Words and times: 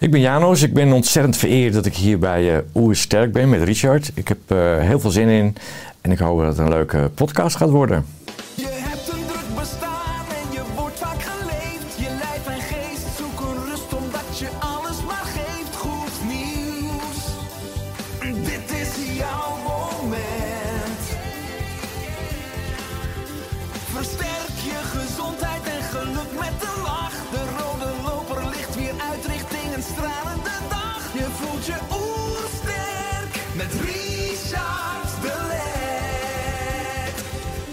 Ik 0.00 0.10
ben 0.10 0.20
Janos. 0.20 0.62
Ik 0.62 0.74
ben 0.74 0.92
ontzettend 0.92 1.36
vereerd 1.36 1.74
dat 1.74 1.86
ik 1.86 1.94
hier 1.94 2.18
bij 2.18 2.54
uh, 2.54 2.58
Oersterk 2.74 3.32
ben 3.32 3.48
met 3.48 3.62
Richard. 3.62 4.10
Ik 4.14 4.28
heb 4.28 4.38
uh, 4.48 4.78
heel 4.78 5.00
veel 5.00 5.10
zin 5.10 5.28
in 5.28 5.56
en 6.00 6.10
ik 6.10 6.18
hoop 6.18 6.38
dat 6.38 6.46
het 6.46 6.58
een 6.58 6.68
leuke 6.68 7.10
podcast 7.14 7.56
gaat 7.56 7.70
worden. 7.70 8.04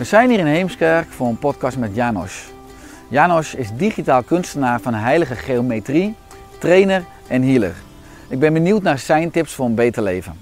We 0.05 0.11
zijn 0.11 0.29
hier 0.29 0.39
in 0.39 0.45
Heemskerk 0.45 1.11
voor 1.11 1.27
een 1.27 1.39
podcast 1.39 1.77
met 1.77 1.95
Janos. 1.95 2.43
Janos 3.07 3.55
is 3.55 3.67
digitaal 3.77 4.23
kunstenaar 4.23 4.81
van 4.81 4.93
heilige 4.93 5.35
geometrie, 5.35 6.15
trainer 6.59 7.05
en 7.27 7.43
healer. 7.43 7.75
Ik 8.29 8.39
ben 8.39 8.53
benieuwd 8.53 8.81
naar 8.81 8.99
zijn 8.99 9.31
tips 9.31 9.53
voor 9.53 9.65
een 9.65 9.75
beter 9.75 10.03
leven. 10.03 10.33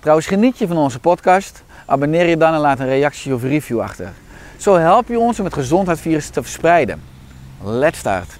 Trouwens, 0.00 0.26
geniet 0.26 0.58
je 0.58 0.66
van 0.66 0.76
onze 0.76 0.98
podcast? 0.98 1.62
Abonneer 1.86 2.28
je 2.28 2.36
dan 2.36 2.54
en 2.54 2.60
laat 2.60 2.80
een 2.80 2.86
reactie 2.86 3.34
of 3.34 3.42
review 3.42 3.80
achter. 3.80 4.12
Zo 4.56 4.76
help 4.76 5.08
je 5.08 5.18
ons 5.18 5.38
om 5.38 5.44
het 5.44 5.54
gezondheidsvirus 5.54 6.28
te 6.28 6.42
verspreiden. 6.42 7.02
Let's 7.62 7.98
start. 7.98 8.38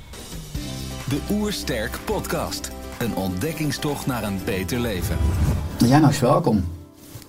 De 1.09 1.19
Oersterk 1.31 1.99
Podcast. 2.05 2.71
Een 2.99 3.15
ontdekkingstocht 3.15 4.07
naar 4.07 4.23
een 4.23 4.41
beter 4.45 4.79
leven. 4.79 5.17
Janos, 5.79 6.21
welkom. 6.21 6.65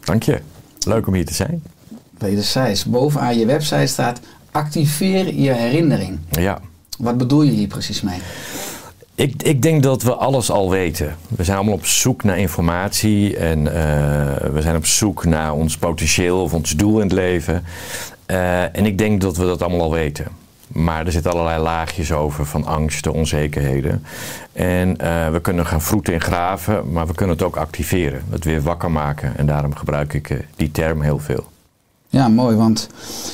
Dank 0.04 0.24
je. 0.24 0.42
Leuk 0.88 1.08
om 1.08 1.14
hier 1.14 1.26
te 1.26 1.34
zijn. 1.34 1.64
Wederzijds. 2.20 2.86
Bovenaan 2.86 3.38
je 3.38 3.46
website 3.46 3.88
staat 3.88 4.20
activeer 4.52 5.34
je 5.34 5.52
herinnering. 5.52 6.20
Ja. 6.30 6.60
Wat 6.98 7.18
bedoel 7.18 7.42
je 7.42 7.52
hier 7.52 7.68
precies 7.68 8.02
mee? 8.02 8.20
Ik, 9.16 9.44
ik 9.44 9.62
denk 9.62 9.84
dat 9.84 10.04
we 10.04 10.14
alles 10.14 10.52
al 10.52 10.70
weten. 10.70 11.16
We 11.28 11.44
zijn 11.44 11.58
allemaal 11.58 11.76
op 11.76 11.86
zoek 11.86 12.24
naar 12.24 12.38
informatie 12.38 13.38
en 13.38 13.60
uh, 13.60 13.72
we 14.54 14.62
zijn 14.62 14.76
op 14.76 14.86
zoek 14.86 15.26
naar 15.26 15.54
ons 15.54 15.78
potentieel 15.78 16.42
of 16.42 16.54
ons 16.54 16.76
doel 16.76 16.96
in 16.96 17.04
het 17.04 17.12
leven. 17.12 17.64
Uh, 18.28 18.62
en 18.62 18.86
ik 18.86 18.98
denk 18.98 19.22
dat 19.22 19.38
we 19.38 19.46
dat 19.46 19.62
allemaal 19.62 19.82
al 19.82 19.92
weten. 19.92 20.28
Maar 20.68 21.06
er 21.06 21.12
zitten 21.12 21.32
allerlei 21.32 21.62
laagjes 21.62 22.12
over 22.12 22.46
van 22.46 22.66
angsten, 22.66 23.14
onzekerheden. 23.14 24.04
En 24.54 24.90
uh, 25.02 25.30
we 25.30 25.40
kunnen 25.42 25.66
gaan 25.66 25.82
vroeten 25.82 26.14
en 26.14 26.22
graven, 26.22 26.92
maar 26.92 27.08
we 27.08 27.14
kunnen 27.14 27.36
het 27.36 27.46
ook 27.46 27.56
activeren. 27.56 28.24
Het 28.30 28.44
weer 28.46 28.62
wakker 28.62 28.92
maken. 28.92 29.38
En 29.38 29.46
daarom 29.46 29.76
gebruik 29.76 30.14
ik 30.14 30.46
die 30.56 30.72
term 30.72 31.02
heel 31.02 31.20
veel. 31.20 31.46
Ja, 32.12 32.28
mooi, 32.28 32.56
want 32.56 32.88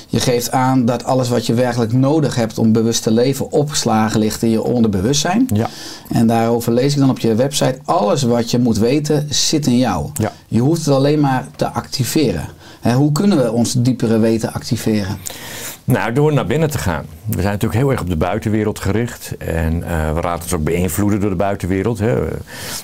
je 0.07 0.19
geeft 0.19 0.51
aan 0.51 0.85
dat 0.85 1.03
alles 1.03 1.29
wat 1.29 1.45
je 1.45 1.53
werkelijk 1.53 1.93
nodig 1.93 2.35
hebt 2.35 2.57
om 2.57 2.71
bewust 2.71 3.03
te 3.03 3.11
leven 3.11 3.51
opgeslagen 3.51 4.19
ligt 4.19 4.43
in 4.43 4.49
je 4.49 4.63
onderbewustzijn. 4.63 5.49
Ja. 5.53 5.69
En 6.09 6.27
daarover 6.27 6.73
lees 6.73 6.93
ik 6.93 6.99
dan 6.99 7.09
op 7.09 7.19
je 7.19 7.35
website, 7.35 7.79
alles 7.85 8.23
wat 8.23 8.51
je 8.51 8.59
moet 8.59 8.77
weten 8.77 9.27
zit 9.29 9.67
in 9.67 9.77
jou. 9.77 10.09
Ja. 10.13 10.31
Je 10.47 10.59
hoeft 10.59 10.85
het 10.85 10.93
alleen 10.93 11.19
maar 11.19 11.47
te 11.55 11.67
activeren. 11.67 12.47
Hè, 12.81 12.93
hoe 12.93 13.11
kunnen 13.11 13.37
we 13.37 13.51
ons 13.51 13.73
diepere 13.73 14.19
weten 14.19 14.53
activeren? 14.53 15.17
Nou, 15.85 16.13
door 16.13 16.33
naar 16.33 16.45
binnen 16.45 16.69
te 16.69 16.77
gaan. 16.77 17.05
We 17.25 17.41
zijn 17.41 17.53
natuurlijk 17.53 17.79
heel 17.79 17.91
erg 17.91 18.01
op 18.01 18.09
de 18.09 18.15
buitenwereld 18.15 18.79
gericht. 18.79 19.37
En 19.37 19.73
uh, 19.77 20.13
we 20.13 20.21
laten 20.21 20.43
ons 20.43 20.53
ook 20.53 20.63
beïnvloeden 20.63 21.19
door 21.19 21.29
de 21.29 21.35
buitenwereld. 21.35 21.99
Hè. 21.99 22.15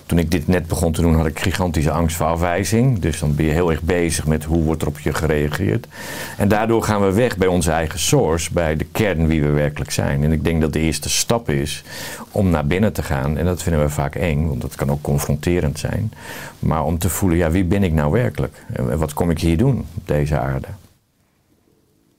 Toen 0.05 0.17
ik 0.17 0.31
dit 0.31 0.47
net 0.47 0.67
begon 0.67 0.91
te 0.91 1.01
doen, 1.01 1.15
had 1.15 1.25
ik 1.25 1.39
gigantische 1.39 1.91
angst 1.91 2.15
voor 2.15 2.25
afwijzing. 2.25 2.99
Dus 2.99 3.19
dan 3.19 3.35
ben 3.35 3.45
je 3.45 3.51
heel 3.51 3.71
erg 3.71 3.81
bezig 3.81 4.27
met 4.27 4.43
hoe 4.43 4.63
wordt 4.63 4.81
er 4.81 4.87
op 4.87 4.99
je 4.99 5.13
gereageerd. 5.13 5.87
En 6.37 6.47
daardoor 6.47 6.83
gaan 6.83 7.01
we 7.01 7.11
weg 7.11 7.37
bij 7.37 7.47
onze 7.47 7.71
eigen 7.71 7.99
source, 7.99 8.53
bij 8.53 8.75
de 8.75 8.85
kern 8.91 9.27
wie 9.27 9.41
we 9.41 9.49
werkelijk 9.49 9.91
zijn. 9.91 10.23
En 10.23 10.31
ik 10.31 10.43
denk 10.43 10.61
dat 10.61 10.73
de 10.73 10.79
eerste 10.79 11.09
stap 11.09 11.49
is 11.49 11.83
om 12.31 12.49
naar 12.49 12.65
binnen 12.65 12.93
te 12.93 13.03
gaan. 13.03 13.37
En 13.37 13.45
dat 13.45 13.63
vinden 13.63 13.81
we 13.81 13.89
vaak 13.89 14.15
eng, 14.15 14.47
want 14.47 14.61
dat 14.61 14.75
kan 14.75 14.91
ook 14.91 15.01
confronterend 15.01 15.79
zijn. 15.79 16.11
Maar 16.59 16.83
om 16.83 16.97
te 16.97 17.09
voelen, 17.09 17.37
ja, 17.37 17.51
wie 17.51 17.65
ben 17.65 17.83
ik 17.83 17.93
nou 17.93 18.11
werkelijk? 18.11 18.65
En 18.73 18.97
wat 18.97 19.13
kom 19.13 19.29
ik 19.29 19.39
hier 19.39 19.57
doen 19.57 19.85
op 19.95 20.07
deze 20.07 20.39
aarde? 20.39 20.67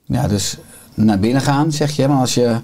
Ja, 0.05 0.29
dus 0.29 0.59
naar 0.95 1.19
binnen 1.19 1.43
gaan, 1.43 1.73
zeg 1.73 1.97
je. 1.97 2.09
Maar 2.09 2.19
als 2.19 2.35
je 2.35 2.57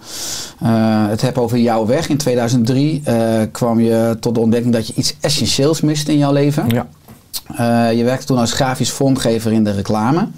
uh, 0.63 1.09
het 1.09 1.21
hebt 1.21 1.39
over 1.39 1.59
jouw 1.59 1.87
weg 1.87 2.09
in 2.09 2.17
2003, 2.17 3.03
uh, 3.09 3.41
kwam 3.53 3.81
je 3.81 4.17
tot 4.21 4.35
de 4.35 4.41
ontdekking 4.41 4.73
dat 4.73 4.87
je 4.87 4.93
iets 4.97 5.17
essentieels 5.21 5.81
mist 5.81 6.09
in 6.09 6.19
jouw 6.19 6.33
leven. 6.33 6.69
Ja. 6.69 6.87
Uh, 7.53 7.99
je 7.99 8.05
werkte 8.05 8.27
toen 8.27 8.39
als 8.39 8.53
grafisch 8.53 8.91
vormgever 8.91 9.53
in 9.53 9.65
de 9.65 9.73
reclame. 9.73 10.29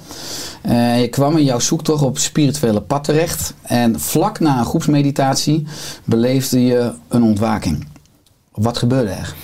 je 0.98 1.08
kwam 1.10 1.36
in 1.36 1.44
jouw 1.44 1.58
zoektocht 1.58 2.02
op 2.02 2.18
spirituele 2.18 2.80
pad 2.80 3.04
terecht. 3.04 3.54
En 3.62 4.00
vlak 4.00 4.40
na 4.40 4.58
een 4.58 4.64
groepsmeditatie 4.64 5.66
beleefde 6.04 6.64
je 6.64 6.92
een 7.08 7.22
ontwaking. 7.22 7.86
Wat 8.52 8.78
gebeurde 8.78 9.10
er? 9.10 9.34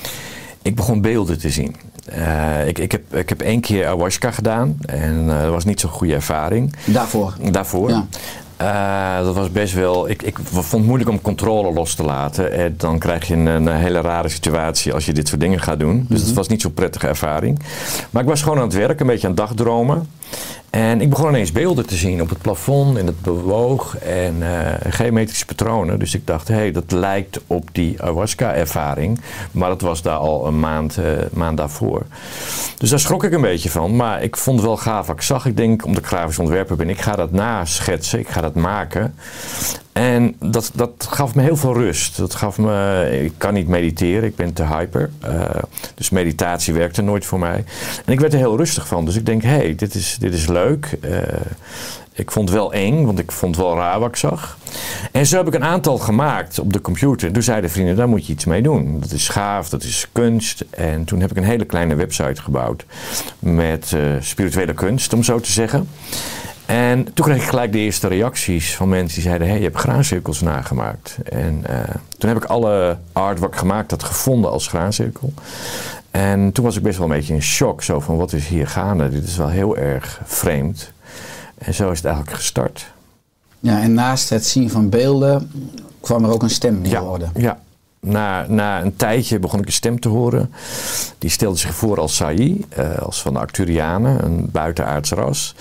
Ik 0.62 0.76
begon 0.76 1.00
beelden 1.00 1.38
te 1.38 1.50
zien. 1.50 1.76
Uh, 2.12 2.66
ik, 2.68 2.78
ik, 2.78 2.92
heb, 2.92 3.14
ik 3.14 3.28
heb 3.28 3.40
één 3.40 3.60
keer 3.60 3.84
ayahuasca 3.84 4.30
gedaan 4.30 4.76
en 4.86 5.24
uh, 5.26 5.42
dat 5.42 5.50
was 5.50 5.64
niet 5.64 5.80
zo'n 5.80 5.90
goede 5.90 6.14
ervaring. 6.14 6.74
Daarvoor? 6.84 7.34
Daarvoor. 7.50 7.88
Ja. 7.90 8.06
Uh, 8.60 9.24
dat 9.24 9.34
was 9.34 9.50
best 9.52 9.74
wel. 9.74 10.08
Ik, 10.08 10.22
ik 10.22 10.38
vond 10.42 10.70
het 10.72 10.84
moeilijk 10.84 11.10
om 11.10 11.20
controle 11.20 11.72
los 11.72 11.94
te 11.94 12.02
laten. 12.02 12.52
En 12.52 12.74
dan 12.76 12.98
krijg 12.98 13.26
je 13.28 13.34
een, 13.34 13.46
een 13.46 13.68
hele 13.68 14.00
rare 14.00 14.28
situatie 14.28 14.92
als 14.92 15.06
je 15.06 15.12
dit 15.12 15.28
soort 15.28 15.40
dingen 15.40 15.60
gaat 15.60 15.78
doen. 15.78 16.06
Dus 16.08 16.18
Mhm. 16.18 16.26
het 16.26 16.36
was 16.36 16.48
niet 16.48 16.60
zo'n 16.60 16.74
prettige 16.74 17.06
ervaring. 17.08 17.58
Maar 18.10 18.22
ik 18.22 18.28
was 18.28 18.42
gewoon 18.42 18.58
aan 18.58 18.64
het 18.64 18.74
werk, 18.74 19.00
een 19.00 19.06
beetje 19.06 19.26
aan 19.28 19.34
het 19.34 19.46
dagdromen. 19.46 20.08
En 20.76 21.00
ik 21.00 21.10
begon 21.10 21.28
ineens 21.28 21.52
beelden 21.52 21.86
te 21.86 21.96
zien 21.96 22.22
op 22.22 22.28
het 22.28 22.38
plafond 22.38 22.96
en 22.96 23.06
het 23.06 23.20
bewoog 23.20 23.98
en 23.98 24.36
uh, 24.36 24.74
geometrische 24.88 25.46
patronen. 25.46 25.98
Dus 25.98 26.14
ik 26.14 26.26
dacht, 26.26 26.48
hé, 26.48 26.54
hey, 26.54 26.72
dat 26.72 26.90
lijkt 26.92 27.40
op 27.46 27.68
die 27.72 28.02
ayahuasca-ervaring. 28.02 29.20
Maar 29.50 29.68
dat 29.68 29.80
was 29.80 30.02
daar 30.02 30.16
al 30.16 30.46
een 30.46 30.60
maand, 30.60 30.98
uh, 30.98 31.06
maand 31.32 31.56
daarvoor. 31.56 32.02
Dus 32.78 32.90
daar 32.90 32.98
schrok 32.98 33.24
ik 33.24 33.32
een 33.32 33.40
beetje 33.40 33.70
van. 33.70 33.96
Maar 33.96 34.22
ik 34.22 34.36
vond 34.36 34.56
het 34.56 34.66
wel 34.66 34.76
gaaf 34.76 35.06
wat 35.06 35.16
ik 35.16 35.22
zag. 35.22 35.46
Ik 35.46 35.56
denk, 35.56 35.84
omdat 35.84 36.02
ik 36.02 36.08
grafisch 36.08 36.38
ontwerper 36.38 36.76
ben, 36.76 36.88
ik 36.88 37.00
ga 37.00 37.16
dat 37.16 37.32
naschetsen, 37.32 38.18
ik 38.18 38.28
ga 38.28 38.40
dat 38.40 38.54
maken. 38.54 39.14
En 39.96 40.36
dat, 40.38 40.70
dat 40.74 41.06
gaf 41.10 41.34
me 41.34 41.42
heel 41.42 41.56
veel 41.56 41.74
rust. 41.74 42.16
Dat 42.16 42.34
gaf 42.34 42.58
me, 42.58 43.08
ik 43.24 43.32
kan 43.38 43.54
niet 43.54 43.68
mediteren, 43.68 44.24
ik 44.24 44.36
ben 44.36 44.52
te 44.52 44.66
hyper. 44.66 45.10
Uh, 45.24 45.42
dus 45.94 46.10
meditatie 46.10 46.74
werkte 46.74 47.02
nooit 47.02 47.26
voor 47.26 47.38
mij. 47.38 47.64
En 48.04 48.12
ik 48.12 48.20
werd 48.20 48.32
er 48.32 48.38
heel 48.38 48.56
rustig 48.56 48.86
van. 48.86 49.04
Dus 49.04 49.16
ik 49.16 49.26
denk, 49.26 49.42
hé, 49.42 49.48
hey, 49.48 49.74
dit, 49.74 49.94
is, 49.94 50.16
dit 50.20 50.34
is 50.34 50.46
leuk. 50.46 50.98
Uh, 51.04 51.18
ik 52.12 52.30
vond 52.30 52.48
het 52.48 52.58
wel 52.58 52.72
eng, 52.72 53.04
want 53.04 53.18
ik 53.18 53.32
vond 53.32 53.56
het 53.56 53.64
wel 53.64 53.76
raar 53.76 54.00
wat 54.00 54.08
ik 54.08 54.16
zag. 54.16 54.58
En 55.12 55.26
zo 55.26 55.36
heb 55.36 55.46
ik 55.46 55.54
een 55.54 55.64
aantal 55.64 55.98
gemaakt 55.98 56.58
op 56.58 56.72
de 56.72 56.80
computer. 56.80 57.32
Toen 57.32 57.42
zeiden 57.42 57.70
vrienden, 57.70 57.96
daar 57.96 58.08
moet 58.08 58.26
je 58.26 58.32
iets 58.32 58.44
mee 58.44 58.62
doen. 58.62 59.00
Dat 59.00 59.12
is 59.12 59.28
gaaf, 59.28 59.68
dat 59.68 59.82
is 59.82 60.08
kunst. 60.12 60.64
En 60.70 61.04
toen 61.04 61.20
heb 61.20 61.30
ik 61.30 61.36
een 61.36 61.44
hele 61.44 61.64
kleine 61.64 61.94
website 61.94 62.42
gebouwd 62.42 62.84
met 63.38 63.92
uh, 63.94 64.00
spirituele 64.20 64.74
kunst, 64.74 65.12
om 65.12 65.22
zo 65.22 65.40
te 65.40 65.52
zeggen. 65.52 65.88
En 66.66 67.12
toen 67.14 67.24
kreeg 67.24 67.36
ik 67.42 67.48
gelijk 67.48 67.72
de 67.72 67.78
eerste 67.78 68.08
reacties 68.08 68.76
van 68.76 68.88
mensen 68.88 69.14
die 69.14 69.28
zeiden: 69.28 69.48
hey, 69.48 69.56
je 69.56 69.62
hebt 69.62 69.78
graancirkels 69.78 70.40
nagemaakt. 70.40 71.18
En 71.24 71.64
uh, 71.70 71.78
toen 72.18 72.28
heb 72.28 72.38
ik 72.38 72.44
alle 72.44 72.96
art 73.12 73.38
wat 73.38 73.48
ik 73.48 73.58
gemaakt 73.58 73.90
had 73.90 74.02
gevonden 74.02 74.50
als 74.50 74.68
graancirkel. 74.68 75.32
En 76.10 76.52
toen 76.52 76.64
was 76.64 76.76
ik 76.76 76.82
best 76.82 76.98
wel 76.98 77.06
een 77.06 77.16
beetje 77.16 77.34
in 77.34 77.42
shock. 77.42 77.82
Zo 77.82 78.00
van: 78.00 78.16
wat 78.16 78.32
is 78.32 78.46
hier 78.46 78.68
gaande? 78.68 79.08
Dit 79.08 79.24
is 79.24 79.36
wel 79.36 79.48
heel 79.48 79.76
erg 79.76 80.20
vreemd. 80.24 80.92
En 81.58 81.74
zo 81.74 81.90
is 81.90 81.96
het 81.96 82.06
eigenlijk 82.06 82.36
gestart. 82.36 82.92
Ja, 83.60 83.80
en 83.80 83.94
naast 83.94 84.30
het 84.30 84.46
zien 84.46 84.70
van 84.70 84.88
beelden 84.88 85.50
kwam 86.00 86.24
er 86.24 86.30
ook 86.30 86.42
een 86.42 86.50
stem 86.50 86.84
in 86.84 86.90
ja, 86.90 87.00
hoorde. 87.00 87.26
Ja. 87.34 87.58
Na, 88.00 88.46
na 88.48 88.82
een 88.82 88.96
tijdje 88.96 89.38
begon 89.38 89.60
ik 89.60 89.66
een 89.66 89.72
stem 89.72 90.00
te 90.00 90.08
horen. 90.08 90.52
Die 91.18 91.30
stelde 91.30 91.58
zich 91.58 91.74
voor 91.74 92.00
als 92.00 92.16
Sai, 92.16 92.64
uh, 92.78 92.98
als 92.98 93.22
van 93.22 93.32
de 93.32 93.38
Arcturianen, 93.38 94.24
een 94.24 94.48
buitenaards 94.52 95.10
ras. 95.10 95.54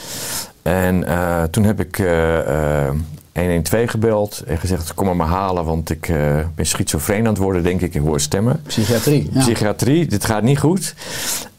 En 0.65 1.03
uh, 1.07 1.44
toen 1.44 1.63
heb 1.63 1.79
ik 1.79 2.00
uh, 2.00 2.38
uh, 2.38 2.89
112 3.33 3.89
gebeld 3.89 4.44
en 4.47 4.57
gezegd: 4.57 4.94
Kom 4.94 5.06
maar, 5.06 5.15
maar 5.15 5.27
halen, 5.27 5.65
want 5.65 5.89
ik 5.89 6.12
ben 6.56 6.65
schizofreen 6.65 7.19
aan 7.19 7.33
het 7.33 7.38
worden, 7.38 7.63
denk 7.63 7.81
ik. 7.81 7.95
Ik 7.95 8.01
hoor 8.01 8.19
stemmen. 8.19 8.62
Psychiatrie. 8.67 9.29
Ja. 9.31 9.39
Psychiatrie, 9.39 10.06
dit 10.06 10.25
gaat 10.25 10.44
niet 10.44 10.59
goed. 10.59 10.95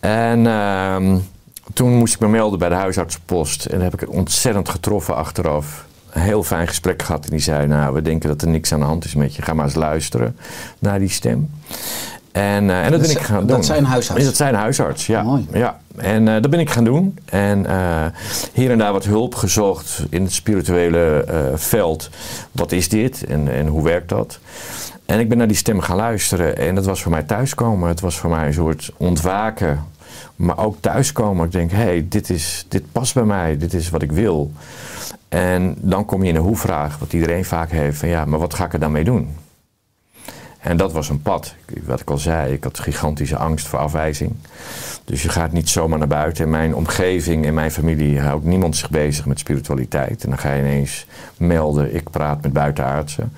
En 0.01 0.47
ehm, 0.47 1.19
toen 1.73 1.95
moest 1.95 2.15
ik 2.15 2.21
me 2.21 2.29
melden 2.29 2.59
bij 2.59 2.69
de 2.69 2.75
huisartsenpost. 2.75 3.65
En 3.65 3.81
heb 3.81 3.95
ik 3.95 4.01
het 4.01 4.09
ontzettend 4.09 4.69
getroffen 4.69 5.17
achteraf. 5.17 5.87
Een 6.11 6.23
heel 6.23 6.43
fijn 6.43 6.69
gesprek 6.69 7.03
gehad. 7.03 7.25
En 7.25 7.31
die 7.31 7.41
zei, 7.41 7.67
nou, 7.67 7.95
we 7.95 8.03
denken 8.03 8.29
dat 8.29 8.43
er 8.43 8.49
niks 8.49 8.73
aan 8.73 8.81
de 8.81 8.87
hand 8.87 9.05
is 9.05 9.15
met 9.15 9.35
je. 9.35 9.43
Ga 9.43 9.53
maar 9.53 9.65
eens 9.65 9.75
luisteren 9.75 10.37
naar 10.79 10.99
die 10.99 11.09
stem. 11.09 11.51
En, 12.33 12.71
eh, 12.71 12.85
en 12.85 12.91
dat, 12.91 13.01
ben 13.01 13.11
ik 13.11 13.19
gaan 13.19 13.39
doen. 13.39 13.47
dat 13.47 13.67
zijn 13.67 13.85
huisarts? 13.85 14.25
Dat 14.25 14.37
zijn 14.37 14.55
huisarts, 14.55 15.07
ja. 15.07 15.23
Mooi. 15.23 15.47
ja. 15.53 15.81
En 15.97 16.29
eh, 16.29 16.43
dat 16.43 16.51
ben 16.51 16.61
ik 16.61 16.71
gaan 16.71 16.85
doen. 16.85 17.19
En 17.25 17.67
eh, 17.67 18.07
hier 18.53 18.71
en 18.71 18.79
daar 18.79 18.93
wat 18.93 19.05
hulp 19.05 19.35
gezocht 19.35 20.03
in 20.11 20.23
het 20.23 20.33
spirituele 20.33 21.25
eh, 21.25 21.39
veld. 21.55 22.11
Wat 22.53 22.73
is 22.73 22.89
dit 22.89 23.25
en, 23.25 23.49
en 23.49 23.67
hoe 23.67 23.83
werkt 23.83 24.09
dat? 24.09 24.39
En 25.07 25.21
ik 25.21 25.29
ben 25.29 25.39
naar 25.39 25.47
die 25.47 25.57
stem 25.57 25.81
gaan 25.81 25.97
luisteren. 25.97 26.57
En 26.57 26.75
dat 26.75 26.87
was 26.87 27.03
voor 27.03 27.11
mij 27.11 27.23
thuiskomen. 27.23 27.89
Het 27.89 28.01
was 28.01 28.19
voor 28.19 28.31
mij 28.31 28.47
een 28.47 28.55
soort 28.55 28.93
ontwaken. 28.97 29.85
Maar 30.37 30.59
ook 30.59 30.77
thuiskomen. 30.81 31.47
Ik 31.47 31.53
denk, 31.53 31.71
hé, 31.71 31.77
hey, 31.77 32.07
dit, 32.09 32.31
is, 32.31 32.67
dit 32.69 32.93
past 32.93 33.15
bij 33.15 33.25
mij. 33.25 33.57
Dit 33.57 33.75
is 33.75 33.91
wat 33.91 34.03
ik 34.03 34.13
wil. 34.13 34.53
En 35.29 35.75
dan 35.79 36.05
kom 36.05 36.23
je 36.23 36.29
in 36.29 36.35
de 36.35 36.41
hoe-vraag. 36.41 36.99
Wat 36.99 37.13
iedereen 37.13 37.45
vaak 37.45 37.71
heeft. 37.71 37.99
Van 37.99 38.09
ja, 38.09 38.25
maar 38.25 38.39
wat 38.39 38.55
ga 38.55 38.65
ik 38.65 38.73
er 38.73 38.81
dan 38.81 38.93
mee 38.93 39.05
doen? 39.05 39.29
En 40.67 40.77
dat 40.77 40.93
was 40.93 41.09
een 41.09 41.23
pad. 41.23 41.55
Wat 41.85 42.01
ik 42.01 42.11
al 42.11 42.19
zei, 42.19 42.53
ik 42.53 42.65
had 42.65 42.79
gigantische 42.79 43.37
angst 43.37 43.67
voor 43.67 43.79
afwijzing. 43.79 44.33
Dus 45.05 45.23
je 45.23 45.29
gaat 45.29 45.53
niet 45.53 45.69
zomaar 45.69 45.99
naar 45.99 46.09
buiten. 46.09 46.45
In 46.45 46.51
mijn 46.51 46.75
omgeving, 46.75 47.45
in 47.45 47.55
mijn 47.55 47.71
familie 47.71 48.21
houdt 48.21 48.45
niemand 48.45 48.77
zich 48.77 48.91
bezig 48.91 49.27
met 49.27 49.39
spiritualiteit. 49.39 50.25
En 50.25 50.29
dan 50.29 50.39
ga 50.39 50.53
je 50.53 50.61
ineens 50.63 51.07
melden, 51.37 51.95
ik 51.95 52.11
praat 52.11 52.43
met 52.43 52.53
buitenaardsen. 52.53 53.33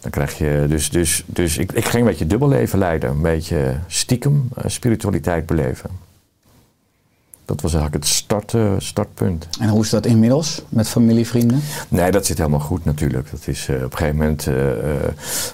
Dan 0.00 0.10
krijg 0.10 0.38
je, 0.38 0.64
dus 0.68 0.90
dus, 0.90 1.24
dus 1.26 1.58
ik, 1.58 1.72
ik 1.72 1.84
ging 1.84 2.02
een 2.02 2.10
beetje 2.10 2.26
dubbelleven 2.26 2.78
leiden. 2.78 3.10
Een 3.10 3.22
beetje 3.22 3.78
stiekem 3.86 4.48
eh, 4.56 4.64
spiritualiteit 4.66 5.46
beleven. 5.46 5.90
Dat 7.50 7.60
was 7.60 7.74
eigenlijk 7.74 8.04
het 8.04 8.12
start, 8.14 8.54
eh, 8.54 8.72
startpunt. 8.78 9.48
En 9.60 9.68
hoe 9.68 9.82
is 9.82 9.90
dat 9.90 10.06
inmiddels 10.06 10.62
met 10.68 10.88
familie, 10.88 11.26
vrienden? 11.26 11.60
Nee, 11.88 12.10
dat 12.10 12.26
zit 12.26 12.38
helemaal 12.38 12.60
goed 12.60 12.84
natuurlijk. 12.84 13.30
Dat 13.30 13.40
is, 13.44 13.66
eh, 13.68 13.76
op 13.76 13.82
een 13.92 13.96
gegeven 13.98 14.16
moment 14.16 14.46
eh, 14.46 14.54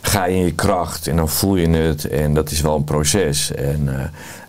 ga 0.00 0.24
je 0.26 0.36
in 0.36 0.44
je 0.44 0.52
kracht 0.54 1.06
en 1.06 1.16
dan 1.16 1.28
voel 1.28 1.56
je 1.56 1.68
het. 1.68 2.04
En 2.08 2.34
dat 2.34 2.50
is 2.50 2.60
wel 2.60 2.76
een 2.76 2.84
proces. 2.84 3.54
En, 3.54 3.88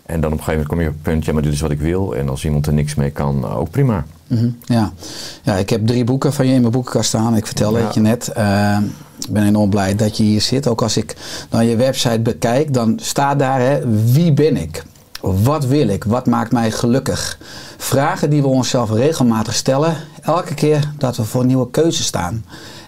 en 0.06 0.20
dan 0.20 0.32
op 0.32 0.38
een 0.38 0.44
gegeven 0.44 0.50
moment 0.52 0.68
kom 0.68 0.80
je 0.80 0.86
op 0.88 0.92
het 0.92 1.02
punt, 1.02 1.24
ja, 1.24 1.32
maar 1.32 1.42
dit 1.42 1.52
is 1.52 1.60
wat 1.60 1.70
ik 1.70 1.80
wil. 1.80 2.14
En 2.16 2.28
als 2.28 2.44
iemand 2.44 2.66
er 2.66 2.72
niks 2.72 2.94
mee 2.94 3.10
kan, 3.10 3.48
ook 3.50 3.70
prima. 3.70 4.04
Mhm, 4.26 4.48
Ja. 4.64 4.92
ja, 5.42 5.54
ik 5.54 5.70
heb 5.70 5.86
drie 5.86 6.04
boeken 6.04 6.32
van 6.32 6.46
je 6.46 6.54
in 6.54 6.60
mijn 6.60 6.72
boekenkast 6.72 7.08
staan. 7.08 7.36
Ik 7.36 7.46
vertelde 7.46 7.78
Ja. 7.78 7.84
het 7.84 7.94
je 7.94 8.00
net. 8.00 8.28
Ik 9.26 9.32
ben 9.32 9.42
enorm 9.46 9.70
blij 9.70 9.94
dat 9.96 10.16
je 10.16 10.22
hier 10.22 10.40
zit. 10.40 10.68
Ook 10.68 10.82
als 10.82 10.96
ik 10.96 11.16
dan 11.48 11.66
je 11.66 11.76
website 11.76 12.20
bekijk, 12.20 12.74
dan 12.74 12.98
staat 13.02 13.38
daar 13.38 13.60
hè, 13.60 13.80
wie 14.12 14.32
ben 14.32 14.56
ik? 14.56 14.82
Wat 15.20 15.66
wil 15.66 15.88
ik? 15.88 16.04
Wat 16.04 16.26
maakt 16.26 16.52
mij 16.52 16.70
gelukkig? 16.70 17.38
Vragen 17.76 18.30
die 18.30 18.42
we 18.42 18.48
onszelf 18.48 18.90
regelmatig 18.90 19.54
stellen, 19.54 19.96
elke 20.22 20.54
keer 20.54 20.92
dat 20.98 21.16
we 21.16 21.24
voor 21.24 21.44
nieuwe 21.44 21.70
keuzes 21.70 22.06
staan. 22.06 22.44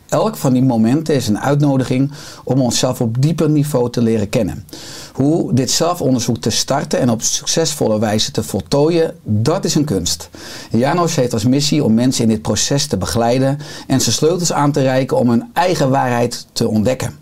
Elk 0.08 0.36
van 0.36 0.52
die 0.52 0.62
momenten 0.62 1.14
is 1.14 1.28
een 1.28 1.40
uitnodiging 1.40 2.10
om 2.44 2.60
onszelf 2.60 3.00
op 3.00 3.22
dieper 3.22 3.50
niveau 3.50 3.90
te 3.90 4.02
leren 4.02 4.28
kennen. 4.28 4.66
Hoe 5.12 5.54
dit 5.54 5.70
zelfonderzoek 5.70 6.36
te 6.36 6.50
starten 6.50 6.98
en 6.98 7.10
op 7.10 7.22
succesvolle 7.22 7.98
wijze 7.98 8.30
te 8.30 8.42
voltooien, 8.42 9.16
dat 9.22 9.64
is 9.64 9.74
een 9.74 9.84
kunst. 9.84 10.28
Janos 10.70 11.14
heeft 11.14 11.32
als 11.32 11.44
missie 11.44 11.84
om 11.84 11.94
mensen 11.94 12.22
in 12.22 12.28
dit 12.28 12.42
proces 12.42 12.86
te 12.86 12.96
begeleiden 12.96 13.58
en 13.86 14.00
ze 14.00 14.12
sleutels 14.12 14.52
aan 14.52 14.72
te 14.72 14.82
reiken 14.82 15.16
om 15.16 15.30
hun 15.30 15.50
eigen 15.52 15.90
waarheid 15.90 16.46
te 16.52 16.68
ontdekken. 16.68 17.18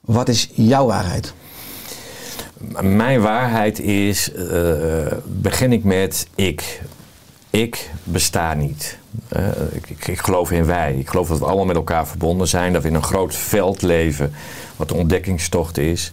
Wat 0.00 0.28
is 0.28 0.50
jouw 0.52 0.86
waarheid? 0.86 1.32
Mijn 2.80 3.20
waarheid 3.20 3.80
is, 3.80 4.32
eh, 4.32 5.12
begin 5.26 5.72
ik 5.72 5.84
met 5.84 6.26
ik. 6.34 6.82
Ik 7.50 7.90
besta 8.04 8.54
niet. 8.54 8.98
Eh, 9.28 9.48
ik, 9.72 10.08
ik, 10.08 10.18
geloof 10.18 10.50
in 10.50 10.66
wij. 10.66 10.94
Ik 10.94 11.08
geloof 11.08 11.28
dat 11.28 11.38
we 11.38 11.44
allemaal 11.44 11.64
met 11.64 11.76
elkaar 11.76 12.06
verbonden 12.06 12.48
zijn. 12.48 12.72
Dat 12.72 12.82
we 12.82 12.88
in 12.88 12.94
een 12.94 13.02
groot 13.02 13.34
veld 13.34 13.82
leven, 13.82 14.32
wat 14.76 14.90
een 14.90 14.96
ontdekkingstocht 14.96 15.78
is. 15.78 16.12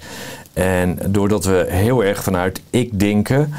En 0.54 1.00
doordat 1.08 1.46
we 1.46 1.66
heel 1.70 2.04
erg 2.04 2.24
vanuit 2.24 2.62
ik 2.70 3.00
denken, 3.00 3.54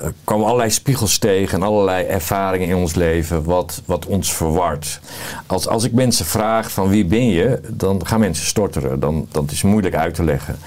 eh, 0.00 0.08
komen 0.24 0.46
allerlei 0.46 0.70
spiegels 0.70 1.18
tegen 1.18 1.60
en 1.60 1.66
allerlei 1.66 2.06
ervaringen 2.06 2.68
in 2.68 2.76
ons 2.76 2.94
leven 2.94 3.44
wat, 3.44 3.82
wat 3.84 4.06
ons 4.06 4.32
verwart. 4.32 5.00
Als, 5.46 5.68
als 5.68 5.84
ik 5.84 5.92
mensen 5.92 6.26
vraag 6.26 6.70
van 6.70 6.88
wie 6.88 7.04
ben 7.04 7.28
je, 7.28 7.60
dan 7.68 8.06
gaan 8.06 8.20
mensen 8.20 8.46
storteren. 8.46 9.00
Dan, 9.00 9.26
dan 9.30 9.48
is 9.50 9.62
moeilijk 9.62 9.94
uit 9.94 10.14
te 10.14 10.24
leggen. 10.24 10.58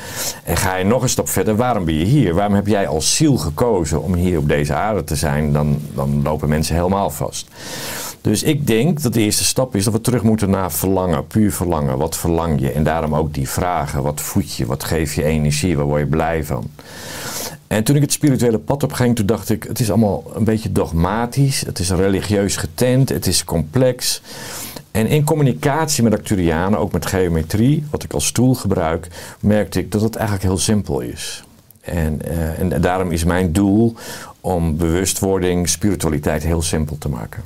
En 0.43 0.57
ga 0.57 0.75
je 0.75 0.85
nog 0.85 1.01
een 1.01 1.09
stap 1.09 1.29
verder, 1.29 1.55
waarom 1.55 1.85
ben 1.85 1.97
je 1.97 2.05
hier? 2.05 2.33
Waarom 2.33 2.55
heb 2.55 2.67
jij 2.67 2.87
als 2.87 3.15
ziel 3.15 3.37
gekozen 3.37 4.01
om 4.01 4.13
hier 4.13 4.37
op 4.37 4.47
deze 4.47 4.73
aarde 4.73 5.03
te 5.03 5.15
zijn? 5.15 5.53
Dan, 5.53 5.79
dan 5.93 6.21
lopen 6.23 6.49
mensen 6.49 6.75
helemaal 6.75 7.09
vast. 7.09 7.47
Dus 8.21 8.43
ik 8.43 8.67
denk 8.67 9.01
dat 9.01 9.13
de 9.13 9.21
eerste 9.21 9.43
stap 9.43 9.75
is 9.75 9.83
dat 9.83 9.93
we 9.93 10.01
terug 10.01 10.23
moeten 10.23 10.49
naar 10.49 10.71
verlangen, 10.71 11.27
puur 11.27 11.53
verlangen. 11.53 11.97
Wat 11.97 12.17
verlang 12.17 12.59
je? 12.59 12.71
En 12.71 12.83
daarom 12.83 13.15
ook 13.15 13.33
die 13.33 13.49
vragen. 13.49 14.03
Wat 14.03 14.21
voed 14.21 14.55
je? 14.55 14.65
Wat 14.65 14.83
geeft 14.83 15.13
je 15.13 15.23
energie? 15.23 15.77
Waar 15.77 15.85
word 15.85 15.99
je 15.99 16.07
blij 16.07 16.43
van? 16.43 16.69
En 17.71 17.83
toen 17.83 17.95
ik 17.95 18.01
het 18.01 18.11
spirituele 18.11 18.59
pad 18.59 18.83
op 18.83 18.93
ging, 18.93 19.15
toen 19.15 19.25
dacht 19.25 19.49
ik, 19.49 19.63
het 19.63 19.79
is 19.79 19.89
allemaal 19.89 20.23
een 20.33 20.43
beetje 20.43 20.71
dogmatisch. 20.71 21.61
Het 21.61 21.79
is 21.79 21.89
religieus 21.89 22.55
getent, 22.55 23.09
het 23.09 23.27
is 23.27 23.43
complex. 23.43 24.21
En 24.91 25.07
in 25.07 25.23
communicatie 25.23 26.03
met 26.03 26.13
Acturianen, 26.13 26.79
ook 26.79 26.91
met 26.91 27.05
geometrie, 27.05 27.83
wat 27.89 28.03
ik 28.03 28.13
als 28.13 28.31
tool 28.31 28.53
gebruik, 28.53 29.07
merkte 29.39 29.79
ik 29.79 29.91
dat 29.91 30.01
het 30.01 30.15
eigenlijk 30.15 30.47
heel 30.47 30.57
simpel 30.57 30.99
is. 30.99 31.43
En, 31.81 32.21
eh, 32.21 32.59
en 32.59 32.81
daarom 32.81 33.11
is 33.11 33.23
mijn 33.23 33.53
doel 33.53 33.95
om 34.41 34.77
bewustwording, 34.77 35.69
spiritualiteit 35.69 36.43
heel 36.43 36.61
simpel 36.61 36.97
te 36.97 37.09
maken. 37.09 37.43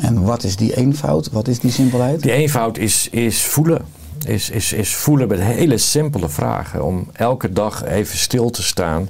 En 0.00 0.22
wat 0.22 0.44
is 0.44 0.56
die 0.56 0.76
eenvoud? 0.76 1.30
Wat 1.30 1.48
is 1.48 1.58
die 1.58 1.70
simpelheid? 1.70 2.22
Die 2.22 2.32
eenvoud 2.32 2.78
is, 2.78 3.08
is 3.10 3.44
voelen. 3.44 3.84
Is, 4.26 4.50
is, 4.50 4.72
is 4.72 4.94
voelen 4.94 5.28
met 5.28 5.40
hele 5.40 5.78
simpele 5.78 6.28
vragen. 6.28 6.84
Om 6.84 7.08
elke 7.12 7.52
dag 7.52 7.84
even 7.84 8.18
stil 8.18 8.50
te 8.50 8.62
staan. 8.62 9.08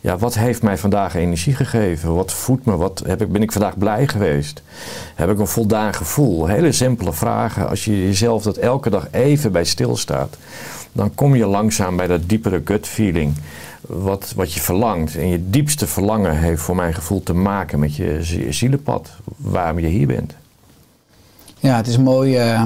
Ja, 0.00 0.18
wat 0.18 0.34
heeft 0.34 0.62
mij 0.62 0.78
vandaag 0.78 1.14
energie 1.14 1.54
gegeven? 1.54 2.14
Wat 2.14 2.32
voedt 2.32 2.64
me? 2.64 2.76
Wat 2.76 3.02
heb 3.06 3.22
ik, 3.22 3.32
ben 3.32 3.42
ik 3.42 3.52
vandaag 3.52 3.78
blij 3.78 4.08
geweest? 4.08 4.62
Heb 5.14 5.30
ik 5.30 5.38
een 5.38 5.46
voldaan 5.46 5.94
gevoel? 5.94 6.46
Hele 6.46 6.72
simpele 6.72 7.12
vragen. 7.12 7.68
Als 7.68 7.84
je 7.84 8.04
jezelf 8.04 8.42
dat 8.42 8.56
elke 8.56 8.90
dag 8.90 9.06
even 9.10 9.52
bij 9.52 9.64
stilstaat, 9.64 10.36
dan 10.92 11.14
kom 11.14 11.34
je 11.34 11.46
langzaam 11.46 11.96
bij 11.96 12.06
dat 12.06 12.28
diepere 12.28 12.62
gut 12.64 12.86
feeling. 12.86 13.34
Wat, 13.80 14.32
wat 14.36 14.52
je 14.52 14.60
verlangt. 14.60 15.16
En 15.16 15.28
je 15.28 15.50
diepste 15.50 15.86
verlangen 15.86 16.38
heeft 16.38 16.62
voor 16.62 16.76
mijn 16.76 16.94
gevoel 16.94 17.22
te 17.22 17.34
maken 17.34 17.78
met 17.78 17.96
je 17.96 18.18
zie- 18.20 18.52
zielenpad. 18.52 19.10
Waarom 19.36 19.78
je 19.78 19.86
hier 19.86 20.06
bent. 20.06 20.34
Ja, 21.58 21.76
het 21.76 21.86
is 21.86 21.98
mooi 21.98 22.36
eh, 22.36 22.62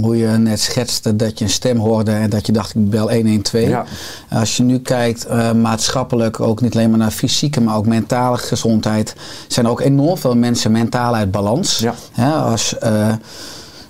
hoe 0.00 0.16
je 0.16 0.26
net 0.26 0.60
schetste 0.60 1.16
dat 1.16 1.38
je 1.38 1.44
een 1.44 1.50
stem 1.50 1.78
hoorde 1.78 2.10
en 2.10 2.30
dat 2.30 2.46
je 2.46 2.52
dacht 2.52 2.74
ik 2.74 2.90
bel 2.90 3.12
112. 3.12 3.68
Ja. 3.68 3.84
Als 4.30 4.56
je 4.56 4.62
nu 4.62 4.78
kijkt 4.78 5.26
eh, 5.26 5.52
maatschappelijk, 5.52 6.40
ook 6.40 6.60
niet 6.60 6.74
alleen 6.74 6.90
maar 6.90 6.98
naar 6.98 7.10
fysieke, 7.10 7.60
maar 7.60 7.76
ook 7.76 7.86
mentale 7.86 8.38
gezondheid, 8.38 9.14
zijn 9.48 9.68
ook 9.68 9.80
enorm 9.80 10.18
veel 10.18 10.36
mensen 10.36 10.72
mentaal 10.72 11.14
uit 11.14 11.30
balans. 11.30 11.84
Ja. 12.14 12.30
Als 12.30 12.78
eh, 12.78 13.12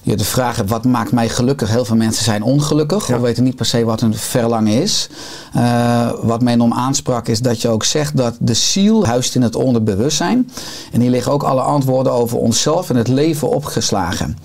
je 0.03 0.17
de 0.17 0.25
vraag 0.25 0.57
hebt, 0.57 0.71
wat 0.71 0.85
maakt 0.85 1.13
mij 1.13 1.29
gelukkig? 1.29 1.69
Heel 1.69 1.85
veel 1.85 1.97
mensen 1.97 2.25
zijn 2.25 2.43
ongelukkig 2.43 3.09
Ja. 3.09 3.15
of 3.15 3.21
weten 3.21 3.45
niet 3.45 3.57
per 3.57 3.67
se 3.67 3.85
wat 3.85 4.01
hun 4.01 4.15
verlangen 4.15 4.83
is. 4.83 5.09
Eh, 5.55 6.11
wat 6.23 6.43
mij 6.43 6.53
enorm 6.53 6.73
aansprak 6.73 7.29
is 7.29 7.41
dat 7.41 7.63
je 7.63 7.69
ook 7.69 7.85
zegt 7.85 8.17
dat 8.17 8.35
de 8.39 8.55
ziel 8.55 9.07
huist 9.07 9.35
in 9.35 9.43
het 9.43 9.55
onderbewustzijn. 9.57 10.51
En 10.93 11.01
hier 11.01 11.11
liggen 11.11 11.33
ook 11.33 11.43
alle 11.43 11.61
antwoorden 11.61 12.13
over 12.13 12.39
onszelf 12.39 12.91
en 12.91 12.97
het 12.97 13.09
leven 13.09 13.51
opgeslagen. 13.51 14.39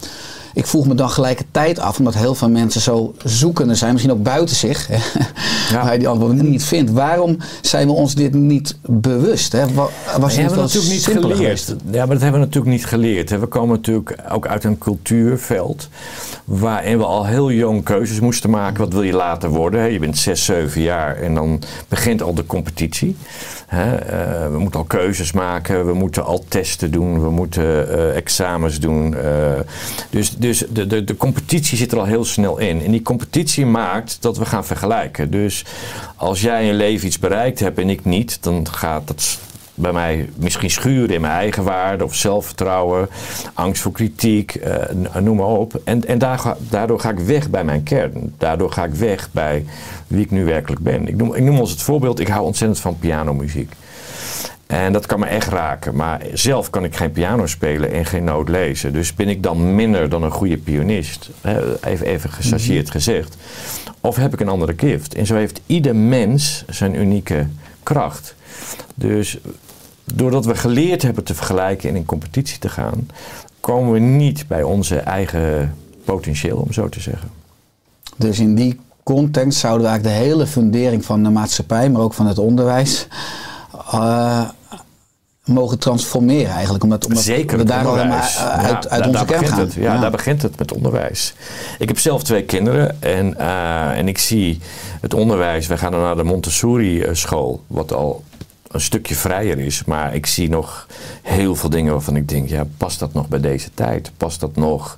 Ik 0.57 0.65
vroeg 0.67 0.87
me 0.87 0.95
dan 0.95 1.09
gelijkertijd 1.09 1.79
af, 1.79 1.97
omdat 1.97 2.13
heel 2.13 2.35
veel 2.35 2.49
mensen 2.49 2.81
zo 2.81 3.13
zoekende 3.23 3.75
zijn, 3.75 3.91
misschien 3.91 4.13
ook 4.13 4.23
buiten 4.23 4.55
zich, 4.55 4.89
Ja. 5.69 5.83
waar 5.83 5.93
je 5.93 5.99
die 5.99 6.07
antwoorden 6.07 6.49
niet 6.49 6.63
vindt. 6.63 6.91
Waarom 6.91 7.37
zijn 7.61 7.87
we 7.87 7.93
ons 7.93 8.15
dit 8.15 8.33
niet 8.33 8.77
bewust? 8.85 9.51
Hè? 9.51 9.73
Wa- 9.73 9.81
Was 9.83 9.91
Dat 10.19 10.21
het 10.21 10.35
hebben 10.35 10.55
we 10.55 10.61
natuurlijk 10.61 10.91
niet 10.93 11.05
geleerd. 11.05 11.35
geweest? 11.37 11.75
Ja, 11.91 11.97
maar 12.05 12.07
dat 12.15 12.21
hebben 12.21 12.39
we 12.39 12.45
natuurlijk 12.45 12.71
niet 12.75 12.85
geleerd. 12.85 13.29
hè. 13.29 13.39
We 13.39 13.45
komen 13.45 13.75
natuurlijk 13.75 14.15
ook 14.31 14.47
uit 14.47 14.63
een 14.63 14.77
cultuurveld 14.77 15.89
waarin 16.45 16.97
we 16.97 17.03
al 17.05 17.25
heel 17.25 17.51
jong 17.51 17.83
keuzes 17.83 18.19
moesten 18.19 18.49
maken. 18.49 18.79
Wat 18.83 18.93
wil 18.93 19.01
je 19.03 19.13
later 19.13 19.49
worden? 19.49 19.79
hè? 19.79 19.85
Je 19.85 19.99
bent 19.99 20.17
6, 20.17 20.45
7 20.45 20.81
jaar 20.81 21.15
en 21.15 21.33
dan 21.33 21.61
begint 21.87 22.21
al 22.21 22.33
de 22.33 22.45
competitie. 22.45 23.15
hè. 23.67 23.95
Eh, 23.95 24.51
we 24.51 24.59
moeten 24.59 24.79
al 24.79 24.85
keuzes 24.85 25.31
maken, 25.31 25.85
we 25.85 25.93
moeten 25.93 26.25
al 26.25 26.43
testen 26.47 26.91
doen, 26.91 27.21
we 27.21 27.29
moeten 27.29 27.89
eh, 27.97 28.15
examens 28.15 28.79
doen. 28.79 29.15
eh. 29.15 29.31
dus 30.09 30.35
dus 30.37 30.46
de, 30.69 30.87
de, 30.87 31.03
de 31.03 31.17
competitie 31.17 31.77
zit 31.77 31.91
er 31.91 31.97
al 31.99 32.05
heel 32.05 32.25
snel 32.25 32.57
in. 32.57 32.81
En 32.83 32.91
die 32.91 33.01
competitie 33.01 33.65
maakt 33.65 34.17
dat 34.19 34.37
we 34.37 34.45
gaan 34.45 34.65
vergelijken. 34.65 35.31
Dus 35.31 35.65
als 36.15 36.41
jij 36.41 36.61
in 36.61 36.67
je 36.67 36.73
leven 36.73 37.07
iets 37.07 37.19
bereikt 37.19 37.59
hebt 37.59 37.79
en 37.79 37.89
ik 37.89 38.05
niet, 38.05 38.37
dan 38.43 38.67
gaat 38.71 39.07
dat 39.07 39.37
bij 39.73 39.91
mij 39.91 40.29
misschien 40.35 40.69
schuren 40.69 41.15
in 41.15 41.21
mijn 41.21 41.33
eigen 41.33 41.63
waarde 41.63 42.03
of 42.03 42.15
zelfvertrouwen, 42.15 43.09
angst 43.53 43.81
voor 43.81 43.91
kritiek, 43.91 44.55
eh, 44.55 44.75
n- 44.95 45.23
noem 45.23 45.37
maar 45.37 45.45
op. 45.45 45.81
En, 45.83 46.05
en 46.07 46.19
daardoor 46.69 46.99
ga 46.99 47.09
ik 47.09 47.19
weg 47.19 47.49
bij 47.49 47.63
mijn 47.63 47.83
kern. 47.83 48.33
Daardoor 48.37 48.71
ga 48.71 48.83
ik 48.83 48.93
weg 48.93 49.29
bij 49.31 49.65
wie 50.07 50.21
ik 50.23 50.31
nu 50.31 50.45
werkelijk 50.45 50.81
ben. 50.81 51.07
Ik 51.07 51.15
noem, 51.15 51.33
ik 51.33 51.43
noem 51.43 51.59
als 51.59 51.71
het 51.71 51.81
voorbeeld, 51.81 52.19
ik 52.19 52.27
hou 52.27 52.45
ontzettend 52.45 52.79
van 52.79 52.97
pianomuziek. 52.99 53.71
En 54.67 54.93
dat 54.93 55.05
kan 55.05 55.19
me 55.19 55.25
echt 55.25 55.47
raken. 55.47 55.95
Maar 55.95 56.21
zelf 56.33 56.69
kan 56.69 56.83
ik 56.83 56.95
geen 56.95 57.11
piano 57.11 57.45
spelen 57.45 57.91
en 57.91 58.05
geen 58.05 58.23
noot 58.23 58.49
lezen. 58.49 58.93
Dus 58.93 59.13
ben 59.13 59.29
ik 59.29 59.43
dan 59.43 59.75
minder 59.75 60.09
dan 60.09 60.23
een 60.23 60.31
goede 60.31 60.57
pianist? 60.57 61.29
Even, 61.81 62.05
even 62.05 62.29
gechargeerd 62.29 62.91
gezegd. 62.91 63.37
Of 64.01 64.15
heb 64.15 64.33
ik 64.33 64.39
een 64.39 64.49
andere 64.49 64.73
gift? 64.77 65.13
En 65.13 65.25
zo 65.25 65.35
heeft 65.35 65.61
ieder 65.65 65.95
mens 65.95 66.63
zijn 66.69 66.95
unieke 66.95 67.47
kracht. 67.83 68.35
Dus 68.95 69.37
doordat 70.13 70.45
we 70.45 70.55
geleerd 70.55 71.01
hebben 71.01 71.23
te 71.23 71.35
vergelijken 71.35 71.89
en 71.89 71.95
in 71.95 72.05
competitie 72.05 72.59
te 72.59 72.69
gaan, 72.69 73.07
komen 73.59 73.93
we 73.93 73.99
niet 73.99 74.47
bij 74.47 74.63
onze 74.63 74.95
eigen 74.97 75.75
potentieel, 76.05 76.57
om 76.57 76.73
zo 76.73 76.89
te 76.89 76.99
zeggen. 76.99 77.29
Dus 78.15 78.39
in 78.39 78.55
die 78.55 78.79
context 79.03 79.59
zouden 79.59 79.83
we 79.83 79.89
eigenlijk 79.89 80.19
de 80.19 80.25
hele 80.25 80.47
fundering 80.47 81.05
van 81.05 81.23
de 81.23 81.29
maatschappij, 81.29 81.89
maar 81.89 82.01
ook 82.01 82.13
van 82.13 82.27
het 82.27 82.37
onderwijs, 82.37 83.07
eh, 83.91 84.49
mogen 85.47 85.79
transformeren 85.79 86.51
eigenlijk. 86.53 86.83
Omdat, 86.83 87.05
omdat 87.05 87.23
Zeker 87.23 87.57
we 87.57 87.63
daar 87.63 87.85
al 87.85 87.91
onderwijs. 87.91 88.37
uit, 88.37 88.61
Ja, 88.61 88.67
uit 88.67 88.89
daar- 88.89 88.99
onze 89.01 89.11
daar 89.11 89.25
kern 89.25 89.39
begint 89.39 89.53
gaan. 89.57 89.59
Het. 89.65 89.73
Ja, 89.73 89.97
daar 89.99 90.11
begint 90.11 90.41
het 90.41 90.57
met 90.59 90.73
onderwijs. 90.73 91.33
Ik 91.79 91.87
heb 91.87 91.99
zelf 91.99 92.23
twee 92.23 92.43
kinderen 92.43 93.01
en, 93.01 93.37
eh, 93.39 93.97
en 93.97 94.07
ik 94.07 94.17
zie 94.17 94.59
het 95.01 95.13
onderwijs. 95.13 95.67
We 95.67 95.77
gaan 95.77 95.91
dan 95.91 96.01
naar 96.01 96.15
de 96.15 96.23
Montessori 96.23 97.01
eh, 97.01 97.13
school, 97.13 97.63
wat 97.67 97.93
al 97.93 98.23
een 98.71 98.81
stukje 98.81 99.15
vrijer 99.15 99.59
is. 99.59 99.83
Maar 99.83 100.15
ik 100.15 100.25
zie 100.25 100.49
nog 100.49 100.87
heel 101.21 101.55
veel 101.55 101.69
dingen 101.69 101.91
waarvan 101.91 102.15
ik 102.15 102.29
denk, 102.29 102.49
ja, 102.49 102.65
past 102.77 102.99
dat 102.99 103.13
nog 103.13 103.27
bij 103.27 103.39
deze 103.39 103.69
tijd? 103.73 104.11
Past 104.17 104.39
dat 104.39 104.55
nog 104.55 104.97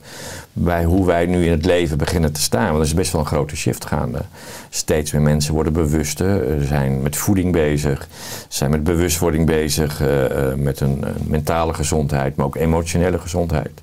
bij 0.53 0.83
hoe 0.83 1.05
wij 1.05 1.25
nu 1.25 1.45
in 1.45 1.51
het 1.51 1.65
leven 1.65 1.97
beginnen 1.97 2.31
te 2.31 2.41
staan? 2.41 2.65
Want 2.65 2.77
er 2.77 2.85
is 2.85 2.93
best 2.93 3.11
wel 3.11 3.21
een 3.21 3.27
grote 3.27 3.55
shift 3.55 3.85
gaande. 3.85 4.21
Steeds 4.69 5.11
meer 5.11 5.21
mensen 5.21 5.53
worden 5.53 5.73
bewuster, 5.73 6.47
eh, 6.47 6.67
zijn 6.67 7.01
met 7.01 7.15
voeding 7.15 7.51
bezig, 7.51 8.07
zijn 8.47 8.71
met 8.71 8.83
bewustwording 8.83 9.45
bezig, 9.45 10.01
eh, 10.01 10.51
eh, 10.51 10.57
met 10.57 10.79
een, 10.79 11.03
mentale 11.23 11.73
gezondheid, 11.73 12.35
maar 12.35 12.45
ook 12.45 12.55
emotionele 12.55 13.19
gezondheid. 13.19 13.81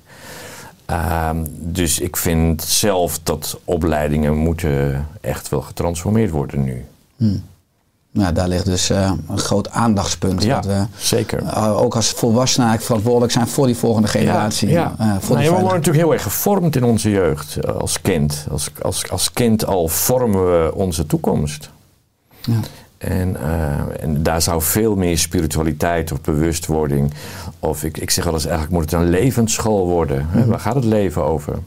Ehm, 0.85 1.45
dus 1.49 1.99
ik 1.99 2.17
vind 2.17 2.63
zelf 2.63 3.19
dat 3.23 3.59
opleidingen 3.63 4.35
moeten 4.35 5.07
echt 5.21 5.49
wel 5.49 5.61
getransformeerd 5.61 6.31
worden 6.31 6.63
nu. 6.63 6.85
Nou, 8.17 8.33
daar 8.33 8.47
ligt 8.47 8.65
dus 8.65 8.89
eh, 8.89 9.11
een 9.29 9.37
groot 9.37 9.69
aandachtspunt. 9.69 10.43
Ja, 10.43 10.55
dat 10.55 10.65
we 10.65 10.85
zeker. 10.97 11.43
eh, 11.43 11.81
ook 11.81 11.95
als 11.95 12.09
volwassenen 12.09 12.67
eigenlijk 12.67 12.85
verantwoordelijk 12.85 13.31
zijn 13.31 13.47
voor 13.47 13.65
die 13.65 13.75
volgende 13.75 14.07
generatie. 14.07 14.69
Ja, 14.69 14.95
eh, 14.99 15.15
voor 15.19 15.35
Nou, 15.35 15.47
ja, 15.47 15.53
we 15.53 15.61
worden 15.61 15.77
natuurlijk 15.77 16.03
heel 16.03 16.13
erg 16.13 16.23
gevormd 16.23 16.75
in 16.75 16.83
onze 16.83 17.09
jeugd 17.09 17.67
als 17.67 18.01
kind. 18.01 18.45
Als, 18.51 18.69
als, 18.81 19.09
als 19.09 19.31
kind 19.31 19.65
al 19.65 19.87
vormen 19.87 20.45
we 20.45 20.71
onze 20.75 21.05
toekomst. 21.05 21.69
Ja. 22.41 22.59
En, 22.97 23.37
en 23.99 24.23
daar 24.23 24.41
zou 24.41 24.61
veel 24.61 24.95
meer 24.95 25.17
spiritualiteit 25.17 26.11
of 26.11 26.21
bewustwording. 26.21 27.13
Of 27.59 27.83
ik, 27.83 27.97
ik 27.97 28.11
zeg 28.11 28.23
wel 28.23 28.33
eens, 28.33 28.45
eigenlijk 28.45 28.73
moet 28.73 28.91
het 28.91 29.01
een 29.01 29.09
levensschool 29.09 29.87
worden. 29.87 30.27
Mhm. 30.31 30.47
Waar 30.47 30.59
gaat 30.59 30.75
het 30.75 30.83
leven 30.83 31.23
over? 31.23 31.59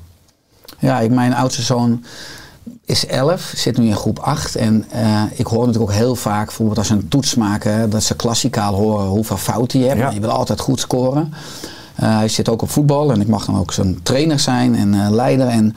Ja, 0.78 1.00
ik, 1.00 1.11
mijn 1.11 1.35
oudste 1.35 1.62
zoon 1.62 2.04
is 2.90 3.06
11, 3.06 3.52
zit 3.56 3.78
nu 3.78 3.87
in 3.87 3.97
groep 3.97 4.18
8. 4.18 4.56
En 4.56 4.85
eh, 4.90 5.23
ik 5.32 5.47
hoor 5.47 5.66
natuurlijk 5.66 5.90
ook 5.90 5.97
heel 5.97 6.14
vaak, 6.14 6.44
bijvoorbeeld 6.44 6.78
als 6.78 6.87
ze 6.87 6.92
een 6.92 7.09
toets 7.09 7.35
maken, 7.35 7.90
dat 7.90 8.02
ze 8.02 8.16
klassikaal 8.16 8.75
horen 8.75 9.06
hoeveel 9.06 9.37
fouten 9.37 9.80
je 9.80 9.87
hebt. 9.87 10.00
Ja. 10.00 10.11
Je 10.11 10.20
wil 10.20 10.30
altijd 10.30 10.61
goed 10.61 10.80
scoren. 10.80 11.32
Eh, 12.00 12.16
hij 12.16 12.28
zit 12.28 12.49
ook 12.49 12.62
op 12.62 12.71
voetbal 12.71 13.12
en 13.12 13.21
ik 13.21 13.28
mag 13.28 13.45
dan 13.45 13.59
ook 13.59 13.73
zijn 13.73 14.02
trainer 14.02 14.38
zijn 14.38 14.75
en 14.75 14.95
eh, 14.95 15.11
leider. 15.11 15.47
En 15.47 15.75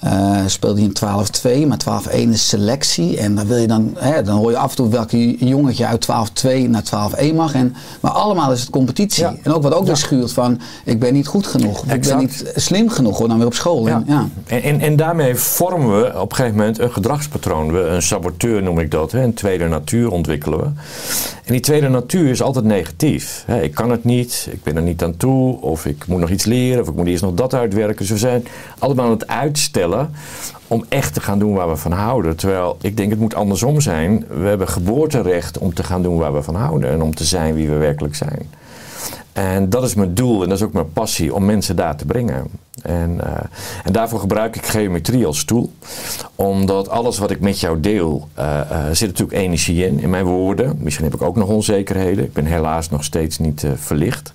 eh 0.00 0.40
speelde 0.46 0.80
hij 0.80 0.88
in 0.88 1.64
12-2, 1.64 1.66
maar 1.66 1.78
12-1 1.78 2.30
is 2.30 2.48
selectie. 2.48 3.18
En 3.18 3.34
dan, 3.34 3.46
wil 3.46 3.56
je 3.56 3.66
dan, 3.66 3.96
hè, 3.98 4.22
dan 4.22 4.36
hoor 4.36 4.50
je 4.50 4.56
af 4.56 4.70
en 4.70 4.76
toe 4.76 4.88
welke 4.88 5.36
jongetje 5.36 5.86
uit 5.86 6.08
12-2 6.44 6.68
naar 6.68 6.82
12-1 7.22 7.34
mag. 7.34 7.54
En, 7.54 7.74
maar 8.00 8.10
allemaal 8.10 8.52
is 8.52 8.60
het 8.60 8.70
competitie. 8.70 9.22
Ja. 9.22 9.34
En 9.42 9.52
ook 9.52 9.62
wat 9.62 9.74
ook 9.74 9.86
weer 9.86 9.96
schuurt 9.96 10.32
van, 10.32 10.60
ik 10.84 11.00
ben 11.00 11.12
niet 11.12 11.26
goed 11.26 11.46
genoeg. 11.46 11.82
Of 11.82 11.92
ik 11.92 12.00
ben 12.00 12.18
niet 12.18 12.52
slim 12.56 12.88
genoeg, 12.88 13.18
hoor, 13.18 13.28
dan 13.28 13.36
weer 13.36 13.46
op 13.46 13.54
school. 13.54 13.88
En, 13.88 14.04
ja. 14.06 14.28
En, 14.46 14.62
en, 14.62 14.80
en 14.80 14.96
daarmee 14.96 15.34
vormen 15.34 16.00
we 16.00 16.20
op 16.20 16.30
een 16.30 16.36
gegeven 16.36 16.58
moment 16.58 16.78
een 16.78 16.92
gedragspatroon. 16.92 17.72
We, 17.72 17.80
een 17.80 18.02
saboteur 18.02 18.62
noem 18.62 18.78
ik 18.78 18.90
dat. 18.90 19.12
Hè? 19.12 19.22
Een 19.22 19.34
tweede 19.34 19.68
natuur 19.68 20.10
ontwikkelen 20.10 20.58
we. 20.58 20.64
En 21.44 21.52
die 21.52 21.60
tweede 21.60 21.88
natuur 21.88 22.30
is 22.30 22.42
altijd 22.42 22.64
negatief. 22.64 23.44
Hè? 23.46 23.62
Ik 23.62 23.74
kan 23.74 23.90
het 23.90 24.04
niet, 24.04 24.48
ik 24.50 24.62
ben 24.62 24.76
er 24.76 24.82
niet 24.82 25.02
aan 25.02 25.16
toe, 25.16 25.61
of 25.62 25.86
ik 25.86 26.06
moet 26.06 26.20
nog 26.20 26.30
iets 26.30 26.44
leren, 26.44 26.82
of 26.82 26.88
ik 26.88 26.94
moet 26.94 27.06
eerst 27.06 27.22
nog 27.22 27.34
dat 27.34 27.54
uitwerken. 27.54 27.96
Dus 27.96 28.10
we 28.10 28.18
zijn 28.18 28.44
allemaal 28.78 29.04
aan 29.04 29.10
het 29.10 29.26
uitstellen 29.26 30.10
om 30.66 30.84
echt 30.88 31.14
te 31.14 31.20
gaan 31.20 31.38
doen 31.38 31.54
waar 31.54 31.68
we 31.68 31.76
van 31.76 31.92
houden. 31.92 32.36
Terwijl 32.36 32.76
ik 32.80 32.96
denk 32.96 33.10
het 33.10 33.20
moet 33.20 33.34
andersom 33.34 33.80
zijn. 33.80 34.24
We 34.28 34.46
hebben 34.46 34.68
geboorterecht 34.68 35.58
om 35.58 35.74
te 35.74 35.84
gaan 35.84 36.02
doen 36.02 36.18
waar 36.18 36.34
we 36.34 36.42
van 36.42 36.54
houden 36.54 36.90
en 36.90 37.02
om 37.02 37.14
te 37.14 37.24
zijn 37.24 37.54
wie 37.54 37.68
we 37.68 37.76
werkelijk 37.76 38.14
zijn. 38.14 38.50
En 39.32 39.70
dat 39.70 39.84
is 39.84 39.94
mijn 39.94 40.14
doel 40.14 40.42
en 40.42 40.48
dat 40.48 40.58
is 40.58 40.64
ook 40.64 40.72
mijn 40.72 40.92
passie 40.92 41.34
om 41.34 41.44
mensen 41.44 41.76
daar 41.76 41.96
te 41.96 42.04
brengen. 42.04 42.50
En, 42.82 43.20
eh, 43.24 43.44
en 43.84 43.92
daarvoor 43.92 44.20
gebruik 44.20 44.56
ik 44.56 44.66
geometrie 44.66 45.26
als 45.26 45.44
tool. 45.44 45.72
Omdat 46.34 46.88
alles 46.88 47.18
wat 47.18 47.30
ik 47.30 47.40
met 47.40 47.60
jou 47.60 47.80
deel, 47.80 48.28
eh, 48.34 48.60
eh, 48.60 48.84
zit 48.92 49.08
natuurlijk 49.08 49.38
energie 49.38 49.86
in, 49.86 50.00
in 50.00 50.10
mijn 50.10 50.24
woorden. 50.24 50.76
Misschien 50.78 51.04
heb 51.04 51.14
ik 51.14 51.22
ook 51.22 51.36
nog 51.36 51.48
onzekerheden. 51.48 52.24
Ik 52.24 52.32
ben 52.32 52.44
helaas 52.44 52.90
nog 52.90 53.04
steeds 53.04 53.38
niet 53.38 53.66
verlicht. 53.74 54.32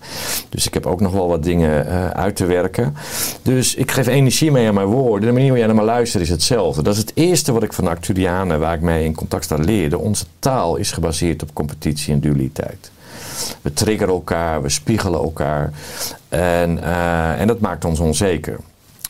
Dus 0.49 0.67
ik 0.67 0.73
heb 0.73 0.85
ook 0.85 1.01
nog 1.01 1.11
wel 1.11 1.27
wat 1.27 1.43
dingen 1.43 1.85
uit 2.13 2.35
te 2.35 2.45
werken. 2.45 2.95
Dus 3.41 3.75
ik 3.75 3.91
geef 3.91 4.07
energie 4.07 4.51
mee 4.51 4.67
aan 4.67 4.73
mijn 4.73 4.87
woorden. 4.87 5.27
De 5.27 5.33
manier 5.33 5.49
hoe 5.49 5.57
jij 5.57 5.67
naar 5.67 5.75
me 5.75 5.81
luistert 5.81 6.23
is 6.23 6.29
hetzelfde. 6.29 6.83
Dat 6.83 6.93
is 6.93 6.99
het 6.99 7.11
eerste 7.13 7.51
wat 7.51 7.63
ik 7.63 7.73
van 7.73 7.83
de 7.83 7.89
Acturianen, 7.89 8.59
waar 8.59 8.73
ik 8.73 8.81
mee 8.81 9.05
in 9.05 9.15
contact 9.15 9.43
sta, 9.43 9.55
leerde. 9.55 9.99
Onze 9.99 10.25
taal 10.39 10.75
is 10.75 10.91
gebaseerd 10.91 11.43
op 11.43 11.53
competitie 11.53 12.13
en 12.13 12.19
dualiteit. 12.19 12.91
We 13.61 13.73
triggeren 13.73 14.13
elkaar, 14.13 14.61
we 14.61 14.69
spiegelen 14.69 15.19
elkaar. 15.19 15.71
En, 16.29 16.83
eh, 16.83 17.41
en 17.41 17.47
dat 17.47 17.59
maakt 17.59 17.85
ons 17.85 17.99
onzeker. 17.99 18.59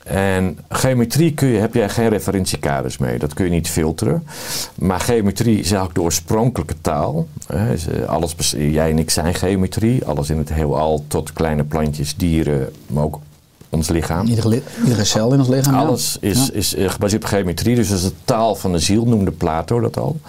En 0.08 0.60
geometrie 0.70 1.34
kun 1.34 1.48
je, 1.48 1.60
heb 1.60 1.74
jij 1.74 1.90
geen 1.90 2.10
referentiekaders 2.10 2.98
mee. 2.98 3.20
Dat 3.20 3.34
kun 3.34 3.46
je 3.46 3.52
niet 3.52 3.70
filteren. 3.70 4.28
Maar 4.76 5.00
geometrie 5.00 5.54
is 5.54 5.66
eigenlijk 5.66 5.94
de 5.94 6.02
oorspronkelijke 6.02 6.76
taal. 6.82 7.28
Eh, 7.48 8.08
alles, 8.08 8.36
jij 8.58 8.90
en 8.90 9.00
ik 9.00 9.10
zijn 9.10 9.34
geometrie. 9.34 10.06
Alles 10.06 10.30
in 10.30 10.38
het 10.38 10.54
heelal 10.54 11.06
tot 11.08 11.34
kleine 11.34 11.64
plantjes, 11.64 12.16
dieren, 12.16 12.74
maar 12.88 13.04
ook 13.04 13.20
ons 13.70 13.90
lichaam. 13.90 14.28
Iedere, 14.28 14.62
iedere 14.84 15.04
cel 15.04 15.34
in 15.34 15.40
ons 15.40 15.48
lichaam. 15.50 15.76
Alles 15.76 16.18
is, 16.20 16.46
Ja. 16.48 16.54
is 16.54 16.76
eh, 16.76 16.90
gebaseerd 16.90 17.24
op 17.24 17.30
geometrie, 17.30 17.76
dus 17.76 17.90
dat 17.90 17.98
is 17.98 18.04
de 18.04 18.12
taal 18.26 18.56
van 18.56 18.72
de 18.72 18.80
ziel, 18.80 19.06
noemde 19.06 19.32
Plato 19.32 19.80
dat 19.80 19.98
al. 19.98 20.20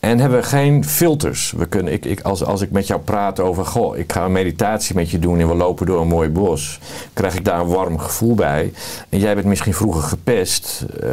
En 0.00 0.18
hebben 0.18 0.38
we 0.40 0.44
geen 0.46 0.84
filters. 0.84 1.52
We 1.56 1.66
kunnen, 1.66 1.92
ik, 1.92 2.04
ik, 2.04 2.20
als, 2.20 2.44
als 2.44 2.60
ik 2.60 2.70
met 2.70 2.86
jou 2.86 3.00
praat 3.00 3.40
over, 3.40 3.64
goh, 3.64 3.96
ik 3.96 4.12
ga 4.12 4.24
een 4.24 4.32
meditatie 4.32 4.94
met 4.94 5.10
je 5.10 5.18
doen 5.18 5.38
en 5.38 5.48
we 5.48 5.54
lopen 5.54 5.86
door 5.86 6.00
een 6.00 6.08
mooi 6.08 6.28
bos, 6.28 6.78
krijg 7.12 7.34
ik 7.34 7.44
daar 7.44 7.60
een 7.60 7.66
warm 7.66 7.98
gevoel 7.98 8.34
bij. 8.34 8.72
En 9.08 9.18
jij 9.18 9.34
bent 9.34 9.46
misschien 9.46 9.74
vroeger 9.74 10.02
gepest 10.02 10.84
eh, 11.02 11.08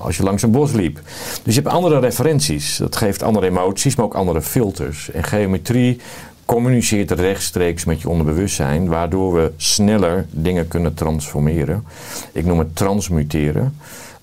als 0.00 0.16
je 0.16 0.22
langs 0.22 0.42
een 0.42 0.50
bos 0.50 0.72
liep. 0.72 1.00
Dus 1.42 1.54
je 1.54 1.60
hebt 1.60 1.74
andere 1.74 1.98
referenties. 2.00 2.76
Dat 2.76 2.96
geeft 2.96 3.22
andere 3.22 3.46
emoties, 3.46 3.94
maar 3.96 4.04
ook 4.04 4.14
andere 4.14 4.42
filters. 4.42 5.10
En 5.10 5.24
geometrie 5.24 6.00
communiceert 6.46 7.10
rechtstreeks 7.10 7.84
met 7.84 8.00
je 8.00 8.08
onderbewustzijn, 8.08 8.86
waardoor 8.88 9.34
we 9.34 9.52
sneller 9.56 10.26
dingen 10.30 10.68
kunnen 10.68 10.94
transformeren. 10.94 11.84
Ik 12.32 12.44
noem 12.44 12.58
het 12.58 12.76
transmuteren. 12.76 13.76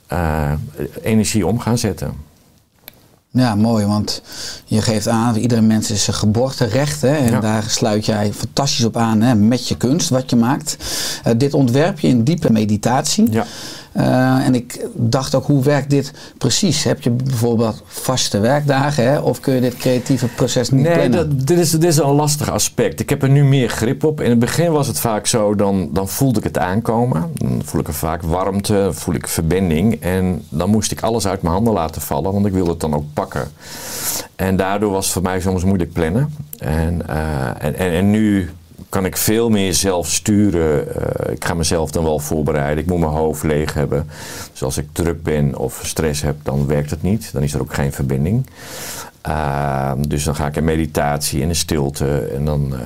Eh, 0.08 0.52
energie 1.02 1.48
om 1.48 1.60
gaan 1.60 1.78
zetten. 1.78 2.14
Ja, 3.32 3.56
mooi, 3.56 3.86
want 3.86 4.22
je 4.66 4.82
geeft 4.82 5.08
aan, 5.08 5.36
iedere 5.36 5.62
mens 5.62 5.92
is 5.92 6.04
zijn 6.04 6.16
geboorterecht. 6.16 7.02
Hè, 7.02 7.16
en 7.16 7.32
Ja. 7.32 7.40
daar 7.40 7.64
sluit 7.64 8.06
jij 8.06 8.34
fantastisch 8.34 8.86
op 8.86 8.98
aan 8.98 9.22
hè, 9.22 9.36
met 9.36 9.68
je 9.68 9.78
kunst, 9.78 10.10
wat 10.10 10.30
je 10.30 10.36
maakt. 10.36 10.78
Eh, 11.24 11.34
dit 11.38 11.54
ontwerp 11.54 12.00
je 12.00 12.08
in 12.08 12.24
diepe 12.24 12.52
meditatie. 12.52 13.32
Ja. 13.32 13.46
Eh, 13.94 14.46
en 14.46 14.56
ik 14.56 14.88
dacht 14.94 15.36
ook, 15.36 15.46
hoe 15.46 15.64
werkt 15.64 15.90
dit 15.90 16.12
precies? 16.38 16.84
Heb 16.84 17.02
je 17.02 17.10
bijvoorbeeld 17.10 17.84
vaste 17.86 18.40
werkdagen 18.40 19.04
hè, 19.04 19.20
of 19.20 19.40
kun 19.40 19.54
je 19.54 19.62
dit 19.62 19.78
creatieve 19.78 20.28
proces 20.28 20.70
niet 20.70 20.84
Nee, 20.84 20.94
plannen? 20.94 21.38
dat, 21.38 21.48
dit, 21.48 21.60
is, 21.60 21.72
dit 21.72 21.84
is 21.84 21.98
een 21.98 22.12
lastig 22.12 22.52
aspect. 22.52 23.00
Ik 23.00 23.10
heb 23.10 23.24
er 23.24 23.30
nu 23.30 23.44
meer 23.44 23.70
grip 23.70 24.04
op. 24.04 24.22
In 24.22 24.30
het 24.30 24.40
begin 24.40 24.72
was 24.72 24.88
het 24.88 25.00
vaak 25.00 25.28
zo, 25.28 25.56
dan, 25.56 25.90
dan 25.92 26.10
voelde 26.10 26.40
ik 26.40 26.46
het 26.46 26.58
aankomen. 26.58 27.32
Dan 27.34 27.62
voel 27.66 27.82
ik 27.82 27.88
er 27.88 27.94
vaak 27.94 28.22
warmte, 28.22 28.90
voel 28.92 29.16
ik 29.16 29.28
verbinding. 29.28 30.02
En 30.02 30.44
dan 30.50 30.70
moest 30.70 30.92
ik 30.92 31.02
alles 31.02 31.28
uit 31.28 31.42
mijn 31.42 31.54
handen 31.54 31.74
laten 31.74 32.02
vallen, 32.02 32.34
want 32.34 32.46
ik 32.46 32.54
wilde 32.54 32.72
het 32.72 32.80
dan 32.80 32.96
ook 32.96 33.06
pakken. 33.14 33.52
En 34.36 34.56
daardoor 34.56 34.92
was 34.92 35.04
het 35.04 35.14
voor 35.14 35.22
mij 35.22 35.40
soms 35.42 35.64
moeilijk 35.64 35.94
plannen. 35.94 36.34
En, 36.58 37.08
eh, 37.08 37.48
en, 37.48 37.76
en, 37.76 37.92
en 37.92 38.10
nu 38.10 38.50
kan 38.94 39.06
ik 39.06 39.18
veel 39.18 39.50
meer 39.50 39.74
zelf 39.74 40.08
sturen. 40.08 40.96
Eh, 40.96 41.34
ik 41.34 41.46
ga 41.46 41.54
mezelf 41.54 41.92
dan 41.92 42.04
wel 42.04 42.20
voorbereiden. 42.20 42.84
Ik 42.84 42.90
moet 42.90 43.00
mijn 43.00 43.12
hoofd 43.12 43.44
leeg 43.44 43.74
hebben. 43.74 44.10
Dus 44.52 44.64
als 44.64 44.78
ik 44.78 44.88
druk 44.92 45.24
ben 45.24 45.58
of 45.58 45.82
stress 45.84 46.22
heb, 46.22 46.36
dan 46.44 46.68
werkt 46.68 46.90
het 46.90 47.02
niet. 47.02 47.34
Dan 47.34 47.44
is 47.44 47.54
er 47.54 47.62
ook 47.62 47.74
geen 47.74 47.92
verbinding. 47.92 48.48
Uh, 49.28 49.92
dus 50.08 50.24
dan 50.24 50.36
ga 50.36 50.48
ik 50.48 50.56
in 50.56 50.64
meditatie, 50.64 51.42
in 51.42 51.48
de 51.48 51.54
stilte 51.54 52.18
en 52.18 52.46
dan 52.46 52.74
uh, 52.74 52.80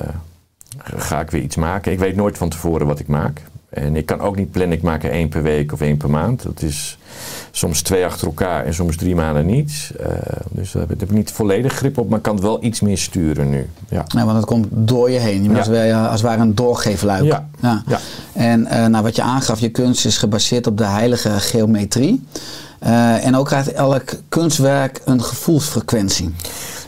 ga 0.96 1.20
ik 1.20 1.30
weer 1.30 1.42
iets 1.42 1.56
maken. 1.56 1.92
Ik 1.92 1.98
weet 1.98 2.16
nooit 2.16 2.38
van 2.38 2.48
tevoren 2.48 2.86
wat 2.86 2.98
ik 2.98 3.06
maak. 3.06 3.42
En 3.68 3.96
ik 3.96 4.06
kan 4.06 4.20
ook 4.20 4.36
niet 4.36 4.50
plannen, 4.50 4.76
ik 4.76 4.82
maak 4.82 5.04
er 5.04 5.10
één 5.10 5.28
per 5.28 5.42
week 5.42 5.72
of 5.72 5.80
één 5.80 5.96
per 5.96 6.10
maand. 6.10 6.42
Dat 6.42 6.62
is 6.62 6.97
Soms 7.58 7.82
twee 7.82 8.04
achter 8.04 8.26
elkaar 8.26 8.64
en 8.64 8.74
soms 8.74 8.96
drie 8.96 9.14
maanden 9.14 9.46
niet. 9.46 9.92
Eh, 10.00 10.08
dus 10.50 10.72
daar 10.72 10.88
heb 10.88 11.02
ik 11.02 11.10
niet 11.10 11.30
volledig 11.32 11.72
grip 11.72 11.98
op, 11.98 12.08
maar 12.08 12.18
kan 12.20 12.34
het 12.34 12.42
wel 12.42 12.64
iets 12.64 12.80
meer 12.80 12.98
sturen 12.98 13.50
nu. 13.50 13.68
Ja. 13.88 14.04
Ja, 14.06 14.24
want 14.24 14.36
het 14.36 14.46
komt 14.46 14.66
door 14.70 15.10
je 15.10 15.18
heen. 15.18 15.42
Je 15.42 15.48
bent 15.48 15.66
Ja. 15.66 16.02
als, 16.04 16.20
het 16.20 16.20
ware 16.20 16.40
een 16.40 16.54
doorgeefluik. 16.54 17.24
Ja. 17.24 17.46
Ja. 17.60 17.82
En 18.32 18.66
eh, 18.66 18.86
nou, 18.86 19.04
wat 19.04 19.16
je 19.16 19.22
aangaf, 19.22 19.60
je 19.60 19.68
kunst 19.68 20.06
is 20.06 20.18
gebaseerd 20.18 20.66
op 20.66 20.78
de 20.78 20.84
heilige 20.84 21.30
geometrie. 21.30 22.24
Eh, 22.78 23.26
en 23.26 23.36
ook 23.36 23.46
krijgt 23.46 23.72
elk 23.72 24.04
kunstwerk 24.28 25.00
een 25.04 25.22
gevoelsfrequentie. 25.22 26.34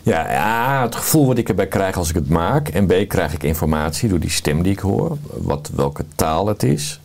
Ja, 0.02 0.32
ja, 0.32 0.82
het 0.82 0.94
gevoel 0.94 1.26
wat 1.26 1.38
ik 1.38 1.48
erbij 1.48 1.68
krijg 1.68 1.96
als 1.96 2.08
ik 2.08 2.14
het 2.14 2.28
maak. 2.28 2.68
En 2.68 2.86
B, 2.86 2.92
krijg 3.08 3.32
ik 3.32 3.42
informatie 3.42 4.08
door 4.08 4.20
die 4.20 4.30
stem 4.30 4.62
die 4.62 4.72
ik 4.72 4.78
hoor. 4.78 5.16
Wat, 5.22 5.70
welke 5.74 6.04
taal 6.14 6.46
het 6.46 6.62
is. 6.62 7.00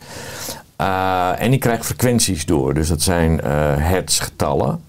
Eh, 0.76 1.40
en 1.40 1.52
ik 1.52 1.60
krijg 1.60 1.84
frequenties 1.84 2.46
door. 2.46 2.74
Dus 2.74 2.88
dat 2.88 3.02
zijn 3.02 3.40
eh 3.40 3.76
hertzgetallen. 3.76 4.80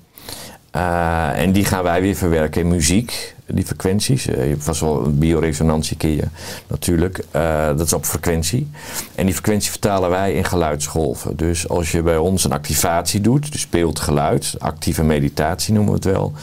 Eh, 0.71 1.39
en 1.39 1.51
die 1.51 1.65
gaan 1.65 1.83
wij 1.83 2.01
weer 2.01 2.15
verwerken 2.15 2.61
in 2.61 2.67
muziek, 2.67 3.35
die 3.47 3.65
frequenties. 3.65 4.27
Eh, 4.27 4.49
je 4.49 4.55
vast 4.57 4.81
wel 4.81 5.05
een 5.05 5.17
bioresonantie 5.17 5.97
je 6.15 6.23
natuurlijk. 6.67 7.23
Eh, 7.31 7.67
dat 7.67 7.85
is 7.85 7.93
op 7.93 8.05
frequentie. 8.05 8.69
En 9.15 9.25
die 9.25 9.33
frequentie 9.33 9.69
vertalen 9.69 10.09
wij 10.09 10.33
in 10.33 10.43
geluidsgolven. 10.43 11.37
Dus 11.37 11.69
als 11.69 11.91
je 11.91 12.01
bij 12.01 12.17
ons 12.17 12.43
een 12.43 12.51
activatie 12.51 13.21
doet, 13.21 13.51
dus 13.51 13.61
speelt 13.61 13.99
geluid, 13.99 14.55
actieve 14.59 15.03
meditatie 15.03 15.73
noemen 15.73 15.91
we 15.91 15.97
het 15.97 16.17
wel. 16.17 16.33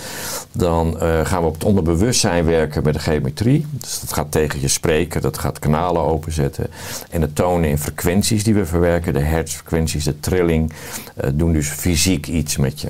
Dan 0.53 1.01
eh, 1.01 1.27
gaan 1.27 1.41
we 1.41 1.49
op 1.49 1.55
het 1.55 1.65
onderbewustzijn 1.65 2.45
werken 2.45 2.83
met 2.83 2.95
de 2.95 3.01
geometrie. 3.01 3.67
Dus 3.71 4.01
dat 4.01 4.13
gaat 4.13 4.31
tegen 4.31 4.61
je 4.61 4.69
spreken, 4.69 5.23
dat 5.23 5.39
gaat 5.39 5.59
kanalen 5.59 6.03
openzetten. 6.03 6.67
En 7.11 7.21
de 7.21 7.33
tonen 7.33 7.69
in 7.69 7.79
frequenties 7.79 8.45
die 8.45 8.55
we 8.55 8.67
verwerken, 8.67 9.13
de 9.13 9.21
hertzfrequenties, 9.21 10.05
de 10.05 10.21
trilling, 10.21 10.73
doen 11.35 11.53
dus 11.53 11.69
fysiek 11.69 12.27
iets 12.27 12.57
met 12.57 12.81
je. 12.81 12.89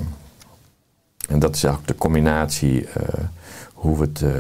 En 1.28 1.38
dat 1.38 1.54
is 1.56 1.64
eigenlijk 1.64 1.92
de 1.92 2.02
combinatie 2.02 2.86
hoe 3.84 3.98
we 3.98 4.04
het 4.12 4.22
eh, 4.22 4.30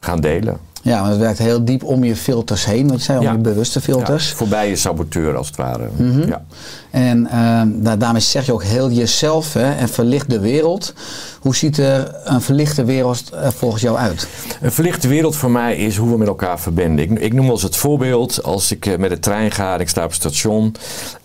gaan 0.00 0.20
delen. 0.20 0.56
Ja, 0.82 0.98
want 0.98 1.10
het 1.10 1.18
werkt 1.20 1.38
heel 1.38 1.64
diep 1.64 1.84
om 1.84 2.04
je 2.04 2.16
filters 2.16 2.64
heen, 2.64 2.88
wat 2.88 2.96
je 2.98 3.02
zei, 3.04 3.18
om 3.18 3.24
Ja. 3.24 3.32
je 3.32 3.38
bewuste 3.38 3.80
filters. 3.80 4.28
Ja, 4.30 4.36
voorbij 4.36 4.68
je 4.68 4.76
saboteur 4.76 5.36
als 5.36 5.46
het 5.46 5.56
ware. 5.56 5.88
Mhm. 5.96 6.28
ja. 6.28 6.44
En 6.90 7.26
eh, 7.26 7.62
da- 7.84 7.96
daarmee 7.96 8.20
zeg 8.20 8.46
je 8.46 8.52
ook 8.52 8.62
heel 8.62 8.90
jezelf 8.90 9.52
hè, 9.52 9.72
en 9.74 9.88
verlicht 9.88 10.30
de 10.30 10.40
wereld. 10.40 10.94
Hoe 11.40 11.56
ziet 11.56 11.78
er 11.78 12.14
een 12.24 12.40
verlichte 12.40 12.84
wereld 12.84 13.32
er 13.32 13.52
volgens 13.52 13.82
jou 13.82 13.96
uit? 13.96 14.28
Een 14.60 14.72
verlichte 14.72 15.08
wereld 15.08 15.36
voor 15.36 15.50
mij 15.50 15.76
is 15.76 15.96
hoe 15.96 16.10
we 16.10 16.18
met 16.18 16.28
elkaar 16.28 16.60
verbinden. 16.60 17.10
Ik, 17.10 17.18
ik 17.18 17.32
noem 17.32 17.50
eens 17.50 17.62
het 17.62 17.76
voorbeeld 17.76 18.42
als 18.42 18.72
ik 18.72 18.86
eh, 18.86 18.96
met 18.98 19.10
de 19.10 19.18
trein 19.18 19.50
ga 19.50 19.74
en 19.74 19.80
ik 19.80 19.88
sta 19.88 20.02
op 20.04 20.08
het 20.10 20.18
station. 20.18 20.74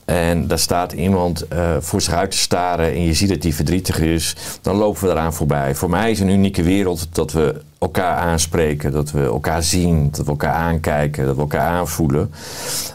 En 0.05 0.47
daar 0.47 0.59
staat 0.59 0.91
iemand 0.91 1.47
eh, 1.47 1.75
voor 1.79 2.01
zich 2.01 2.13
uit 2.13 2.31
te 2.31 2.37
staren 2.37 2.91
en 2.91 3.03
je 3.03 3.13
ziet 3.13 3.29
dat 3.29 3.41
die 3.41 3.55
verdrietig 3.55 3.99
is. 3.99 4.35
Dan 4.61 4.75
lopen 4.75 5.03
we 5.03 5.09
eraan 5.09 5.33
voorbij. 5.33 5.75
Voor 5.75 5.89
mij 5.89 6.11
is 6.11 6.19
een 6.19 6.29
unieke 6.29 6.63
wereld 6.63 7.07
dat 7.11 7.31
we 7.31 7.61
elkaar 7.79 8.17
aanspreken. 8.17 8.91
Dat 8.91 9.11
we 9.11 9.23
elkaar 9.23 9.63
zien. 9.63 10.07
Dat 10.11 10.25
we 10.25 10.31
elkaar 10.31 10.53
aankijken. 10.53 11.25
Dat 11.25 11.35
we 11.35 11.41
elkaar 11.41 11.69
aanvoelen. 11.69 12.31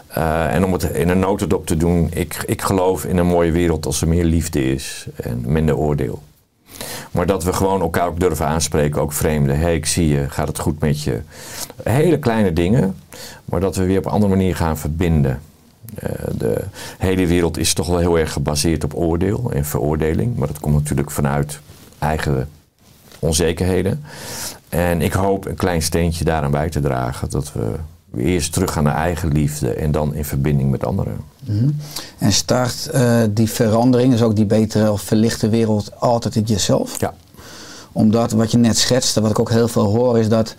Eh, 0.07 0.53
en 0.53 0.65
om 0.65 0.73
het 0.73 0.83
in 0.83 1.09
een 1.09 1.19
notendop 1.19 1.65
te 1.65 1.77
doen. 1.77 2.07
Ik, 2.13 2.43
ik 2.45 2.61
geloof 2.61 3.05
in 3.05 3.17
een 3.17 3.27
mooie 3.27 3.51
wereld 3.51 3.85
als 3.85 4.01
er 4.01 4.07
meer 4.07 4.25
liefde 4.25 4.71
is 4.71 5.07
en 5.15 5.43
minder 5.45 5.77
oordeel. 5.77 6.21
Maar 7.11 7.25
dat 7.25 7.43
we 7.43 7.53
gewoon 7.53 7.81
elkaar 7.81 8.07
ook 8.07 8.19
durven 8.19 8.45
aanspreken, 8.45 9.01
ook 9.01 9.13
vreemden. 9.13 9.55
Hé, 9.55 9.63
hey, 9.63 9.75
ik 9.75 9.85
zie 9.85 10.07
je, 10.07 10.29
gaat 10.29 10.47
het 10.47 10.59
goed 10.59 10.79
met 10.79 11.03
je? 11.03 11.21
Hele 11.83 12.19
kleine 12.19 12.53
dingen, 12.53 12.95
maar 13.45 13.59
dat 13.59 13.75
we 13.75 13.85
weer 13.85 13.97
op 13.97 14.05
een 14.05 14.11
andere 14.11 14.35
manier 14.35 14.55
gaan 14.55 14.77
verbinden. 14.77 15.41
Eh, 15.95 16.09
de 16.37 16.63
hele 16.97 17.27
wereld 17.27 17.57
is 17.57 17.73
toch 17.73 17.87
wel 17.87 17.97
heel 17.97 18.19
erg 18.19 18.33
gebaseerd 18.33 18.83
op 18.83 18.95
oordeel 18.95 19.51
en 19.51 19.65
veroordeling. 19.65 20.35
Maar 20.35 20.47
dat 20.47 20.59
komt 20.59 20.75
natuurlijk 20.75 21.11
vanuit 21.11 21.59
eigen 21.99 22.49
onzekerheden. 23.19 24.03
En 24.69 25.01
ik 25.01 25.13
hoop 25.13 25.45
een 25.45 25.55
klein 25.55 25.81
steentje 25.81 26.23
daaraan 26.23 26.51
bij 26.51 26.69
te 26.69 26.79
dragen. 26.79 27.29
Dat 27.29 27.53
we 27.53 27.75
eerst 28.17 28.53
teruggaan 28.53 28.83
naar 28.83 28.95
eigen 28.95 29.31
liefde 29.31 29.73
en 29.73 29.91
dan 29.91 30.13
in 30.13 30.25
verbinding 30.25 30.71
met 30.71 30.85
anderen. 30.85 31.17
Mhm. 31.45 31.69
En 32.17 32.31
start 32.31 32.87
eh, 32.87 33.21
die 33.29 33.49
verandering, 33.49 34.11
dus 34.11 34.21
ook 34.21 34.35
die 34.35 34.45
betere 34.45 34.91
of 34.91 35.01
verlichte 35.01 35.49
wereld, 35.49 35.91
altijd 35.99 36.35
in 36.35 36.43
jezelf? 36.43 36.99
Ja. 36.99 37.13
Omdat 37.91 38.31
wat 38.31 38.51
je 38.51 38.57
net 38.57 38.77
schetste, 38.77 39.21
wat 39.21 39.31
ik 39.31 39.39
ook 39.39 39.49
heel 39.49 39.67
veel 39.67 39.85
hoor, 39.85 40.19
is 40.19 40.29
dat 40.29 40.55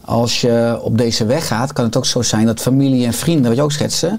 als 0.00 0.40
je 0.40 0.78
op 0.82 0.98
deze 0.98 1.26
weg 1.26 1.46
gaat, 1.46 1.72
kan 1.72 1.84
het 1.84 1.96
ook 1.96 2.06
zo 2.06 2.22
zijn 2.22 2.46
dat 2.46 2.60
familie 2.60 3.06
en 3.06 3.12
vrienden, 3.12 3.46
wat 3.46 3.56
je 3.56 3.62
ook 3.62 3.72
schetste, 3.72 4.18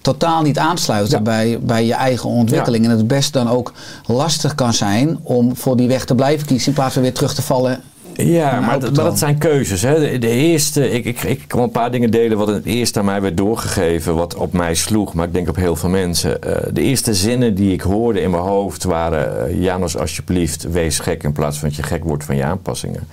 totaal 0.00 0.42
niet 0.42 0.58
aansluiten 0.58 1.18
Ja. 1.18 1.22
bij, 1.22 1.58
bij 1.60 1.86
je 1.86 1.94
eigen 1.94 2.28
ontwikkeling. 2.28 2.84
En 2.84 2.90
het 2.90 3.06
best 3.06 3.32
dan 3.32 3.48
ook 3.48 3.72
lastig 4.06 4.54
kan 4.54 4.74
zijn 4.74 5.18
om 5.22 5.56
voor 5.56 5.76
die 5.76 5.88
weg 5.88 6.04
te 6.04 6.14
blijven 6.14 6.46
kiezen 6.46 6.68
in 6.68 6.74
plaats 6.74 6.92
van 6.94 7.02
weer 7.02 7.14
terug 7.14 7.34
te 7.34 7.42
vallen. 7.42 7.80
Ja, 8.24 8.60
maar, 8.60 8.60
dat- 8.60 8.66
maar 8.66 8.80
dat 8.80 8.92
patroon. 8.92 9.16
zijn 9.16 9.38
keuzes. 9.38 9.82
Hè. 9.82 10.00
De, 10.00 10.18
de 10.18 10.28
eerste, 10.28 10.90
ik, 10.90 11.04
ik, 11.04 11.22
ik 11.22 11.44
kan 11.46 11.60
een 11.60 11.70
paar 11.70 11.90
dingen 11.90 12.10
delen 12.10 12.38
wat 12.38 12.48
het 12.48 12.64
eerst 12.64 12.96
aan 12.96 13.04
mij 13.04 13.20
werd 13.20 13.36
doorgegeven, 13.36 14.14
wat 14.14 14.34
op 14.34 14.52
mij 14.52 14.74
sloeg, 14.74 15.14
maar 15.14 15.26
ik 15.26 15.32
denk 15.32 15.48
op 15.48 15.56
heel 15.56 15.76
veel 15.76 15.88
mensen. 15.88 16.42
Eh, 16.42 16.72
de 16.72 16.80
eerste 16.82 17.14
zinnen 17.14 17.54
die 17.54 17.72
ik 17.72 17.80
hoorde 17.80 18.20
in 18.20 18.30
mijn 18.30 18.42
hoofd 18.42 18.84
waren: 18.84 19.46
eh, 19.48 19.60
Janos, 19.62 19.96
alsjeblieft, 19.96 20.70
wees 20.70 20.98
gek 20.98 21.22
in 21.22 21.32
plaats 21.32 21.58
van 21.58 21.68
dat 21.68 21.76
je 21.76 21.82
gek 21.82 22.04
wordt 22.04 22.24
van 22.24 22.36
je 22.36 22.44
aanpassingen. 22.44 23.08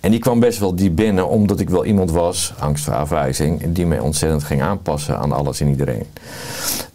En 0.00 0.10
die 0.10 0.20
kwam 0.20 0.40
best 0.40 0.58
wel 0.58 0.74
diep 0.74 0.96
binnen, 0.96 1.28
omdat 1.28 1.60
ik 1.60 1.70
wel 1.70 1.84
iemand 1.84 2.10
was, 2.10 2.52
angst 2.58 2.84
voor 2.84 2.94
afwijzing, 2.94 3.62
die 3.68 3.86
mij 3.86 3.98
ontzettend 3.98 4.44
ging 4.44 4.62
aanpassen 4.62 5.18
aan 5.18 5.32
alles 5.32 5.60
en 5.60 5.68
iedereen. 5.68 6.06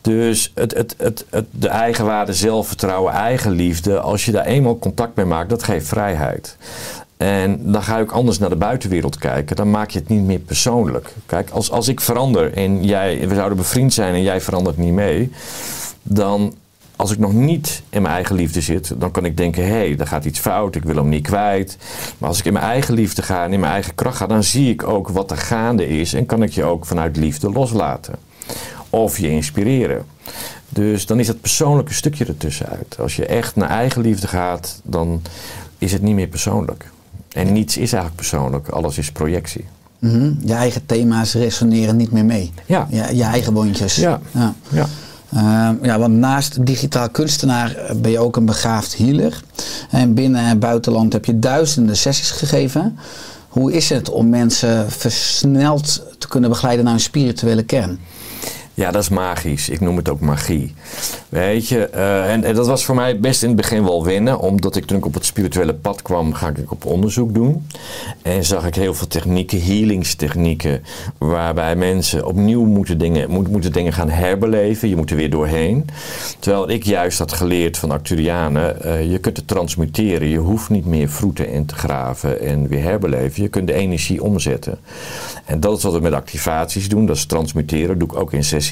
Dus 0.02 0.52
het, 0.56 0.74
het, 0.74 0.96
het, 0.98 1.26
het, 1.30 1.46
de 1.52 1.68
eigenwaarde, 1.68 2.34
zelfvertrouwen, 2.34 3.14
eigenliefde, 3.14 4.00
als 4.00 4.26
je 4.26 4.32
daar 4.32 4.46
eenmaal 4.46 4.80
contact 4.80 5.16
mee 5.16 5.26
maakt, 5.26 5.50
dat 5.50 5.64
geeft 5.64 5.88
vrijheid. 5.88 6.58
En 7.18 7.72
dan 7.72 7.84
ga 7.84 8.00
ook 8.00 8.12
anders 8.12 8.40
naar 8.40 8.50
de 8.50 8.56
buitenwereld 8.56 9.18
kijken. 9.18 9.56
Dan 9.56 9.72
maak 9.72 9.90
je 9.90 10.00
het 10.00 10.08
niet 10.08 10.24
meer 10.24 10.40
persoonlijk. 10.40 11.14
Kijk, 11.26 11.50
als, 11.50 11.72
als 11.72 11.88
ik 11.88 12.02
verander 12.02 12.54
en 12.54 12.84
jij, 12.84 13.28
we 13.28 13.36
zouden 13.36 13.58
bevriend 13.58 13.94
zijn 13.94 14.14
en 14.14 14.22
jij 14.22 14.42
verandert 14.42 14.78
niet 14.78 14.94
mee, 14.94 15.32
dan 16.04 16.54
als 16.96 17.12
ik 17.12 17.18
nog 17.18 17.34
niet 17.34 17.82
in 17.90 18.02
mijn 18.02 18.14
eigen 18.14 18.36
liefde 18.36 18.62
zit, 18.62 18.94
dan 18.98 19.12
kan 19.12 19.26
ik 19.26 19.38
denken: 19.38 19.64
hé, 19.64 19.70
hey, 19.70 19.96
daar 19.96 20.08
gaat 20.08 20.26
iets 20.26 20.40
fout, 20.40 20.76
ik 20.76 20.84
wil 20.84 20.96
hem 20.96 21.10
niet 21.10 21.28
kwijt. 21.28 21.78
Maar 22.18 22.30
als 22.30 22.40
ik 22.40 22.46
in 22.46 22.54
mijn 22.54 22.66
eigen 22.66 22.94
liefde 22.94 23.22
ga 23.22 23.44
en 23.44 23.54
in 23.54 23.60
mijn 23.60 23.72
eigen 23.72 23.96
kracht 23.96 24.18
ga, 24.18 24.28
dan 24.28 24.44
zie 24.44 24.70
ik 24.70 24.84
ook 24.84 25.10
wat 25.10 25.32
er 25.32 25.38
gaande 25.38 25.88
is 25.88 26.14
en 26.14 26.26
kan 26.26 26.44
ik 26.44 26.52
je 26.52 26.64
ook 26.64 26.86
vanuit 26.86 27.18
liefde 27.18 27.52
loslaten. 27.52 28.16
Of 28.90 29.18
je 29.18 29.30
inspireren. 29.30 30.06
Dus 30.70 31.06
dan 31.06 31.20
is 31.20 31.28
het 31.28 31.42
persoonlijke 31.42 31.94
stukje 31.94 32.26
ertussenuit. 32.26 32.96
Als 33.00 33.16
je 33.16 33.26
echt 33.26 33.56
naar 33.56 33.70
eigen 33.70 34.02
liefde 34.02 34.28
gaat, 34.28 34.82
dan 34.84 35.22
is 35.78 35.92
het 35.92 36.02
niet 36.02 36.16
meer 36.16 36.28
persoonlijk. 36.28 36.90
En 37.36 37.54
niets 37.54 37.78
is 37.78 37.94
eigenlijk 37.94 38.16
persoonlijk, 38.16 38.68
alles 38.68 38.98
is 38.98 39.12
projectie. 39.12 39.66
Mhm. 40.00 40.32
Je 40.46 40.54
eigen 40.54 40.86
thema's 40.86 41.34
resoneren 41.34 41.96
niet 41.96 42.12
meer 42.12 42.26
mee. 42.26 42.52
Ja. 42.66 42.88
Je, 42.90 43.16
je 43.16 43.24
eigen 43.24 43.54
wondjes. 43.54 43.96
Ja. 43.96 44.20
ja. 44.32 44.54
Ja. 44.70 44.86
Ehm, 45.34 45.86
ja, 45.86 46.00
want 46.00 46.14
naast 46.14 46.66
digitaal 46.66 47.10
kunstenaar 47.10 47.76
eh, 47.76 47.96
ben 47.96 48.12
je 48.12 48.20
ook 48.20 48.36
een 48.36 48.46
begaafd 48.46 48.98
healer. 48.98 49.44
En 49.90 50.14
binnen 50.14 50.42
en 50.42 50.60
buitenland 50.60 51.14
heb 51.14 51.26
je 51.26 51.40
duizenden 51.40 51.98
sessies 51.98 52.32
gegeven. 52.32 52.98
Hoe 53.48 53.74
is 53.74 53.90
het 53.90 54.10
om 54.10 54.30
mensen 54.30 54.92
versneld 54.92 56.04
te 56.18 56.28
kunnen 56.28 56.50
begeleiden 56.50 56.86
naar 56.86 56.94
een 56.94 57.00
spirituele 57.00 57.64
kern? 57.64 58.00
Ja, 58.76 58.92
dat 58.92 59.02
is 59.02 59.10
magisch. 59.10 59.70
Ik 59.70 59.80
noem 59.80 59.96
het 59.96 60.10
ook 60.10 60.20
magie. 60.20 60.74
Weet 61.30 61.68
je, 61.68 61.86
eh, 61.86 62.32
en, 62.32 62.42
dat 62.42 62.68
was 62.68 62.86
voor 62.86 62.96
mij 62.96 63.20
best 63.20 63.42
in 63.42 63.48
het 63.48 63.58
begin 63.58 63.84
wel 63.84 64.04
wennen, 64.04 64.40
omdat 64.40 64.76
ik 64.76 64.86
toen 64.86 64.98
ik 64.98 65.06
op 65.06 65.14
het 65.14 65.26
spirituele 65.26 65.74
pad 65.74 66.02
kwam, 66.02 66.34
ga 66.34 66.48
ik 66.48 66.72
op 66.72 66.86
onderzoek 66.86 67.34
doen. 67.34 67.68
En 68.22 68.44
zag 68.44 68.66
ik 68.66 68.76
heel 68.76 68.94
veel 68.94 69.08
technieken, 69.08 69.62
healingstechnieken, 69.62 70.84
waarbij 71.18 71.76
mensen 71.76 72.26
opnieuw 72.26 72.64
moeten 72.64 72.98
dingen, 72.98 73.30
moet, 73.30 73.48
moeten 73.48 73.72
dingen 73.72 73.94
gaan 73.94 74.10
herbeleven. 74.10 74.90
Je 74.90 74.96
moet 74.96 75.10
er 75.10 75.16
weer 75.18 75.30
doorheen. 75.30 75.86
Terwijl 76.40 76.70
ik 76.70 76.84
juist 76.84 77.20
had 77.20 77.34
geleerd 77.34 77.78
van 77.78 77.92
Acturianen, 77.92 78.84
eh, 78.84 79.12
je 79.12 79.18
kunt 79.18 79.38
het 79.38 79.48
transmuteren. 79.48 80.28
Je 80.28 80.38
hoeft 80.38 80.70
niet 80.70 80.86
meer 80.86 81.10
vroeten 81.10 81.50
in 81.50 81.66
te 81.66 81.76
graven 81.76 82.42
en 82.42 82.68
weer 82.68 82.84
herbeleven. 82.84 83.44
Je 83.44 83.50
kunt 83.50 83.68
de 83.68 83.74
energie 83.74 84.24
omzetten. 84.24 84.78
En 85.46 85.60
dat 85.60 85.78
is 85.78 85.84
wat 85.84 85.94
we 85.94 86.00
met 86.00 86.14
activaties 86.14 86.90
doen, 86.90 87.06
dat 87.06 87.16
is 87.16 87.26
transmuteren. 87.26 87.88
Dat 87.88 88.00
doe 88.00 88.08
ik 88.08 88.16
ook 88.16 88.34
in 88.34 88.44
sessies. 88.44 88.64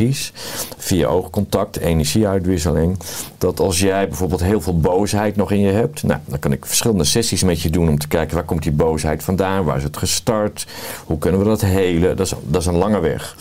Via 0.77 1.08
oogcontact, 1.08 1.77
energieuitwisseling. 1.77 2.97
Dat 3.38 3.60
als 3.60 3.79
jij 3.79 4.08
bijvoorbeeld 4.08 4.43
heel 4.43 4.62
veel 4.62 4.79
boosheid 4.79 5.36
nog 5.36 5.51
in 5.51 5.60
je 5.60 5.71
hebt. 5.71 6.03
Nou, 6.03 6.19
dan 6.25 6.39
kan 6.39 6.51
ik 6.51 6.65
verschillende 6.65 7.03
sessies 7.03 7.43
met 7.43 7.62
je 7.62 7.69
doen 7.69 7.89
om 7.89 7.97
te 7.97 8.08
kijken 8.08 8.36
waar 8.36 8.45
komt 8.45 8.63
die 8.63 8.71
boosheid 8.71 9.23
vandaan. 9.23 9.63
Waar 9.63 9.77
is 9.77 9.84
het 9.84 9.97
gestart? 9.97 10.67
Hoe 11.06 11.17
kunnen 11.17 11.39
we 11.39 11.45
dat 11.45 11.62
helen? 11.62 12.17
Dat 12.17 12.25
is, 12.25 12.34
dat 12.43 12.62
is 12.62 12.67
een 12.67 12.77
lange 12.77 12.99
weg. 12.99 13.36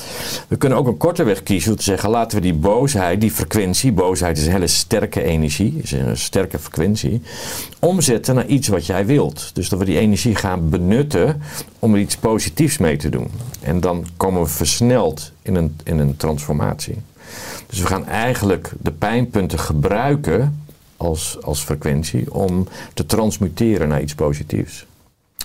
We 0.49 0.57
kunnen 0.57 0.79
ook 0.79 0.87
een 0.87 0.97
korte 0.97 1.23
weg 1.23 1.43
kiezen 1.43 1.69
door 1.69 1.79
te 1.79 1.85
zeggen 1.85 2.11
laten 2.11 2.37
we 2.37 2.45
die 2.45 2.55
boosheid, 2.55 3.21
die 3.21 3.31
frequentie. 3.31 3.93
Boosheid 3.93 4.39
is 4.39 4.47
een 4.47 4.53
hele 4.53 4.67
sterke 4.67 5.23
energie, 5.23 5.81
is 5.83 5.93
een 5.93 6.17
sterke 6.17 6.59
frequentie. 6.59 7.23
Omzetten 7.79 8.35
naar 8.35 8.47
iets 8.47 8.69
wat 8.69 8.87
jij 8.87 9.07
wilt. 9.07 9.51
Dus 9.55 9.69
dat 9.69 9.79
we 9.79 9.85
die 9.85 9.99
energie 9.99 10.35
gaan 10.35 10.69
benutten 10.69 11.43
om 11.79 11.95
er 11.95 12.01
iets 12.01 12.17
positiefs 12.17 12.79
mee 12.79 12.97
te 12.97 13.09
doen. 13.09 13.31
En 13.61 13.81
dan 13.81 14.07
komen 14.17 14.43
we 14.43 14.49
versneld 14.49 15.33
in 15.43 15.55
een, 15.55 15.77
in 15.85 15.99
een 15.99 16.17
transformatie. 16.17 16.99
Dus 17.67 17.81
we 17.81 17.87
gaan 17.87 18.07
eigenlijk 18.07 18.73
de 18.81 18.91
pijnpunten 18.93 19.59
gebruiken 19.59 20.65
als, 20.97 21.39
als 21.43 21.61
frequentie 21.61 22.35
om 22.35 22.69
te 22.95 23.07
transmuteren 23.07 23.89
naar 23.89 24.03
iets 24.03 24.15
positiefs. 24.15 24.87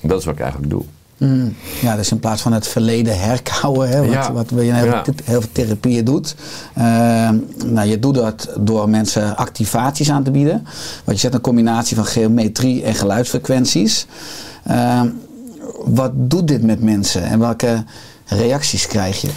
Dat 0.01 0.19
is 0.19 0.25
wat 0.25 0.33
ik 0.33 0.39
eigenlijk 0.41 0.71
doe. 0.71 0.83
Mm. 1.17 1.55
Ja, 1.81 1.95
dus 1.95 2.11
in 2.11 2.19
plaats 2.19 2.41
van 2.41 2.53
het 2.53 2.67
verleden 2.67 3.19
herkauwen, 3.19 3.89
hè, 3.89 3.99
wat, 3.99 4.11
Ja. 4.11 4.31
wat 4.33 4.49
je 4.49 4.65
in 4.65 4.73
heel, 4.73 4.85
Ja. 4.85 5.03
veel, 5.03 5.13
heel 5.23 5.41
veel 5.41 5.51
therapieën 5.51 6.05
doet. 6.05 6.35
Eh, 6.73 6.83
nou, 7.65 7.87
je 7.87 7.99
doet 7.99 8.15
dat 8.15 8.49
door 8.59 8.89
mensen 8.89 9.37
activaties 9.37 10.09
aan 10.11 10.23
te 10.23 10.31
bieden. 10.31 10.65
Wat 11.03 11.15
je 11.15 11.21
zet 11.21 11.33
een 11.33 11.41
combinatie 11.41 11.95
van 11.95 12.05
geometrie 12.05 12.83
en 12.83 12.95
geluidsfrequenties. 12.95 14.05
Eh, 14.63 15.01
wat 15.85 16.11
doet 16.15 16.47
dit 16.47 16.61
met 16.63 16.81
mensen 16.81 17.23
en 17.23 17.39
welke 17.39 17.83
reacties 18.25 18.87
krijg 18.87 19.21
je? 19.21 19.29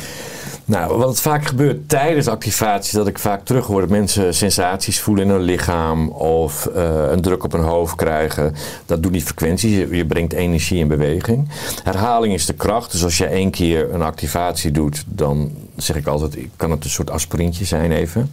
Nou, 0.70 0.98
wat 0.98 1.20
vaak 1.20 1.46
gebeurt 1.46 1.88
tijdens 1.88 2.28
activaties, 2.28 2.92
dat 2.92 3.06
ik 3.06 3.18
vaak 3.18 3.44
terug 3.44 3.66
hoor 3.66 3.80
dat 3.80 3.90
mensen 3.90 4.34
sensaties 4.34 5.00
voelen 5.00 5.24
in 5.24 5.30
hun 5.30 5.40
lichaam 5.40 6.08
of 6.08 6.66
eh, 6.66 7.10
een 7.10 7.20
druk 7.20 7.44
op 7.44 7.52
hun 7.52 7.62
hoofd 7.62 7.94
krijgen. 7.94 8.54
Dat 8.86 9.02
doen 9.02 9.12
die 9.12 9.22
frequenties. 9.22 9.88
Je 9.90 10.06
brengt 10.06 10.32
energie 10.32 10.78
in 10.78 10.88
beweging. 10.88 11.48
Herhaling 11.84 12.34
is 12.34 12.46
de 12.46 12.52
kracht. 12.52 12.92
Dus 12.92 13.04
als 13.04 13.18
je 13.18 13.26
één 13.26 13.50
keer 13.50 13.94
een 13.94 14.02
activatie 14.02 14.70
doet, 14.70 15.04
dan 15.06 15.50
zeg 15.82 15.96
ik 15.96 16.06
altijd, 16.06 16.46
kan 16.56 16.70
het 16.70 16.84
een 16.84 16.90
soort 16.90 17.10
aspirintje 17.10 17.64
zijn 17.64 17.92
even. 17.92 18.30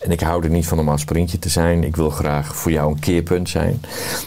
En 0.00 0.10
ik 0.10 0.20
hou 0.20 0.44
er 0.44 0.50
niet 0.50 0.66
van 0.66 0.78
om 0.78 0.88
aspirintje 0.88 1.38
te 1.38 1.48
zijn. 1.48 1.84
Ik 1.84 1.96
wil 1.96 2.10
graag 2.10 2.56
voor 2.56 2.72
jou 2.72 2.92
een 2.92 2.98
keerpunt 2.98 3.48
zijn. 3.48 3.82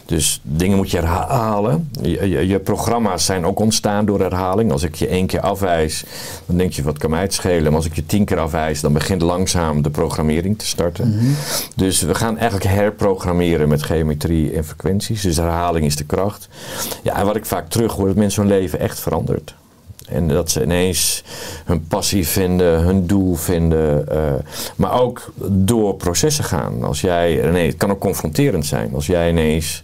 Dus 0.05 0.41
dingen 0.43 0.77
moet 0.77 0.91
je 0.91 0.97
herhalen. 0.97 1.89
Je, 2.01 2.29
je, 2.29 2.47
je 2.47 2.59
programma's 2.59 3.25
zijn 3.25 3.45
ook 3.45 3.59
ontstaan 3.59 4.05
door 4.05 4.19
herhaling. 4.19 4.71
Als 4.71 4.83
ik 4.83 4.95
je 4.95 5.07
één 5.07 5.25
keer 5.25 5.39
afwijs, 5.39 6.03
dan 6.45 6.57
denk 6.57 6.71
je, 6.71 6.83
wat 6.83 6.97
kan 6.97 7.09
mij 7.09 7.21
het 7.21 7.33
schelen? 7.33 7.63
Maar 7.63 7.75
als 7.75 7.85
ik 7.85 7.95
je 7.95 8.05
tien 8.05 8.25
keer 8.25 8.39
afwijs, 8.39 8.81
dan 8.81 8.93
begint 8.93 9.21
langzaam 9.21 9.81
de 9.81 9.89
programmering 9.89 10.59
te 10.59 10.65
starten. 10.65 11.35
Dus 11.75 12.01
we 12.01 12.15
gaan 12.15 12.37
eigenlijk 12.37 12.69
herprogrammeren 12.69 13.69
met 13.69 13.83
geometrie 13.83 14.53
en 14.53 14.65
frequenties. 14.65 15.21
Dus 15.21 15.37
herhaling 15.37 15.85
is 15.85 15.95
de 15.95 16.05
kracht. 16.05 16.47
Ja, 17.03 17.15
en 17.15 17.25
wat 17.25 17.35
ik 17.35 17.45
vaak 17.45 17.69
terug 17.69 17.93
hoor, 17.93 18.07
dat 18.07 18.15
mensen 18.15 18.41
hun 18.41 18.51
leven 18.51 18.79
echt 18.79 18.99
verandert. 18.99 19.55
En 20.09 20.27
dat 20.27 20.51
ze 20.51 20.63
ineens 20.63 21.23
hun 21.65 21.87
passie 21.87 22.27
vinden, 22.27 22.81
hun 22.81 23.07
doel 23.07 23.35
vinden. 23.35 24.07
eh, 24.09 24.33
maar 24.75 25.01
ook 25.01 25.33
door 25.49 25.95
processen 25.95 26.43
gaan. 26.43 26.83
Als 26.83 27.01
jij, 27.01 27.49
nee, 27.51 27.67
het 27.67 27.77
kan 27.77 27.91
ook 27.91 27.99
confronterend 27.99 28.65
zijn. 28.65 28.93
Als 28.93 29.05
jij 29.05 29.29
ineens 29.29 29.83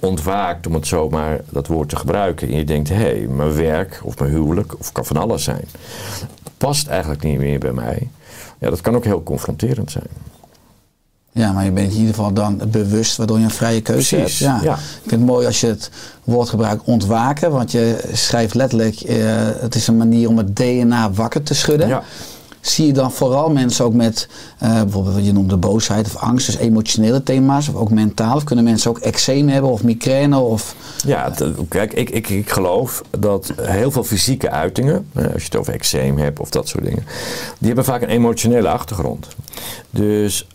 ontwaakt, 0.00 0.66
om 0.66 0.74
het 0.74 0.86
zomaar 0.86 1.40
dat 1.50 1.66
woord 1.66 1.88
te 1.88 1.96
gebruiken. 1.96 2.48
En 2.48 2.56
je 2.56 2.64
denkt, 2.64 2.88
hé, 2.88 2.94
hey, 2.94 3.26
mijn 3.28 3.54
werk 3.54 4.00
of 4.04 4.18
mijn 4.18 4.30
huwelijk, 4.30 4.78
of 4.78 4.92
kan 4.92 5.04
van 5.04 5.16
alles 5.16 5.44
zijn. 5.44 5.64
Past 6.58 6.86
eigenlijk 6.86 7.22
niet 7.22 7.38
meer 7.38 7.58
bij 7.58 7.72
mij. 7.72 8.08
Ja, 8.58 8.70
dat 8.70 8.80
kan 8.80 8.96
ook 8.96 9.04
heel 9.04 9.22
confronterend 9.22 9.90
zijn. 9.90 10.06
Ja, 11.34 11.52
maar 11.52 11.64
je 11.64 11.70
bent 11.70 11.92
in 11.92 11.98
ieder 11.98 12.14
geval 12.14 12.32
dan 12.32 12.60
bewust, 12.68 13.16
waardoor 13.16 13.38
je 13.38 13.44
een 13.44 13.50
vrije 13.50 13.80
keuze 13.80 14.16
Precies, 14.16 14.38
hebt. 14.46 14.62
ja. 14.62 14.74
Ik 14.74 14.78
vind 15.00 15.10
het 15.10 15.20
mooi 15.30 15.46
als 15.46 15.60
je 15.60 15.66
het 15.66 15.90
woord 16.24 16.48
gebruikt 16.48 16.82
ontwaken, 16.84 17.50
want 17.50 17.70
je 17.70 18.00
schrijft 18.12 18.54
letterlijk, 18.54 19.00
eh, 19.00 19.16
het 19.60 19.74
is 19.74 19.86
een 19.86 19.96
manier 19.96 20.28
om 20.28 20.36
het 20.38 20.56
DNA 20.56 21.10
wakker 21.10 21.42
te 21.42 21.54
schudden. 21.54 21.88
Ja. 21.88 22.02
Zie 22.60 22.86
je 22.86 22.92
dan 22.92 23.12
vooral 23.12 23.50
mensen 23.50 23.84
ook 23.84 23.94
met, 23.94 24.28
eh, 24.58 24.72
bijvoorbeeld 24.82 25.14
wat 25.14 25.24
je 25.24 25.32
noemde 25.32 25.56
boosheid 25.56 26.06
of 26.06 26.16
angst, 26.16 26.46
dus 26.46 26.56
emotionele 26.56 27.22
thema's, 27.22 27.68
of 27.68 27.74
ook 27.74 27.90
mentaal? 27.90 28.36
Of 28.36 28.44
kunnen 28.44 28.64
mensen 28.64 28.90
ook 28.90 28.98
eczeem 28.98 29.48
hebben 29.48 29.70
of 29.70 29.82
migraine? 29.84 30.38
Of, 30.38 30.74
Ja, 31.06 31.24
het- 31.34 31.54
kijk, 31.68 31.92
ik, 31.92 32.10
ik, 32.10 32.28
ik 32.28 32.50
geloof 32.50 33.02
dat 33.18 33.52
heel 33.60 33.90
veel 33.90 34.04
fysieke 34.04 34.50
uitingen, 34.50 35.06
eh, 35.12 35.24
als 35.24 35.32
je 35.42 35.44
het 35.44 35.56
over 35.56 35.72
eczeem 35.72 36.18
hebt 36.18 36.40
of 36.40 36.48
dat 36.50 36.68
soort 36.68 36.84
dingen, 36.84 37.04
die 37.58 37.66
hebben 37.66 37.84
vaak 37.84 38.02
een 38.02 38.08
emotionele 38.08 38.68
achtergrond. 38.68 39.26
Dus 39.90 40.46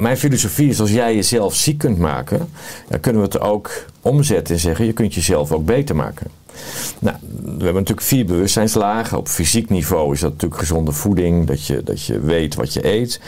mijn 0.00 0.18
filosofie 0.18 0.68
is 0.68 0.80
als 0.80 0.90
jij 0.90 1.14
jezelf 1.14 1.54
ziek 1.54 1.78
kunt 1.78 1.98
maken, 1.98 2.50
dan 2.88 3.00
kunnen 3.00 3.22
we 3.22 3.28
het 3.28 3.40
ook 3.40 3.86
omzetten 4.00 4.54
en 4.54 4.60
zeggen 4.60 4.84
je 4.84 4.92
kunt 4.92 5.14
jezelf 5.14 5.52
ook 5.52 5.64
beter 5.64 5.96
maken. 5.96 6.26
Nou, 6.98 7.16
we 7.42 7.64
hebben 7.64 7.74
natuurlijk 7.74 8.06
vier 8.06 8.24
bewustzijnslagen. 8.26 9.18
Op 9.18 9.28
fysiek 9.28 9.68
niveau 9.68 10.12
is 10.12 10.20
dat 10.20 10.32
natuurlijk 10.32 10.60
gezonde 10.60 10.92
voeding, 10.92 11.46
dat 11.46 11.66
je, 11.66 11.82
dat 11.82 12.04
je 12.04 12.20
weet 12.20 12.54
wat 12.54 12.72
je 12.72 12.86
eet. 12.86 13.20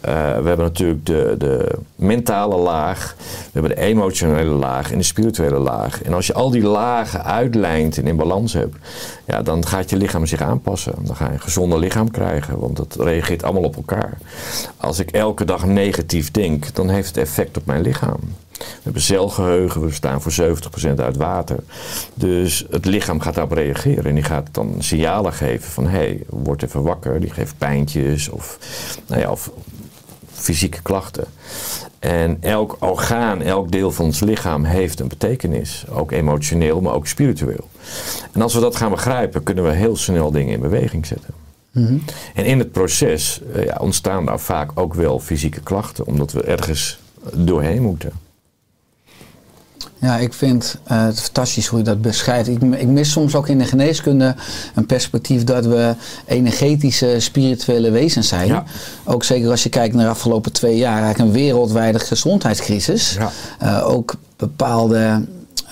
Eh, 0.00 0.12
we 0.14 0.46
hebben 0.48 0.58
natuurlijk 0.58 1.06
de, 1.06 1.34
de 1.38 1.78
mentale 1.96 2.56
laag, 2.56 3.14
we 3.18 3.50
hebben 3.52 3.70
de 3.70 3.82
emotionele 3.82 4.50
laag 4.50 4.92
en 4.92 4.98
de 4.98 5.04
spirituele 5.04 5.58
laag. 5.58 6.02
En 6.02 6.12
als 6.12 6.26
je 6.26 6.34
al 6.34 6.50
die 6.50 6.62
lagen 6.62 7.24
uitlijnt 7.24 7.98
en 7.98 8.06
in 8.06 8.16
balans 8.16 8.52
hebt, 8.52 8.76
ja, 9.26 9.42
dan 9.42 9.66
gaat 9.66 9.90
je 9.90 9.96
lichaam 9.96 10.26
zich 10.26 10.40
aanpassen. 10.40 10.94
Dan 11.00 11.16
ga 11.16 11.26
je 11.26 11.32
een 11.32 11.40
gezonder 11.40 11.78
lichaam 11.78 12.10
krijgen, 12.10 12.58
want 12.58 12.76
dat 12.76 12.96
reageert 12.98 13.42
allemaal 13.42 13.62
op 13.62 13.76
elkaar. 13.76 14.18
Als 14.76 14.98
ik 14.98 15.10
elke 15.10 15.44
dag 15.44 15.66
negatief 15.66 16.30
denk, 16.30 16.74
dan 16.74 16.88
heeft 16.88 17.08
het 17.08 17.16
effect 17.16 17.56
op 17.56 17.66
mijn 17.66 17.82
lichaam. 17.82 18.18
We 18.58 18.82
hebben 18.82 19.02
celgeheugen, 19.02 19.80
we 19.80 19.86
bestaan 19.86 20.22
voor 20.22 20.32
70% 20.32 20.94
uit 20.96 21.16
water. 21.16 21.58
Dus 22.14 22.66
het 22.70 22.84
lichaam 22.84 23.20
gaat 23.20 23.34
daarop 23.34 23.52
reageren 23.52 24.04
en 24.04 24.14
die 24.14 24.24
gaat 24.24 24.48
dan 24.52 24.74
signalen 24.78 25.32
geven 25.32 25.70
van 25.70 25.84
hé, 25.84 25.98
hey, 25.98 26.22
word 26.28 26.62
even 26.62 26.82
wakker. 26.82 27.20
Die 27.20 27.30
geeft 27.30 27.58
pijntjes 27.58 28.28
of, 28.28 28.58
nou 29.06 29.20
ja, 29.20 29.30
of 29.30 29.50
fysieke 30.32 30.82
klachten. 30.82 31.24
En 31.98 32.36
elk 32.40 32.76
orgaan, 32.80 33.42
elk 33.42 33.72
deel 33.72 33.92
van 33.92 34.04
ons 34.04 34.20
lichaam 34.20 34.64
heeft 34.64 35.00
een 35.00 35.08
betekenis. 35.08 35.84
Ook 35.90 36.12
emotioneel, 36.12 36.80
maar 36.80 36.94
ook 36.94 37.06
spiritueel. 37.06 37.68
En 38.32 38.42
als 38.42 38.54
we 38.54 38.60
dat 38.60 38.76
gaan 38.76 38.90
begrijpen, 38.90 39.42
kunnen 39.42 39.64
we 39.64 39.72
heel 39.72 39.96
snel 39.96 40.30
dingen 40.30 40.54
in 40.54 40.60
beweging 40.60 41.06
zetten. 41.06 41.34
En 42.34 42.44
in 42.44 42.58
het 42.58 42.72
proces 42.72 43.40
eh, 43.52 43.64
ja, 43.64 43.76
ontstaan 43.80 44.24
daar 44.24 44.40
vaak 44.40 44.70
ook 44.74 44.94
wel 44.94 45.20
fysieke 45.20 45.60
klachten, 45.60 46.06
omdat 46.06 46.32
we 46.32 46.42
ergens 46.42 46.98
doorheen 47.34 47.82
moeten. 47.82 48.12
Ja, 50.00 50.16
ik 50.16 50.32
vind 50.32 50.76
eh, 50.84 51.04
het 51.04 51.20
fantastisch 51.20 51.66
hoe 51.66 51.78
je 51.78 51.84
dat 51.84 52.02
beschrijft. 52.02 52.48
Ik, 52.48 52.62
ik 52.62 52.86
mis 52.86 53.10
soms 53.10 53.34
ook 53.34 53.48
in 53.48 53.58
de 53.58 53.64
geneeskunde 53.64 54.34
een 54.74 54.86
perspectief 54.86 55.44
dat 55.44 55.66
we 55.66 55.94
energetische, 56.26 57.16
spirituele 57.18 57.90
wezens 57.90 58.28
zijn. 58.28 58.46
Ja. 58.46 58.64
Ook 59.04 59.24
zeker 59.24 59.50
als 59.50 59.62
je 59.62 59.68
kijkt 59.68 59.94
naar 59.94 60.04
de 60.04 60.10
afgelopen 60.10 60.52
twee 60.52 60.76
jaar, 60.76 61.02
eigenlijk 61.02 61.18
een 61.18 61.42
wereldwijde 61.42 61.98
gezondheidscrisis. 61.98 63.16
Ja. 63.18 63.30
Eh, 63.58 63.88
ook 63.88 64.14
bepaalde 64.36 65.24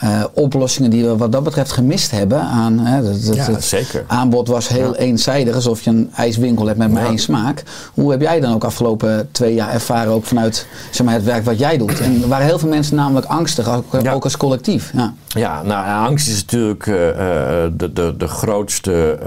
eh, 0.04 0.24
oplossingen 0.32 0.90
die 0.90 1.04
we 1.04 1.16
wat 1.16 1.32
dat 1.32 1.42
betreft 1.44 1.72
gemist 1.72 2.10
hebben 2.10 2.40
aan. 2.40 2.78
Hè, 2.78 3.02
dat, 3.02 3.24
dat- 3.24 3.34
Ja, 3.36 3.50
het 3.52 3.64
zeker. 3.64 4.04
aanbod 4.06 4.48
was 4.48 4.68
heel 4.68 4.92
Ja. 4.92 4.98
eenzijdig, 4.98 5.54
alsof 5.54 5.80
je 5.82 5.90
een 5.90 6.10
ijswinkel 6.14 6.66
hebt 6.66 6.78
met 6.78 6.90
maar 6.92 7.02
Ja. 7.02 7.08
één 7.08 7.18
smaak. 7.18 7.62
Hoe 7.94 8.10
heb 8.10 8.20
jij 8.20 8.40
dan 8.40 8.54
ook 8.54 8.64
afgelopen 8.64 9.28
twee 9.32 9.54
jaar 9.54 9.72
ervaren, 9.72 10.12
ook 10.12 10.24
vanuit 10.24 10.66
zeg 10.90 11.06
maar, 11.06 11.14
het 11.14 11.24
werk 11.24 11.44
wat 11.44 11.58
jij 11.58 11.76
doet? 11.78 12.00
En 12.00 12.22
er 12.22 12.28
waren 12.28 12.46
heel 12.46 12.58
veel 12.58 12.68
mensen 12.68 12.96
namelijk 12.96 13.26
angstig, 13.26 13.68
ook, 13.68 14.24
als 14.24 14.36
collectief. 14.36 14.90
Ja. 14.94 15.14
Ja, 15.28 15.62
nou, 15.62 16.06
angst 16.08 16.28
is 16.28 16.40
natuurlijk 16.40 16.86
eh, 16.86 17.08
eh, 17.08 17.70
de, 17.76 17.92
de, 17.92 18.14
de 18.18 18.28
grootste 18.28 19.18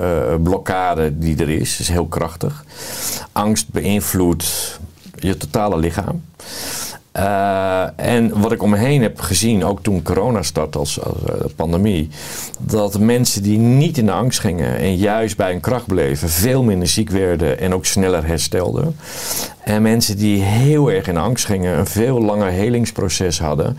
blokkade 0.44 1.18
die 1.20 1.38
er 1.38 1.50
is. 1.50 1.80
is 1.80 1.88
heel 1.88 2.06
krachtig. 2.06 2.64
Angst 3.32 3.66
beïnvloedt 3.72 4.80
je 5.20 5.38
totale 5.38 5.78
lichaam. 5.78 6.22
Eh, 7.18 7.86
en 7.96 8.40
wat 8.42 8.52
ik 8.52 8.64
om 8.64 8.70
me 8.70 8.78
heen 8.78 9.02
heb 9.02 9.20
gezien, 9.20 9.64
ook 9.64 9.82
toen 9.82 10.02
corona 10.02 10.42
startte 10.42 10.78
als, 10.78 11.02
als 11.04 11.24
eh, 11.26 11.46
pandemie, 11.56 12.10
dat 12.60 13.00
mensen 13.00 13.44
die 13.44 13.58
niet 13.58 13.98
in 13.98 14.06
de 14.06 14.12
angst 14.12 14.40
gingen 14.40 14.78
en 14.78 14.96
juist 14.96 15.38
bij 15.38 15.54
een 15.54 15.60
kracht 15.60 15.86
bleven, 15.86 16.30
veel 16.30 16.64
minder 16.64 16.88
ziek 16.88 17.10
werden 17.10 17.60
en 17.60 17.74
ook 17.74 17.86
sneller 17.86 18.26
herstelden. 18.26 18.96
En 19.68 19.82
mensen 19.82 20.18
die 20.18 20.42
heel 20.42 20.92
erg 20.92 21.08
in 21.08 21.18
angst 21.18 21.46
gingen, 21.46 21.78
een 21.78 21.86
veel 21.86 22.22
langer 22.22 22.50
helingsproces 22.50 23.40
hadden 23.40 23.78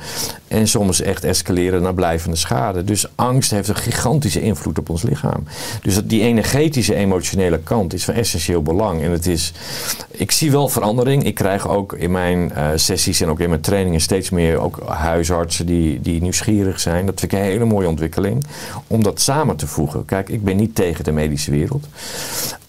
en 0.48 0.68
soms 0.68 1.01
echt 1.01 1.24
escaleren 1.24 1.83
naar 1.83 1.94
blijvende 1.94 2.37
schade. 2.37 2.85
Dus 2.85 3.07
angst 3.14 3.51
heeft 3.51 3.68
een 3.68 3.77
gigantische 3.77 4.40
invloed 4.40 4.79
op 4.79 4.88
ons 4.90 5.03
lichaam. 5.03 5.44
Dus 5.83 6.01
die 6.05 6.22
energetische, 6.22 6.94
emotionele 6.94 7.59
kant 7.59 7.92
is 7.92 8.05
van 8.05 8.14
essentieel 8.14 8.62
belang. 8.62 9.03
En 9.03 9.11
het 9.11 9.27
is, 9.27 9.53
ik 10.11 10.31
zie 10.31 10.51
wel 10.51 10.68
verandering. 10.68 11.24
Ik 11.24 11.35
krijg 11.35 11.68
ook 11.68 11.92
in 11.92 12.11
mijn 12.11 12.53
eh, 12.53 12.68
sessies 12.74 13.20
en 13.20 13.29
ook 13.29 13.40
in 13.40 13.48
mijn 13.48 13.61
trainingen 13.61 14.01
steeds 14.01 14.31
meer 14.31 14.59
ook 14.59 14.83
huisartsen 14.87 15.66
die, 15.66 16.01
die 16.01 16.22
nieuwsgierig 16.22 16.81
zijn. 16.81 17.07
Dat 17.07 17.20
vind 17.20 17.33
ik 17.33 17.38
een 17.38 17.44
hele 17.44 17.64
mooie 17.64 17.88
ontwikkeling. 17.88 18.44
Om 18.87 19.03
dat 19.03 19.20
samen 19.20 19.57
te 19.57 19.66
voegen. 19.66 20.05
Kijk, 20.05 20.29
ik 20.29 20.44
ben 20.44 20.57
niet 20.57 20.74
tegen 20.74 21.05
de 21.05 21.12
medische 21.12 21.51
wereld. 21.51 21.87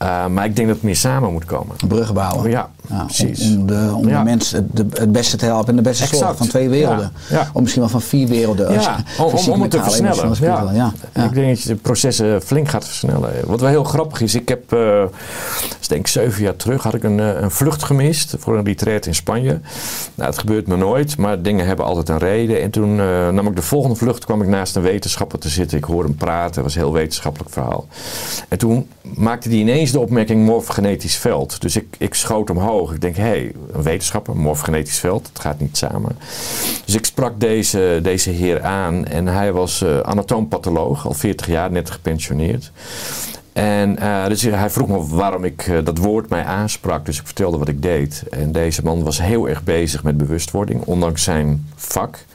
Uh, 0.02 0.28
maar 0.28 0.46
ik 0.46 0.56
denk 0.56 0.68
dat 0.68 0.76
het 0.76 0.86
meer 0.86 0.96
samen 0.96 1.32
moet 1.32 1.46
komen. 1.46 1.76
Bruggen 1.88 2.14
bouwen. 2.14 2.50
Ja, 2.50 2.70
Ja, 2.90 3.04
precies. 3.04 3.48
Om, 3.48 3.60
om 3.60 3.66
de, 3.68 3.92
om 3.96 4.02
de 4.08 4.22
mensen 4.24 4.58
het, 4.74 4.92
de- 4.92 5.00
het 5.00 5.12
beste 5.12 5.38
te 5.38 5.46
helpen 5.46 5.70
en 5.70 5.76
de 5.76 5.82
beste 5.82 6.04
zorg 6.08 6.20
Exact. 6.20 6.38
van 6.38 6.48
twee 6.48 6.70
werelden. 6.70 7.12
Of 7.54 7.62
misschien 7.62 7.82
wel 7.82 7.92
van 7.92 8.02
vier 8.02 8.28
werelden. 8.28 8.68
als 8.68 8.88
om, 9.18 9.26
om, 9.26 9.30
fysiek, 9.38 9.54
om 9.54 9.62
het 9.62 9.72
te 9.72 9.82
versnellen. 9.84 10.28
Ja. 10.30 10.34
spiritueel, 10.36 10.72
Ja. 10.74 10.94
Ja. 11.14 11.24
Ik 11.24 11.34
denk 11.34 11.48
dat 11.48 11.62
je 11.62 11.70
de 11.70 11.76
processen 11.76 12.42
flink 12.42 12.68
gaat 12.70 12.86
versnellen. 12.86 13.32
Wat 13.46 13.60
wel 13.60 13.70
heel 13.70 13.84
grappig 13.84 14.22
is, 14.22 14.36
ik 14.36 14.50
heb, 14.50 14.74
eh 14.74 15.04
dus 15.80 15.88
denk 15.88 16.08
zeven 16.08 16.44
jaar 16.44 16.56
terug, 16.56 16.84
had 16.84 16.94
ik 16.94 17.04
een, 17.04 17.20
eh, 17.20 17.42
een 17.42 17.52
vlucht 17.52 17.84
gemist 17.84 18.36
voor 18.40 18.58
een 18.58 18.66
retreat 18.66 19.06
in 19.06 19.16
Spanje. 19.16 19.60
Nou, 20.16 20.30
het 20.30 20.38
gebeurt 20.40 20.68
me 20.68 20.76
nooit, 20.78 21.18
maar 21.18 21.42
dingen 21.42 21.66
hebben 21.66 21.86
altijd 21.86 22.10
een 22.10 22.18
reden. 22.18 22.62
En 22.62 22.70
toen 22.72 23.00
eh, 23.00 23.30
nam 23.30 23.48
ik 23.48 23.56
de 23.56 23.62
volgende 23.62 23.96
vlucht, 23.96 24.26
kwam 24.26 24.42
ik 24.42 24.48
naast 24.48 24.76
een 24.76 24.82
wetenschapper 24.82 25.40
te 25.40 25.50
zitten. 25.50 25.78
Ik 25.78 25.84
hoorde 25.84 26.08
hem 26.08 26.18
praten, 26.18 26.54
het 26.56 26.64
was 26.64 26.76
een 26.76 26.82
heel 26.82 26.94
wetenschappelijk 26.94 27.50
verhaal. 27.52 27.88
En 28.48 28.58
toen 28.58 28.88
maakte 29.16 29.50
hij 29.50 29.58
ineens 29.58 29.92
de 29.92 30.00
opmerking 30.00 30.46
morfogenetisch 30.46 31.16
veld. 31.18 31.62
Dus 31.62 31.76
ik, 31.76 31.96
ik 31.98 32.14
schoot 32.14 32.50
omhoog. 32.50 32.78
Ik 32.88 33.02
denk, 33.02 33.16
hé, 33.16 33.24
hey, 33.24 33.52
een 33.72 33.84
wetenschapper, 33.84 34.34
een 34.34 34.40
morfogenetisch 34.40 35.00
veld, 35.00 35.28
het 35.28 35.40
gaat 35.40 35.60
niet 35.60 35.78
samen. 35.78 36.18
Dus 36.86 36.96
ik 36.96 37.06
sprak 37.06 37.40
deze, 37.40 38.00
deze 38.04 38.30
heer 38.30 38.62
aan 38.64 39.06
en 39.06 39.28
hij 39.28 39.52
was 39.52 39.82
uh, 39.82 40.00
al 41.04 41.14
40 41.14 41.48
jaar, 41.48 41.72
net 41.72 41.90
gepensioneerd. 41.90 42.72
En 43.54 43.96
uh, 44.00 44.28
dus 44.28 44.42
hij 44.42 44.70
vroeg 44.70 44.88
me 44.88 45.08
waarom 45.08 45.44
ik 45.44 45.68
uh, 45.68 45.86
dat 45.86 45.98
woord 45.98 46.30
mij 46.30 46.44
aansprak. 46.44 47.06
Dus 47.06 47.20
ik 47.20 47.26
vertelde 47.26 47.58
wat 47.58 47.68
ik 47.68 47.82
deed. 47.82 48.24
En 48.30 48.52
deze 48.52 48.84
man 48.84 49.04
was 49.04 49.22
heel 49.22 49.50
erg 49.50 49.64
bezig 49.64 50.04
met 50.04 50.18
bewustwording, 50.18 50.82
ondanks 50.84 51.24
zijn 51.24 51.68
vak. 51.76 52.26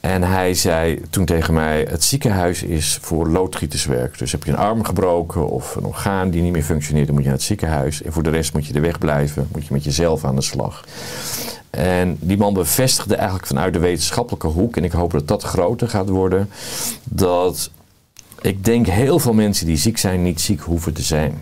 En 0.00 0.22
hij 0.22 0.54
zei 0.54 1.02
toen 1.10 1.24
tegen 1.24 1.54
mij: 1.54 1.86
Het 1.88 2.04
ziekenhuis 2.04 2.62
is 2.62 2.98
voor 3.00 3.28
loodgieterswerk. 3.28 4.18
Dus 4.18 4.32
heb 4.32 4.44
je 4.44 4.50
een 4.50 4.56
arm 4.56 4.84
gebroken 4.84 5.48
of 5.48 5.76
een 5.76 5.84
orgaan 5.84 6.30
die 6.30 6.42
niet 6.42 6.52
meer 6.52 6.62
functioneert, 6.62 7.06
dan 7.06 7.14
moet 7.14 7.24
je 7.24 7.30
naar 7.30 7.38
het 7.38 7.48
ziekenhuis. 7.48 8.02
En 8.02 8.12
voor 8.12 8.22
de 8.22 8.30
rest 8.30 8.52
moet 8.52 8.66
je 8.66 8.74
er 8.74 8.80
wegblijven, 8.80 9.48
moet 9.52 9.66
je 9.66 9.72
met 9.72 9.84
jezelf 9.84 10.24
aan 10.24 10.34
de 10.36 10.42
slag. 10.42 10.84
En 11.70 12.16
die 12.20 12.36
man 12.36 12.54
bevestigde 12.54 13.14
eigenlijk 13.14 13.46
vanuit 13.46 13.72
de 13.72 13.78
wetenschappelijke 13.78 14.46
hoek, 14.46 14.76
en 14.76 14.84
ik 14.84 14.92
hoop 14.92 15.10
dat 15.10 15.28
dat 15.28 15.42
groter 15.42 15.88
gaat 15.88 16.08
worden, 16.08 16.50
dat 17.04 17.70
ik 18.40 18.64
denk 18.64 18.86
heel 18.86 19.18
veel 19.18 19.32
mensen 19.32 19.66
die 19.66 19.76
ziek 19.76 19.98
zijn 19.98 20.22
niet 20.22 20.40
ziek 20.40 20.60
hoeven 20.60 20.92
te 20.92 21.02
zijn. 21.02 21.38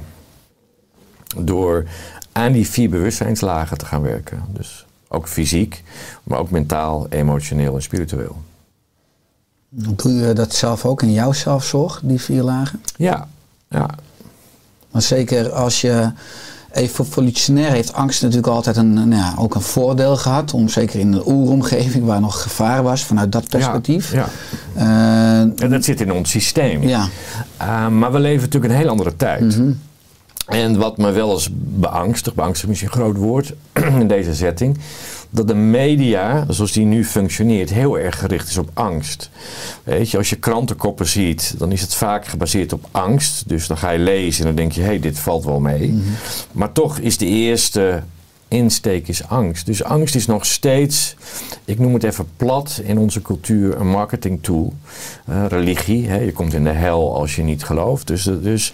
Door 1.36 1.84
aan 2.32 2.52
die 2.52 2.68
vier 2.68 2.90
bewustzijnslagen 2.90 3.78
te 3.78 3.86
gaan 3.86 4.02
werken. 4.02 4.44
Dus 4.48 4.86
ook 5.08 5.28
fysiek, 5.28 5.82
maar 6.22 6.38
ook 6.38 6.50
mentaal, 6.50 7.06
emotioneel 7.08 7.74
en 7.74 7.82
spiritueel. 7.82 8.42
Doe 9.68 10.12
je 10.12 10.32
dat 10.32 10.54
zelf 10.54 10.84
ook 10.84 11.02
in 11.02 11.12
jouw 11.12 11.32
zelfzorg, 11.32 12.00
die 12.04 12.20
vier 12.20 12.42
lagen? 12.42 12.82
Ja, 12.96 13.28
ja. 13.68 13.88
Maar 14.90 15.02
zeker 15.02 15.52
als 15.52 15.80
je 15.80 16.12
evolutionair 16.72 17.70
heeft 17.70 17.92
angst 17.92 18.22
natuurlijk 18.22 18.48
altijd 18.48 18.76
een, 18.76 18.92
nou 18.92 19.14
ja, 19.14 19.34
ook 19.38 19.54
een 19.54 19.60
voordeel 19.60 20.16
gehad. 20.16 20.52
Om 20.52 20.68
zeker 20.68 21.00
in 21.00 21.12
een 21.12 21.26
oeromgeving 21.26 22.04
waar 22.04 22.20
nog 22.20 22.42
gevaar 22.42 22.82
was 22.82 23.04
vanuit 23.04 23.32
dat 23.32 23.48
perspectief. 23.48 24.12
Ja, 24.12 24.28
ja. 24.74 25.42
Uh, 25.46 25.62
en 25.62 25.70
dat 25.70 25.84
zit 25.84 26.00
in 26.00 26.12
ons 26.12 26.30
systeem. 26.30 26.82
Ja. 26.82 27.08
Uh, 27.62 27.88
maar 27.88 28.12
we 28.12 28.18
leven 28.18 28.42
natuurlijk 28.42 28.72
een 28.72 28.78
heel 28.78 28.88
andere 28.88 29.16
tijd. 29.16 29.40
Mm 29.40 29.50
-hmm. 29.50 29.80
En 30.48 30.78
wat 30.78 30.96
me 30.96 31.10
wel 31.10 31.32
eens 31.32 31.48
beangstigt, 31.52 32.36
beangstig 32.36 32.62
is 32.62 32.68
misschien 32.68 32.90
een 32.90 33.04
groot 33.04 33.16
woord 33.16 33.54
in 34.00 34.08
deze 34.08 34.34
setting, 34.34 34.78
dat 35.30 35.48
de 35.48 35.54
media, 35.54 36.46
zoals 36.48 36.72
die 36.72 36.84
nu 36.84 37.04
functioneert, 37.04 37.70
heel 37.70 37.98
erg 37.98 38.18
gericht 38.18 38.48
is 38.48 38.58
op 38.58 38.70
angst. 38.74 39.30
Weet 39.84 40.10
je, 40.10 40.16
als 40.16 40.30
je 40.30 40.36
krantenkoppen 40.36 41.06
ziet, 41.06 41.54
dan 41.58 41.72
is 41.72 41.80
het 41.80 41.94
vaak 41.94 42.26
gebaseerd 42.26 42.72
op 42.72 42.88
angst. 42.90 43.48
Dus 43.48 43.66
dan 43.66 43.76
ga 43.76 43.90
je 43.90 43.98
lezen 43.98 44.40
en 44.40 44.46
dan 44.46 44.56
denk 44.56 44.72
je, 44.72 44.80
hé, 44.80 44.86
hey, 44.86 45.00
dit 45.00 45.18
valt 45.18 45.44
wel 45.44 45.60
mee. 45.60 45.88
Mm 45.88 46.02
-hmm. 46.02 46.14
Maar 46.52 46.72
toch 46.72 46.98
is 46.98 47.18
de 47.18 47.26
eerste 47.26 48.02
insteek 48.48 49.08
is 49.08 49.28
angst. 49.28 49.66
Dus 49.66 49.84
angst 49.84 50.14
is 50.14 50.26
nog 50.26 50.46
steeds, 50.46 51.16
ik 51.64 51.78
noem 51.78 51.94
het 51.94 52.04
even 52.04 52.26
plat 52.36 52.80
in 52.84 52.98
onze 52.98 53.22
cultuur, 53.22 53.80
een 53.80 53.88
marketing 53.88 54.42
tool. 54.42 54.72
Uh, 55.28 55.44
religie, 55.48 56.08
hè? 56.08 56.18
je 56.18 56.32
komt 56.32 56.54
in 56.54 56.64
de 56.64 56.70
hel 56.70 57.14
als 57.14 57.36
je 57.36 57.42
niet 57.42 57.64
gelooft. 57.64 58.06
Dus, 58.06 58.22
dus 58.22 58.72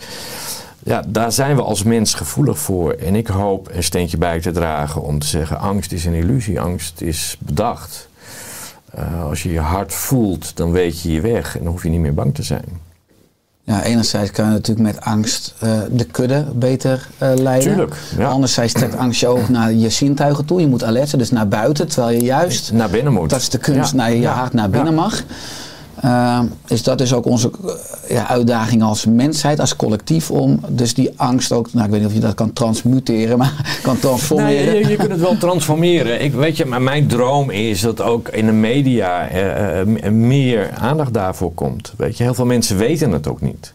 ja, 0.85 1.03
daar 1.07 1.33
zijn 1.33 1.57
we 1.57 1.63
als 1.63 1.83
mens 1.83 2.15
gevoelig 2.15 2.59
voor. 2.59 2.93
En 2.93 3.15
ik 3.15 3.27
hoop 3.27 3.69
een 3.73 3.83
steentje 3.83 4.19
bij 4.19 4.41
te 4.41 4.51
dragen 4.51 5.03
om 5.03 5.19
te 5.19 5.27
zeggen: 5.27 5.59
angst 5.59 5.93
is 5.93 6.05
een 6.05 6.15
illusie, 6.15 6.61
angst 6.61 7.01
is 7.01 7.37
bedacht. 7.39 8.09
Uh, 8.99 9.25
als 9.25 9.43
je 9.43 9.53
je 9.53 9.61
hart 9.61 9.93
voelt, 9.93 10.57
dan 10.57 10.73
weet 10.73 11.03
je 11.03 11.13
je 11.13 11.21
weg 11.21 11.57
en 11.57 11.63
dan 11.63 11.73
hoef 11.73 11.83
je 11.83 11.89
niet 11.89 12.01
meer 12.01 12.15
bang 12.15 12.35
te 12.35 12.43
zijn. 12.43 12.65
Ja, 13.67 13.83
enerzijds 13.83 14.31
kan 14.31 14.45
je 14.45 14.51
natuurlijk 14.51 14.87
met 14.87 15.05
angst 15.05 15.55
uh, 15.65 15.81
de 15.91 16.05
kudde 16.05 16.45
beter 16.55 17.09
uh, 17.23 17.35
leiden. 17.35 17.69
Tuurlijk, 17.69 17.97
ja. 18.19 18.29
Anderzijds 18.29 18.73
trekt 18.73 18.97
angst 18.97 19.21
je 19.21 19.27
ook 19.27 19.49
naar 19.49 19.73
je 19.73 19.91
zintuigen 19.91 20.45
toe. 20.45 20.61
Je 20.61 20.67
moet 20.67 20.85
alert 20.85 21.09
zijn, 21.09 21.21
dus 21.21 21.31
naar 21.31 21.49
buiten, 21.49 21.89
terwijl 21.89 22.17
je 22.17 22.25
juist... 22.25 22.73
Naar 22.73 22.91
binnen 22.91 23.13
moet. 23.13 23.31
Dat 23.31 23.41
is 23.41 23.49
de 23.49 23.59
kunst, 23.59 23.91
ja. 23.91 23.97
naar 23.97 24.11
je 24.11 24.21
ja. 24.21 24.33
hart 24.33 24.53
naar 24.53 24.71
binnen 24.71 24.95
mag. 24.95 25.23
Uh, 26.05 26.41
is 26.67 26.83
dat 26.83 26.99
dus 26.99 27.13
ook 27.13 27.27
onze 27.27 27.51
ja, 28.09 28.29
uitdaging 28.29 28.83
als 28.83 29.07
mensheid, 29.07 29.61
als 29.61 29.77
collectief, 29.77 30.31
om 30.31 30.61
dus 30.69 30.95
die 30.95 31.11
angst 31.17 31.53
ook, 31.53 31.73
nou 31.73 31.85
ik 31.85 31.91
weet 31.91 32.01
niet 32.01 32.09
of 32.09 32.15
je 32.15 32.21
dat 32.21 32.35
kan 32.35 32.53
transmuteren, 32.53 33.39
maar 33.43 33.81
kan 33.83 33.99
transformeren. 33.99 34.89
Je, 34.89 34.97
kunt 34.97 35.11
het 35.11 35.21
wel 35.21 35.37
transformeren. 35.37 36.23
Ik, 36.23 36.33
weet 36.33 36.57
je, 36.57 36.65
maar 36.65 36.83
mijn 36.83 37.07
droom 37.07 37.51
is 37.51 37.81
dat 37.81 38.01
ook 38.01 38.29
in 38.29 38.47
de 38.47 38.53
media 38.53 39.29
uh, 39.35 40.11
meer 40.11 40.71
aandacht 40.79 41.15
daarvoor 41.15 41.53
komt. 41.55 41.93
Weet 41.97 42.17
je, 42.17 42.23
heel 42.25 42.35
veel 42.35 42.47
mensen 42.47 42.77
weten 42.77 43.13
het 43.13 43.29
ook 43.29 43.41
niet. 43.41 43.75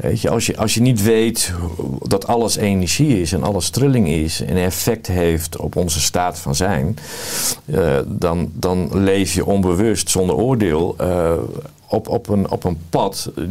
Weet 0.00 0.20
je, 0.20 0.30
als 0.30 0.46
je, 0.46 0.56
als 0.56 0.74
je 0.74 0.80
niet 0.80 1.02
weet 1.02 1.52
dat 2.02 2.26
alles 2.26 2.56
energie 2.56 3.20
is 3.20 3.32
en 3.32 3.42
alles 3.42 3.70
trilling 3.70 4.08
is 4.08 4.40
en 4.40 4.56
effect 4.56 5.06
heeft 5.06 5.56
op 5.56 5.76
onze 5.76 6.00
staat 6.00 6.38
van 6.38 6.54
zijn, 6.54 6.98
uh, 7.64 7.98
dan, 8.06 8.50
dan 8.52 9.02
leef 9.02 9.32
je 9.32 9.46
onbewust, 9.46 10.10
zonder 10.10 10.36
oordeel, 10.36 10.96
uh, 11.00 11.32
op, 11.86 12.08
op, 12.08 12.28
een, 12.28 12.50
op 12.50 12.64
een 12.64 12.78
pad 12.90 13.30
uh, 13.36 13.44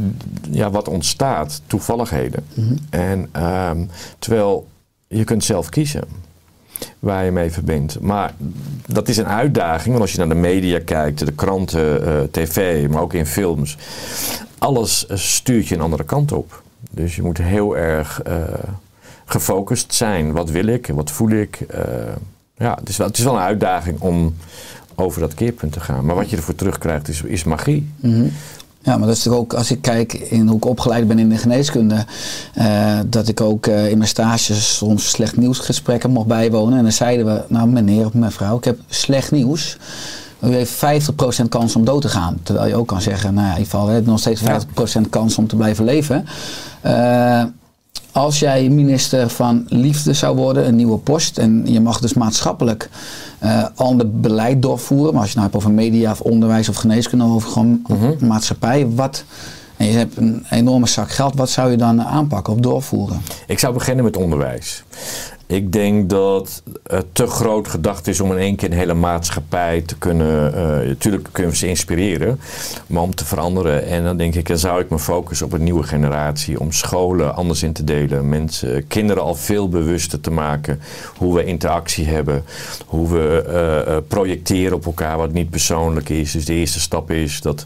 ja, 0.52 0.72
wat 0.72 0.88
ontstaat, 0.88 1.62
toevalligheden. 1.68 2.46
Mhm. 2.54 2.66
Mm 2.66 2.78
-hmm. 2.92 3.28
En 3.32 3.90
terwijl 4.20 4.68
je 5.08 5.24
kunt 5.24 5.44
zelf 5.44 5.70
kiezen 5.70 6.04
waar 7.00 7.26
je 7.26 7.32
mee 7.32 7.52
verbindt. 7.52 8.00
Maar 8.00 8.34
dat 8.86 9.08
is 9.08 9.18
een 9.18 9.28
uitdaging, 9.28 9.90
want 9.90 10.02
als 10.02 10.12
je 10.12 10.18
naar 10.18 10.30
de 10.30 10.36
media 10.36 10.80
kijkt, 10.86 11.26
de 11.26 11.32
kranten, 11.32 12.08
uh, 12.08 12.22
tv, 12.32 12.88
maar 12.90 13.02
ook 13.02 13.14
in 13.14 13.26
films, 13.26 13.78
alles 14.60 15.06
stuurt 15.14 15.68
je 15.68 15.76
een 15.76 15.82
andere 15.82 16.04
kant 16.04 16.32
op. 16.32 16.64
Dus 16.92 17.16
je 17.16 17.22
moet 17.22 17.38
heel 17.38 17.78
erg 17.78 18.22
uh, 18.28 18.34
gefocust 19.26 19.94
zijn. 19.94 20.32
Wat 20.32 20.50
wil 20.50 20.66
ik? 20.66 20.88
Wat 20.94 21.12
voel 21.12 21.30
ik? 21.30 21.60
Uh, 21.76 21.82
ja, 22.58 22.76
het 22.80 22.90
is, 22.90 22.98
wel, 22.98 23.08
het 23.08 23.18
is 23.18 23.24
wel 23.24 23.34
een 23.34 23.40
uitdaging 23.40 24.00
om 24.00 24.36
over 24.96 25.22
dat 25.22 25.34
keerpunt 25.34 25.74
te 25.74 25.80
gaan. 25.80 26.06
Maar 26.06 26.16
wat 26.16 26.30
je 26.30 26.36
ervoor 26.36 26.56
terugkrijgt 26.56 27.08
is, 27.08 27.22
is 27.22 27.44
magie. 27.44 27.92
-hmm. 28.00 28.32
Ja, 28.82 28.98
maar 28.98 29.08
dat 29.08 29.18
is 29.18 29.24
toch 29.24 29.34
ook, 29.34 29.54
als 29.54 29.72
ik 29.72 29.82
kijk 29.82 30.14
in 30.14 30.48
hoe 30.48 30.58
ik 30.58 30.66
opgeleid 30.66 31.08
ben 31.08 31.20
in 31.20 31.30
de 31.30 31.38
geneeskunde, 31.38 32.06
dat 33.06 33.28
ik 33.28 33.42
ook 33.42 33.68
in 33.68 33.98
mijn 33.98 34.10
stages 34.10 34.78
soms 34.78 35.10
slecht 35.10 35.38
nieuwsgesprekken 35.38 36.10
mocht 36.10 36.28
bijwonen. 36.28 36.78
En 36.78 36.84
dan 36.84 36.92
zeiden 36.92 37.26
we, 37.26 37.44
nou 37.48 37.68
meneer 37.68 38.06
of 38.06 38.14
mevrouw, 38.14 38.58
ik 38.58 38.64
heb 38.64 38.80
slecht 38.88 39.32
nieuws. 39.32 39.78
U 40.42 40.54
heeft 40.54 40.74
50% 41.42 41.46
kans 41.50 41.76
om 41.76 41.86
dood 41.86 42.02
te 42.02 42.10
gaan. 42.10 42.40
Terwijl 42.44 42.68
je 42.68 42.76
ook 42.76 42.88
kan 42.88 43.02
zeggen, 43.02 43.34
nou 43.34 43.46
ja, 43.48 43.54
in 43.54 43.58
ieder 43.60 43.72
geval 43.72 43.88
heb 43.88 44.06
nog 44.06 44.20
steeds 44.20 44.42
50% 44.42 45.10
kans 45.10 45.38
om 45.38 45.48
te 45.48 45.56
blijven 45.56 45.86
leven. 45.86 46.26
Uh, 46.86 47.44
als 48.12 48.40
jij 48.40 48.70
minister 48.70 49.30
van 49.30 49.66
Liefde 49.68 50.14
zou 50.14 50.36
worden, 50.36 50.68
een 50.68 50.76
nieuwe 50.76 50.98
post, 50.98 51.38
en 51.38 51.64
je 51.66 51.80
mag 51.80 52.00
dus 52.00 52.14
maatschappelijk 52.14 52.90
uh, 53.44 53.66
ander 53.76 54.20
beleid 54.20 54.62
doorvoeren, 54.62 55.14
maar 55.14 55.22
als 55.22 55.32
je 55.32 55.38
nou 55.38 55.50
hebt 55.50 55.64
over 55.64 55.76
media 55.76 56.12
of 56.12 56.22
onderwijs 56.22 56.70
of 56.70 56.76
geneeskunde 56.76 57.26
of 57.26 57.44
gewoon 57.44 57.82
Mhm. 57.88 58.06
mm 58.06 58.16
-hmm. 58.18 58.28
maatschappij, 58.28 58.90
wat, 58.90 59.24
en 59.78 59.86
je 59.86 59.98
hebt 59.98 60.18
een 60.18 60.46
enorme 60.50 60.88
zak 60.88 61.12
geld, 61.12 61.36
wat 61.36 61.50
zou 61.50 61.72
je 61.72 61.78
dan 61.78 62.04
aanpakken 62.04 62.54
of 62.54 62.60
doorvoeren? 62.60 63.22
Ik 63.48 63.60
zou 63.60 63.74
beginnen 63.74 64.04
met 64.04 64.18
onderwijs. 64.18 64.84
Ik 65.52 65.72
denk 65.72 66.10
dat 66.10 66.64
het 66.84 67.06
te 67.12 67.28
groot 67.28 67.68
gedacht 67.68 68.08
is 68.08 68.20
om 68.20 68.32
in 68.32 68.38
één 68.38 68.56
keer 68.56 68.72
een 68.72 68.78
hele 68.78 68.94
maatschappij 68.94 69.82
te 69.82 69.98
kunnen. 69.98 70.54
Natuurlijk 70.88 71.30
kunnen 71.32 71.52
we 71.52 71.58
ze 71.58 71.68
inspireren, 71.68 72.40
maar 72.88 73.02
om 73.02 73.16
te 73.16 73.26
veranderen. 73.26 73.86
En 73.86 74.04
dan 74.04 74.18
denk 74.18 74.36
ik, 74.36 74.48
dan 74.48 74.58
zou 74.58 74.82
ik 74.82 74.90
me 74.90 75.00
focussen 75.00 75.46
op 75.46 75.54
een 75.54 75.64
nieuwe 75.64 75.84
generatie. 75.84 76.60
Om 76.60 76.72
scholen 76.72 77.36
anders 77.36 77.64
in 77.64 77.74
te 77.74 77.84
delen. 77.84 78.30
Mensen, 78.30 78.88
kinderen 78.88 79.24
al 79.24 79.36
veel 79.36 79.70
bewuster 79.70 80.22
te 80.22 80.32
maken. 80.32 80.82
Hoe 81.18 81.36
we 81.36 81.46
interactie 81.46 82.06
hebben. 82.06 82.44
Hoe 82.86 83.10
we 83.10 83.46
uh, 83.48 83.94
uh, 83.94 84.00
projecteren 84.08 84.76
op 84.76 84.86
elkaar 84.86 85.18
wat 85.18 85.34
niet 85.34 85.50
persoonlijk 85.50 86.10
is. 86.10 86.32
Dus 86.32 86.46
de 86.46 86.54
eerste 86.54 86.80
stap 86.80 87.12
is 87.12 87.42
dat 87.42 87.66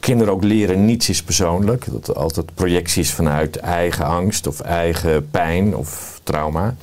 kinderen 0.00 0.32
ook 0.32 0.44
leren 0.44 0.84
niets 0.84 1.08
is 1.08 1.22
persoonlijk. 1.22 1.86
Dat 1.90 2.14
altijd 2.16 2.54
projecties 2.54 3.12
vanuit 3.12 3.56
eigen 3.56 4.04
angst 4.04 4.46
of 4.46 4.60
eigen 4.60 5.30
pijn 5.30 5.76
of 5.76 6.19
trauma. 6.30 6.74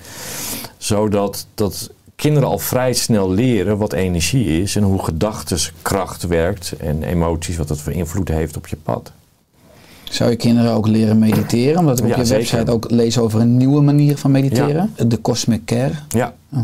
Zodat 0.78 1.46
dat 1.56 1.90
kinderen 2.16 2.50
al 2.50 2.60
vrij 2.60 2.94
snel 2.94 3.32
leren 3.32 3.78
wat 3.78 3.94
energie 3.94 4.62
is 4.62 4.76
en 4.76 4.84
hoe 4.84 5.04
gedachteskracht 5.04 6.28
werkt 6.28 6.74
en 6.78 7.04
emoties, 7.04 7.58
wat 7.58 7.68
dat 7.68 7.82
voor 7.82 7.94
invloed 7.94 8.28
heeft 8.28 8.58
op 8.58 8.68
je 8.68 8.76
pad. 8.76 9.12
Zou 10.04 10.30
je 10.30 10.36
kinderen 10.36 10.72
ook 10.72 10.88
leren 10.88 11.20
mediteren? 11.20 11.80
Omdat 11.80 12.00
ik 12.00 12.06
op 12.06 12.12
ja, 12.12 12.18
je 12.18 12.26
zeker. 12.26 12.52
website 12.52 12.72
ook 12.72 12.92
lees 12.92 13.18
over 13.18 13.40
een 13.40 13.58
nieuwe 13.58 13.82
manier 13.82 14.18
van 14.18 14.32
mediteren. 14.32 14.94
Ja. 14.96 15.04
De 15.04 15.22
Cosmic 15.22 15.66
Care. 15.66 15.94
Ja. 16.10 16.34
Oh. 16.54 16.60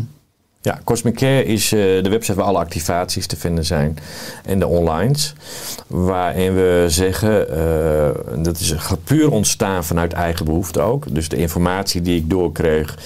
Ja, 0.64 0.80
Cosmic 0.84 1.14
Care 1.14 1.44
is 1.44 1.72
eh, 1.72 1.80
de 1.80 2.08
website 2.08 2.34
waar 2.34 2.46
alle 2.46 2.58
activaties 2.58 3.26
te 3.26 3.36
vinden 3.36 3.64
zijn 3.64 3.98
en 4.44 4.58
de 4.58 4.66
onlines. 4.66 5.34
Waarin 5.86 6.54
we 6.54 6.84
zeggen, 6.88 7.50
eh, 7.50 8.42
dat 8.42 8.60
is 8.60 8.74
puur 9.04 9.30
ontstaan 9.30 9.84
vanuit 9.84 10.12
eigen 10.12 10.44
behoefte 10.44 10.80
ook. 10.80 11.14
Dus 11.14 11.28
de 11.28 11.36
informatie 11.36 12.02
die 12.02 12.16
ik 12.16 12.30
doorkreeg, 12.30 12.98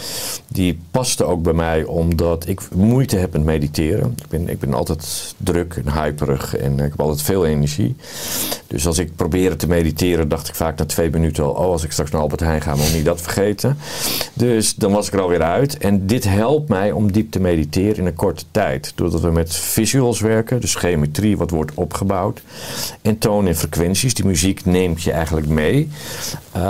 die 0.49 0.81
paste 0.91 1.25
ook 1.25 1.43
bij 1.43 1.53
mij 1.53 1.85
omdat 1.85 2.49
ik 2.49 2.61
moeite 2.75 3.17
heb 3.17 3.33
met 3.33 3.45
mediteren. 3.45 4.15
Ik 4.23 4.29
ben, 4.29 4.49
ik 4.49 4.59
ben 4.59 4.75
altijd 4.75 5.35
druk 5.37 5.81
en 5.85 5.93
hyperig 6.03 6.57
en 6.57 6.73
ik 6.73 6.91
heb 6.91 7.01
altijd 7.01 7.23
veel 7.23 7.47
energie. 7.47 7.97
Dus 8.67 8.87
als 8.87 8.99
ik 8.99 9.17
probeerde 9.17 9.57
te 9.57 9.69
mediteren, 9.69 10.29
dacht 10.29 10.49
ik 10.49 10.55
vaak 10.55 10.79
na 10.79 10.85
twee 10.85 11.11
minuten 11.11 11.45
al, 11.45 11.51
oh 11.51 11.71
als 11.71 11.85
ik 11.85 11.93
straks 11.93 12.11
naar 12.11 12.21
Albert 12.21 12.41
Heijn 12.41 12.63
ga, 12.63 12.75
moet 12.75 12.87
ik 12.87 12.95
niet 12.95 13.05
dat 13.05 13.21
vergeten. 13.21 13.79
Dus 14.33 14.75
dan 14.75 14.93
was 14.93 15.07
ik 15.07 15.13
er 15.13 15.21
alweer 15.21 15.43
uit. 15.43 15.79
En 15.79 16.07
dit 16.07 16.25
helpt 16.25 16.69
mij 16.69 16.93
om 16.93 17.13
diep 17.13 17.31
te 17.31 17.41
mediteren 17.41 17.47
in 17.53 18.07
een 18.07 18.15
korte 18.15 18.45
tijd. 18.51 18.93
Doordat 18.95 19.21
we 19.21 19.31
met 19.31 19.55
visuals 19.55 20.21
werken, 20.21 20.61
dus 20.61 20.75
geometrie, 20.75 21.37
wat 21.37 21.51
wordt 21.51 21.73
opgebouwd. 21.75 22.43
En 23.03 23.19
toon 23.19 23.47
en 23.47 23.57
frequenties, 23.57 24.15
die 24.15 24.25
muziek 24.25 24.65
neemt 24.65 25.03
je 25.03 25.13
eigenlijk 25.13 25.47
mee. 25.47 25.89
Uh, 26.57 26.63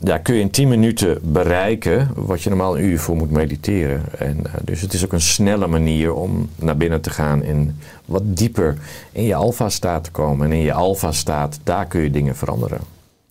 ja, 0.00 0.18
kun 0.22 0.34
je 0.34 0.40
in 0.40 0.50
10 0.50 0.68
minuten 0.68 1.18
bereiken 1.22 2.10
wat 2.14 2.42
je 2.42 2.48
normaal 2.48 2.78
een 2.78 2.84
uur 2.84 2.98
voor 2.98 3.16
moet 3.16 3.30
mediteren. 3.30 4.02
En, 4.18 4.36
uh, 4.46 4.52
dus 4.64 4.80
het 4.80 4.92
is 4.92 5.04
ook 5.04 5.12
een 5.12 5.20
snelle 5.20 5.66
manier 5.66 6.14
om 6.14 6.48
naar 6.56 6.76
binnen 6.76 7.00
te 7.00 7.10
gaan 7.10 7.42
en 7.42 7.78
wat 8.04 8.22
dieper 8.24 8.76
in 9.12 9.24
je 9.24 9.34
alfa-staat 9.34 10.04
te 10.04 10.10
komen. 10.10 10.46
En 10.46 10.52
in 10.52 10.62
je 10.62 10.72
alfa-staat, 10.72 11.58
daar 11.64 11.86
kun 11.86 12.00
je 12.00 12.10
dingen 12.10 12.36
veranderen. 12.36 12.80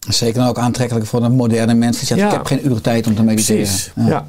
Zeker 0.08 0.48
ook 0.48 0.58
aantrekkelijk 0.58 1.06
voor 1.06 1.22
de 1.22 1.30
moderne 1.30 1.74
mensen. 1.74 2.00
Die 2.00 2.08
zeggen, 2.08 2.28
Ja. 2.28 2.32
ik 2.32 2.38
heb 2.50 2.60
geen 2.60 2.72
uur 2.72 2.82
tijd 2.82 3.08
om 3.08 3.16
te 3.16 3.24
mediteren. 3.24 3.62
Precies, 3.62 3.92
ja. 3.96 4.28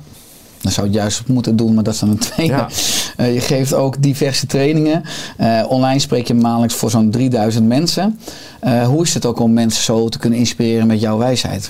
Dan 0.60 0.72
zou 0.72 0.86
je 0.86 0.92
het 0.92 1.02
juist 1.02 1.28
moeten 1.28 1.56
doen, 1.56 1.74
maar 1.74 1.84
dat 1.84 1.94
is 1.94 2.00
dan 2.00 2.10
een 2.10 2.18
tweede. 2.34 2.52
Ja. 2.52 2.68
Eh, 3.16 3.34
je 3.34 3.40
geeft 3.40 3.74
ook 3.74 4.02
diverse 4.02 4.46
trainingen. 4.46 5.02
Eh, 5.36 5.64
online 5.68 5.98
spreek 5.98 6.26
je 6.26 6.34
maandelijks 6.34 6.74
voor 6.74 6.90
zo'n 6.90 7.10
3000 7.10 7.66
mensen. 7.66 8.18
Eh, 8.60 8.86
hoe 8.86 9.02
is 9.02 9.14
het 9.14 9.26
ook 9.26 9.40
om 9.40 9.52
mensen 9.52 9.82
zo 9.82 10.08
te 10.08 10.18
kunnen 10.18 10.38
inspireren 10.38 10.86
met 10.86 11.00
jouw 11.00 11.18
wijsheid? 11.18 11.68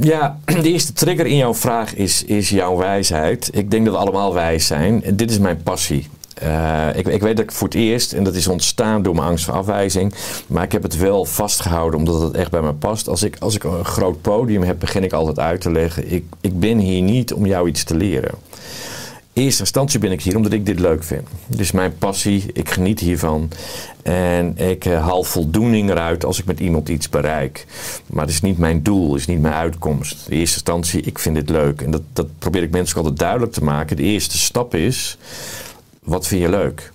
Ja, 0.00 0.38
de 0.62 0.72
eerste 0.72 0.92
trigger 0.92 1.26
in 1.26 1.36
jouw 1.36 1.54
vraag 1.54 1.94
is, 1.94 2.24
is 2.24 2.48
jouw 2.48 2.76
wijsheid. 2.76 3.50
Ik 3.52 3.70
denk 3.70 3.84
dat 3.84 3.94
we 3.94 4.00
allemaal 4.00 4.34
wijs 4.34 4.66
zijn. 4.66 5.02
Dit 5.14 5.30
is 5.30 5.38
mijn 5.38 5.62
passie. 5.62 6.08
Eh, 6.34 6.88
ik, 6.94 7.06
ik 7.06 7.20
weet 7.20 7.36
dat 7.36 7.44
ik 7.44 7.52
voor 7.52 7.68
het 7.68 7.76
eerst, 7.76 8.12
en 8.12 8.24
dat 8.24 8.34
is 8.34 8.48
ontstaan 8.48 9.02
door 9.02 9.14
mijn 9.14 9.26
angst 9.26 9.44
voor 9.44 9.54
afwijzing, 9.54 10.14
maar 10.46 10.64
ik 10.64 10.72
heb 10.72 10.82
het 10.82 10.96
wel 10.96 11.24
vastgehouden 11.24 11.98
omdat 11.98 12.20
het 12.20 12.34
echt 12.34 12.50
bij 12.50 12.62
me 12.62 12.72
past. 12.72 13.08
Als 13.08 13.22
ik, 13.22 13.36
als 13.38 13.54
ik 13.54 13.64
een 13.64 13.84
groot 13.84 14.20
podium 14.20 14.62
heb, 14.62 14.78
begin 14.78 15.04
ik 15.04 15.12
altijd 15.12 15.38
uit 15.38 15.60
te 15.60 15.70
leggen: 15.70 16.12
ik, 16.12 16.24
ik 16.40 16.60
ben 16.60 16.78
hier 16.78 17.02
niet 17.02 17.32
om 17.32 17.46
jou 17.46 17.68
iets 17.68 17.84
te 17.84 17.96
leren. 17.96 18.34
In 19.32 19.42
eerste 19.42 19.60
instantie 19.60 19.98
ben 19.98 20.12
ik 20.12 20.22
hier 20.22 20.36
omdat 20.36 20.52
ik 20.52 20.66
dit 20.66 20.80
leuk 20.80 21.04
vind. 21.04 21.28
Dus 21.46 21.72
mijn 21.72 21.98
passie, 21.98 22.50
ik 22.52 22.70
geniet 22.70 23.00
hiervan. 23.00 23.50
En 24.02 24.58
ik 24.58 24.84
eh, 24.84 25.04
haal 25.06 25.22
voldoening 25.22 25.90
eruit 25.90 26.24
als 26.24 26.38
ik 26.38 26.44
met 26.44 26.60
iemand 26.60 26.88
iets 26.88 27.08
bereik. 27.08 27.66
Maar 28.06 28.24
het 28.24 28.34
is 28.34 28.40
niet 28.40 28.58
mijn 28.58 28.82
doel, 28.82 29.14
is 29.14 29.26
niet 29.26 29.40
mijn 29.40 29.54
uitkomst. 29.54 30.26
In 30.28 30.38
eerste 30.38 30.54
instantie, 30.54 31.00
ik 31.00 31.18
vind 31.18 31.34
dit 31.34 31.48
leuk. 31.48 31.80
En 31.80 31.90
dat, 31.90 32.02
dat 32.12 32.26
probeer 32.38 32.62
ik 32.62 32.70
mensen 32.70 32.96
altijd 32.96 33.18
duidelijk 33.18 33.52
te 33.52 33.64
maken. 33.64 33.96
De 33.96 34.02
eerste 34.02 34.38
stap 34.38 34.74
is, 34.74 35.18
wat 36.00 36.26
vind 36.26 36.42
je 36.42 36.48
leuk? 36.48 36.92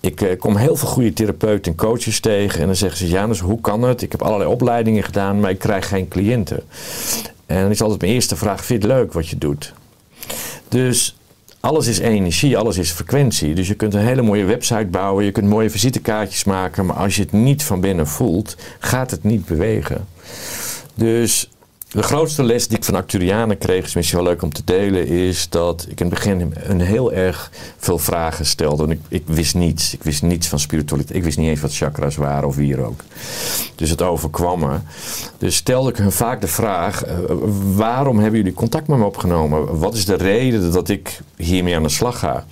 Ik 0.00 0.20
eh, 0.20 0.38
kom 0.38 0.56
heel 0.56 0.76
veel 0.76 0.88
goede 0.88 1.12
therapeuten 1.12 1.72
en 1.72 1.78
coaches 1.78 2.20
tegen. 2.20 2.60
En 2.60 2.66
dan 2.66 2.76
zeggen 2.76 2.98
ze, 2.98 3.08
Janus, 3.08 3.40
hoe 3.40 3.60
kan 3.60 3.82
het? 3.82 4.02
Ik 4.02 4.12
heb 4.12 4.22
allerlei 4.22 4.50
opleidingen 4.50 5.02
gedaan, 5.02 5.40
maar 5.40 5.50
ik 5.50 5.58
krijg 5.58 5.88
geen 5.88 6.08
cliënten. 6.08 6.62
En 7.46 7.62
dan 7.62 7.70
is 7.70 7.82
altijd 7.82 8.00
mijn 8.00 8.12
eerste 8.12 8.36
vraag, 8.36 8.64
vind 8.64 8.82
je 8.82 8.88
het 8.88 8.98
leuk 8.98 9.12
wat 9.12 9.28
je 9.28 9.38
doet? 9.38 9.72
Dus 10.68 11.16
alles 11.60 11.86
is 11.86 11.98
energie, 11.98 12.58
alles 12.58 12.78
is 12.78 12.90
frequentie. 12.90 13.54
Dus 13.54 13.68
je 13.68 13.74
kunt 13.74 13.94
een 13.94 14.00
hele 14.00 14.22
mooie 14.22 14.44
website 14.44 14.86
bouwen, 14.86 15.24
je 15.24 15.32
kunt 15.32 15.48
mooie 15.48 15.70
visitekaartjes 15.70 16.44
maken, 16.44 16.86
maar 16.86 16.96
als 16.96 17.16
je 17.16 17.22
het 17.22 17.32
niet 17.32 17.62
van 17.62 17.80
binnen 17.80 18.06
voelt, 18.06 18.56
gaat 18.78 19.10
het 19.10 19.24
niet 19.24 19.44
bewegen. 19.44 20.06
Dus 20.94 21.50
de 21.94 22.02
grootste 22.02 22.42
les 22.42 22.68
die 22.68 22.76
ik 22.76 22.84
van 22.84 22.94
Acturianen 22.94 23.58
kreeg, 23.58 23.84
is 23.84 23.94
misschien 23.94 24.18
wel 24.18 24.28
leuk 24.28 24.42
om 24.42 24.52
te 24.52 24.62
delen, 24.64 25.06
is 25.06 25.48
dat 25.48 25.86
ik 25.88 26.00
in 26.00 26.06
het 26.06 26.14
begin 26.14 26.54
een 26.54 26.80
heel 26.80 27.12
erg 27.12 27.50
veel 27.78 27.98
vragen 27.98 28.46
stelde. 28.46 28.84
En 28.84 28.90
ik, 28.90 29.00
ik 29.08 29.22
wist 29.26 29.54
niets. 29.54 29.94
Ik 29.94 30.02
wist 30.02 30.22
niets 30.22 30.48
van 30.48 30.58
spiritualiteit. 30.58 31.18
Ik 31.18 31.24
wist 31.24 31.38
niet 31.38 31.48
eens 31.48 31.60
wat 31.60 31.74
chakras 31.74 32.16
waren 32.16 32.48
of 32.48 32.56
wie 32.56 32.84
ook. 32.84 33.00
Dus 33.74 33.90
het 33.90 34.02
overkwam 34.02 34.60
me. 34.60 34.76
Dus 35.38 35.56
stelde 35.56 35.90
ik 35.90 35.96
hun 35.96 36.12
vaak 36.12 36.40
de 36.40 36.48
vraag: 36.48 37.04
eh, 37.04 37.16
waarom 37.74 38.18
hebben 38.18 38.38
jullie 38.38 38.54
contact 38.54 38.86
met 38.86 38.98
me 38.98 39.04
opgenomen? 39.04 39.78
Wat 39.78 39.94
is 39.94 40.04
de 40.04 40.14
reden 40.14 40.72
dat 40.72 40.88
ik 40.88 41.20
hiermee 41.36 41.76
aan 41.76 41.82
de 41.82 41.88
slag 41.88 42.18
ga? 42.18 42.46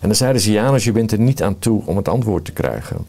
En 0.00 0.08
dan 0.08 0.14
zeiden 0.14 0.42
ze: 0.42 0.52
Janus, 0.52 0.84
je 0.84 0.92
bent 0.92 1.12
er 1.12 1.18
niet 1.18 1.42
aan 1.42 1.58
toe 1.58 1.82
om 1.86 1.96
het 1.96 2.08
antwoord 2.08 2.44
te 2.44 2.52
krijgen. 2.52 3.06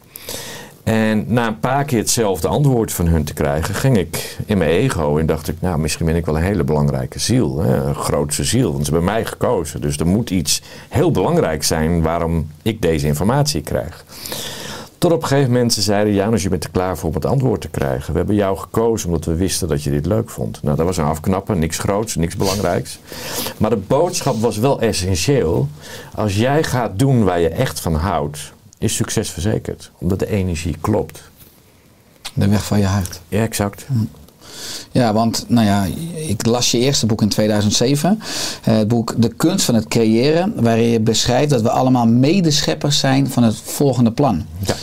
En 0.84 1.24
na 1.28 1.46
een 1.46 1.58
paar 1.58 1.84
keer 1.84 1.98
hetzelfde 1.98 2.48
antwoord 2.48 2.92
van 2.92 3.06
hun 3.06 3.24
te 3.24 3.34
krijgen, 3.34 3.74
ging 3.74 3.96
ik 3.96 4.38
in 4.46 4.58
mijn 4.58 4.70
ego 4.70 5.18
en 5.18 5.26
dacht 5.26 5.48
ik, 5.48 5.56
nou, 5.60 5.78
misschien 5.78 6.06
ben 6.06 6.16
ik 6.16 6.26
wel 6.26 6.36
een 6.36 6.42
hele 6.42 6.64
belangrijke 6.64 7.18
ziel, 7.18 7.60
hè? 7.60 7.76
een 7.76 7.94
grootse 7.94 8.44
ziel, 8.44 8.72
want 8.72 8.86
ze 8.86 8.92
hebben 8.92 9.10
mij 9.10 9.24
gekozen. 9.24 9.80
Dus 9.80 9.96
er 9.96 10.06
moet 10.06 10.30
iets 10.30 10.62
heel 10.88 11.10
belangrijks 11.10 11.66
zijn 11.66 12.02
waarom 12.02 12.50
ik 12.62 12.82
deze 12.82 13.06
informatie 13.06 13.60
krijg. 13.60 14.04
Tot 14.98 15.12
op 15.12 15.22
een 15.22 15.28
gegeven 15.28 15.52
moment 15.52 15.72
ze 15.72 15.82
zeiden, 15.82 16.14
Janus, 16.14 16.42
je 16.42 16.48
bent 16.48 16.64
er 16.64 16.70
klaar 16.70 16.96
voor 16.98 17.08
om 17.08 17.14
het 17.14 17.26
antwoord 17.26 17.60
te 17.60 17.68
krijgen. 17.68 18.12
We 18.12 18.18
hebben 18.18 18.36
jou 18.36 18.58
gekozen 18.58 19.08
omdat 19.08 19.24
we 19.24 19.34
wisten 19.34 19.68
dat 19.68 19.82
je 19.82 19.90
dit 19.90 20.06
leuk 20.06 20.30
vond. 20.30 20.62
Nou, 20.62 20.76
dat 20.76 20.86
was 20.86 20.96
een 20.96 21.04
afknappen, 21.04 21.58
niks 21.58 21.78
groots, 21.78 22.14
niks 22.14 22.36
belangrijks. 22.36 22.98
Maar 23.56 23.70
de 23.70 23.76
boodschap 23.76 24.40
was 24.40 24.56
wel 24.56 24.80
essentieel. 24.80 25.68
Als 26.14 26.36
jij 26.36 26.62
gaat 26.62 26.98
doen 26.98 27.24
waar 27.24 27.40
je 27.40 27.48
echt 27.48 27.80
van 27.80 27.94
houdt, 27.94 28.52
is 28.84 28.94
succes 28.94 29.30
verzekerd. 29.30 29.90
Omdat 29.98 30.18
de 30.18 30.28
energie 30.30 30.76
klopt. 30.80 31.22
De 32.34 32.48
weg 32.48 32.64
van 32.64 32.78
je 32.78 32.84
hart. 32.84 33.20
Ja, 33.28 33.42
exact. 33.42 33.86
Ja, 34.92 35.12
want 35.12 35.44
nou 35.48 35.66
ja, 35.66 35.86
ik 36.28 36.46
las 36.46 36.70
je 36.70 36.78
eerste 36.78 37.06
boek 37.06 37.22
in 37.22 37.28
2007. 37.28 38.20
eh, 38.64 38.76
Het 38.76 38.88
boek 38.88 39.14
De 39.16 39.28
kunst 39.28 39.64
van 39.64 39.74
het 39.74 39.88
creëren. 39.88 40.62
Waarin 40.62 40.88
je 40.88 41.00
beschrijft 41.00 41.50
dat 41.50 41.62
we 41.62 41.70
allemaal 41.70 42.06
medescheppers 42.06 42.98
zijn 42.98 43.30
van 43.30 43.42
het 43.42 43.56
volgende 43.56 44.12
plan. 44.12 44.46
Ja. 44.58 44.74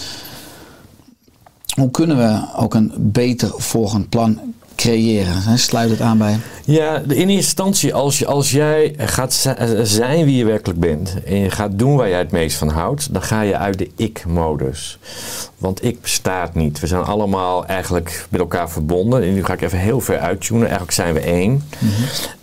Hoe 1.75 1.91
kunnen 1.91 2.17
we 2.17 2.45
ook 2.55 2.73
een 2.73 2.93
beter 2.97 3.51
volgend 3.55 4.09
plan 4.09 4.39
creëren? 4.81 5.41
Hè, 5.41 5.57
Sluit 5.57 5.89
het 5.89 6.01
aan 6.01 6.17
bij. 6.17 6.39
Ja, 6.65 6.95
in 6.95 7.09
eerste 7.09 7.31
instantie, 7.31 7.93
als, 7.93 8.19
je, 8.19 8.25
als 8.25 8.51
jij 8.51 8.93
gaat 8.97 9.33
zi- 9.33 9.53
zijn 9.83 10.25
wie 10.25 10.37
je 10.37 10.45
werkelijk 10.45 10.79
bent 10.79 11.15
en 11.25 11.35
je 11.35 11.49
gaat 11.49 11.71
doen 11.79 11.95
waar 11.95 12.09
jij 12.09 12.17
het 12.19 12.31
meest 12.31 12.57
van 12.57 12.69
houdt, 12.69 13.13
dan 13.13 13.21
ga 13.21 13.41
je 13.41 13.57
uit 13.57 13.77
de 13.77 13.89
ik-modus. 13.95 14.99
Want 15.57 15.83
ik 15.83 16.01
bestaat 16.01 16.55
niet. 16.55 16.79
We 16.79 16.87
zijn 16.87 17.03
allemaal 17.03 17.65
eigenlijk 17.65 18.25
met 18.29 18.39
elkaar 18.39 18.69
verbonden. 18.69 19.23
En 19.23 19.33
nu 19.33 19.43
ga 19.45 19.53
ik 19.53 19.61
even 19.61 19.77
heel 19.79 19.99
ver 20.01 20.19
uittunen. 20.19 20.61
Eigenlijk 20.63 20.91
zijn 20.91 21.13
we 21.13 21.19
één. 21.19 21.63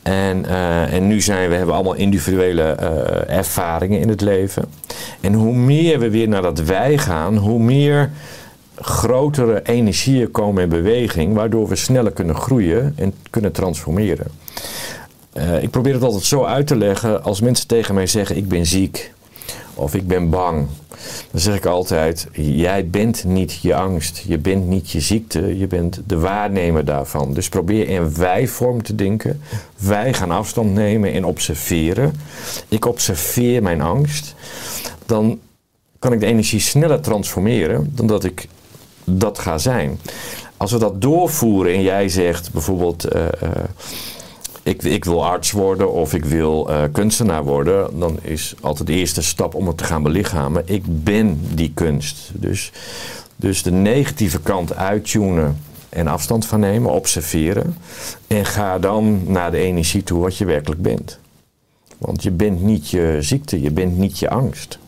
en, 0.03 0.47
eh, 0.47 0.93
en 0.93 1.07
nu 1.07 1.21
zijn 1.21 1.49
we, 1.49 1.55
hebben 1.55 1.75
allemaal 1.75 1.95
individuele 1.95 2.63
eh, 2.63 3.37
ervaringen 3.37 4.01
in 4.01 4.09
het 4.09 4.21
leven. 4.21 4.65
En 5.21 5.33
hoe 5.33 5.55
meer 5.55 5.99
we 5.99 6.11
weer 6.11 6.29
naar 6.29 6.43
dat 6.43 6.59
wij 6.61 6.99
gaan, 6.99 7.37
hoe 7.37 7.59
meer 7.59 8.11
grotere 8.81 9.63
energieën 9.63 10.31
komen 10.31 10.63
in 10.63 10.69
beweging, 10.69 11.35
waardoor 11.35 11.69
we 11.69 11.77
sneller 11.77 12.13
kunnen 12.13 12.37
groeien 12.37 12.93
en 12.97 13.15
kunnen 13.31 13.53
transformeren. 13.53 14.27
Eh, 15.33 15.63
ik 15.63 15.71
probeer 15.71 15.95
het 15.95 16.03
altijd 16.03 16.25
zo 16.25 16.45
uit 16.45 16.67
te 16.67 16.77
leggen 16.77 17.23
als 17.23 17.41
mensen 17.41 17.67
tegen 17.67 17.95
mij 17.95 18.07
zeggen: 18.07 18.37
Ik 18.37 18.49
ben 18.49 18.67
ziek 18.67 19.13
of 19.75 19.95
ik 19.95 20.07
ben 20.07 20.31
bang. 20.31 20.67
Dan 21.31 21.41
zeg 21.41 21.57
ik 21.57 21.67
altijd: 21.67 22.29
Jij 22.33 22.89
bent 22.89 23.25
niet 23.25 23.59
je 23.63 23.75
angst, 23.75 24.25
je 24.27 24.39
bent 24.39 24.67
niet 24.67 24.91
je 24.91 25.01
ziekte, 25.01 25.59
je 25.59 25.67
bent 25.67 26.01
de 26.07 26.19
waarnemer 26.19 26.85
daarvan. 26.85 27.35
Dus 27.35 27.49
probeer 27.49 27.89
in 27.89 28.15
wij-vorm 28.15 28.83
te 28.83 28.95
denken. 28.95 29.41
Wij 29.79 30.15
gaan 30.15 30.31
afstand 30.31 30.75
nemen 30.75 31.13
en 31.13 31.25
observeren. 31.25 32.13
Ik 32.69 32.87
observeer 32.87 33.63
mijn 33.63 33.81
angst. 33.81 34.35
Dan 35.07 35.39
kan 35.99 36.13
ik 36.13 36.21
de 36.21 36.27
energie 36.27 36.61
sneller 36.61 37.01
transformeren 37.01 37.93
dan 37.95 38.07
dat 38.07 38.25
ik 38.25 38.49
dat 39.09 39.39
ga 39.39 39.59
zijn. 39.59 40.01
Als 40.57 40.73
we 40.73 40.79
dat 40.79 41.01
doorvoeren 41.01 41.75
en 41.75 41.83
jij 41.83 42.09
zegt 42.09 42.53
bijvoorbeeld. 42.53 43.05
eh, 43.05 43.27
eh, 43.27 43.65
ik, 44.63 44.83
ik 44.83 45.05
wil 45.05 45.27
arts 45.27 45.51
worden 45.51 45.93
of 45.93 46.15
ik 46.15 46.25
wil 46.25 46.71
eh, 46.71 46.83
kunstenaar 46.93 47.45
worden, 47.45 47.99
dan 47.99 48.19
is 48.23 48.55
altijd 48.61 48.87
de 48.87 48.95
eerste 48.95 49.23
stap 49.23 49.55
om 49.55 49.67
het 49.67 49.77
te 49.77 49.85
gaan 49.85 50.03
belichamen. 50.03 50.63
Ik 50.65 50.83
ben 51.05 51.41
die 51.55 51.73
kunst. 51.75 52.31
Dus, 52.35 52.73
dus 53.37 53.63
de 53.63 53.71
negatieve 53.71 54.41
kant 54.41 54.75
uittunen 54.77 55.59
en 55.89 56.07
afstand 56.07 56.47
van 56.47 56.61
nemen, 56.61 56.93
observeren. 56.93 57.77
En 58.27 58.45
ga 58.45 58.79
dan 58.79 59.23
naar 59.27 59.51
de 59.51 59.59
energie 59.59 60.03
toe 60.03 60.21
wat 60.21 60.37
je 60.37 60.45
werkelijk 60.45 60.83
bent. 60.83 61.19
Want 61.99 62.23
je 62.23 62.31
bent 62.31 62.63
niet 62.63 62.91
je 62.91 63.17
ziekte, 63.21 63.63
je 63.63 63.71
bent 63.71 63.99
niet 63.99 64.19
je 64.19 64.31
angst. 64.31 64.79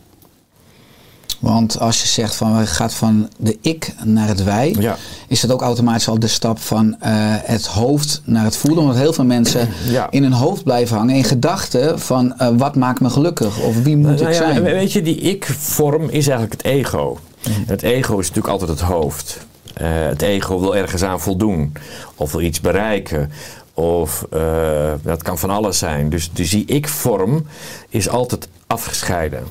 Want 1.40 1.78
als 1.78 2.00
je 2.00 2.06
zegt 2.08 2.34
van 2.34 2.58
we 2.58 2.66
gaat 2.66 2.94
van 2.94 3.28
de 3.36 3.58
ik 3.60 3.94
naar 4.04 4.28
het 4.28 4.44
wij, 4.44 4.74
Ja. 4.78 4.96
is 5.28 5.40
dat 5.40 5.52
ook 5.52 5.62
automatisch 5.62 6.08
al 6.08 6.18
de 6.18 6.26
stap 6.28 6.58
van 6.58 6.96
eh, 7.00 7.10
het 7.26 7.66
hoofd 7.66 8.22
naar 8.24 8.44
het 8.44 8.56
voelen. 8.56 8.80
Omdat 8.82 8.96
heel 8.96 9.12
veel 9.12 9.24
mensen 9.24 9.68
Ja. 9.90 10.06
in 10.10 10.22
hun 10.22 10.32
hoofd 10.32 10.64
blijven 10.64 10.96
hangen 10.96 11.14
in 11.14 11.24
gedachten 11.24 12.00
van 12.00 12.38
eh, 12.38 12.48
wat 12.56 12.76
maakt 12.76 13.00
me 13.00 13.10
gelukkig 13.10 13.58
of 13.58 13.82
wie 13.82 13.96
moet 13.96 14.06
Nou 14.06 14.20
ik 14.22 14.28
ja, 14.28 14.32
zijn. 14.34 14.62
Weet 14.62 14.92
je, 14.92 15.02
die 15.02 15.16
ik-vorm 15.16 16.02
is 16.02 16.28
eigenlijk 16.28 16.62
het 16.62 16.72
ego. 16.72 17.18
Het 17.66 17.82
ego 17.82 18.18
is 18.18 18.28
natuurlijk 18.28 18.52
altijd 18.52 18.70
het 18.70 18.80
hoofd. 18.80 19.38
Eh, 19.74 19.86
het 19.90 20.22
ego 20.22 20.60
wil 20.60 20.76
ergens 20.76 21.02
aan 21.02 21.20
voldoen. 21.20 21.72
Of 22.16 22.32
wil 22.32 22.40
iets 22.40 22.60
bereiken. 22.60 23.30
Of 23.74 24.24
dat 25.02 25.22
kan 25.22 25.38
van 25.38 25.50
alles 25.50 25.78
zijn. 25.78 26.08
Dus, 26.10 26.30
dus 26.32 26.50
die 26.50 26.64
ik-vorm 26.64 27.46
is 27.88 28.08
altijd 28.08 28.48
afgescheiden. 28.66 29.42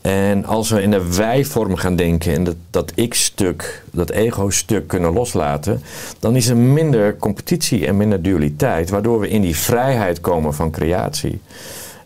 En 0.00 0.44
als 0.44 0.70
we 0.70 0.82
in 0.82 0.90
de 0.90 1.14
wij-vorm 1.14 1.76
gaan 1.76 1.96
denken 1.96 2.32
en 2.34 2.44
dat, 2.44 2.56
dat 2.70 2.92
ik-stuk, 2.94 3.84
dat 3.92 4.10
ego-stuk 4.10 4.88
kunnen 4.88 5.12
loslaten, 5.12 5.82
dan 6.18 6.36
is 6.36 6.48
er 6.48 6.56
minder 6.56 7.16
competitie 7.16 7.86
en 7.86 7.96
minder 7.96 8.22
dualiteit, 8.22 8.90
waardoor 8.90 9.20
we 9.20 9.28
in 9.28 9.42
die 9.42 9.56
vrijheid 9.56 10.20
komen 10.20 10.54
van 10.54 10.70
creatie. 10.70 11.40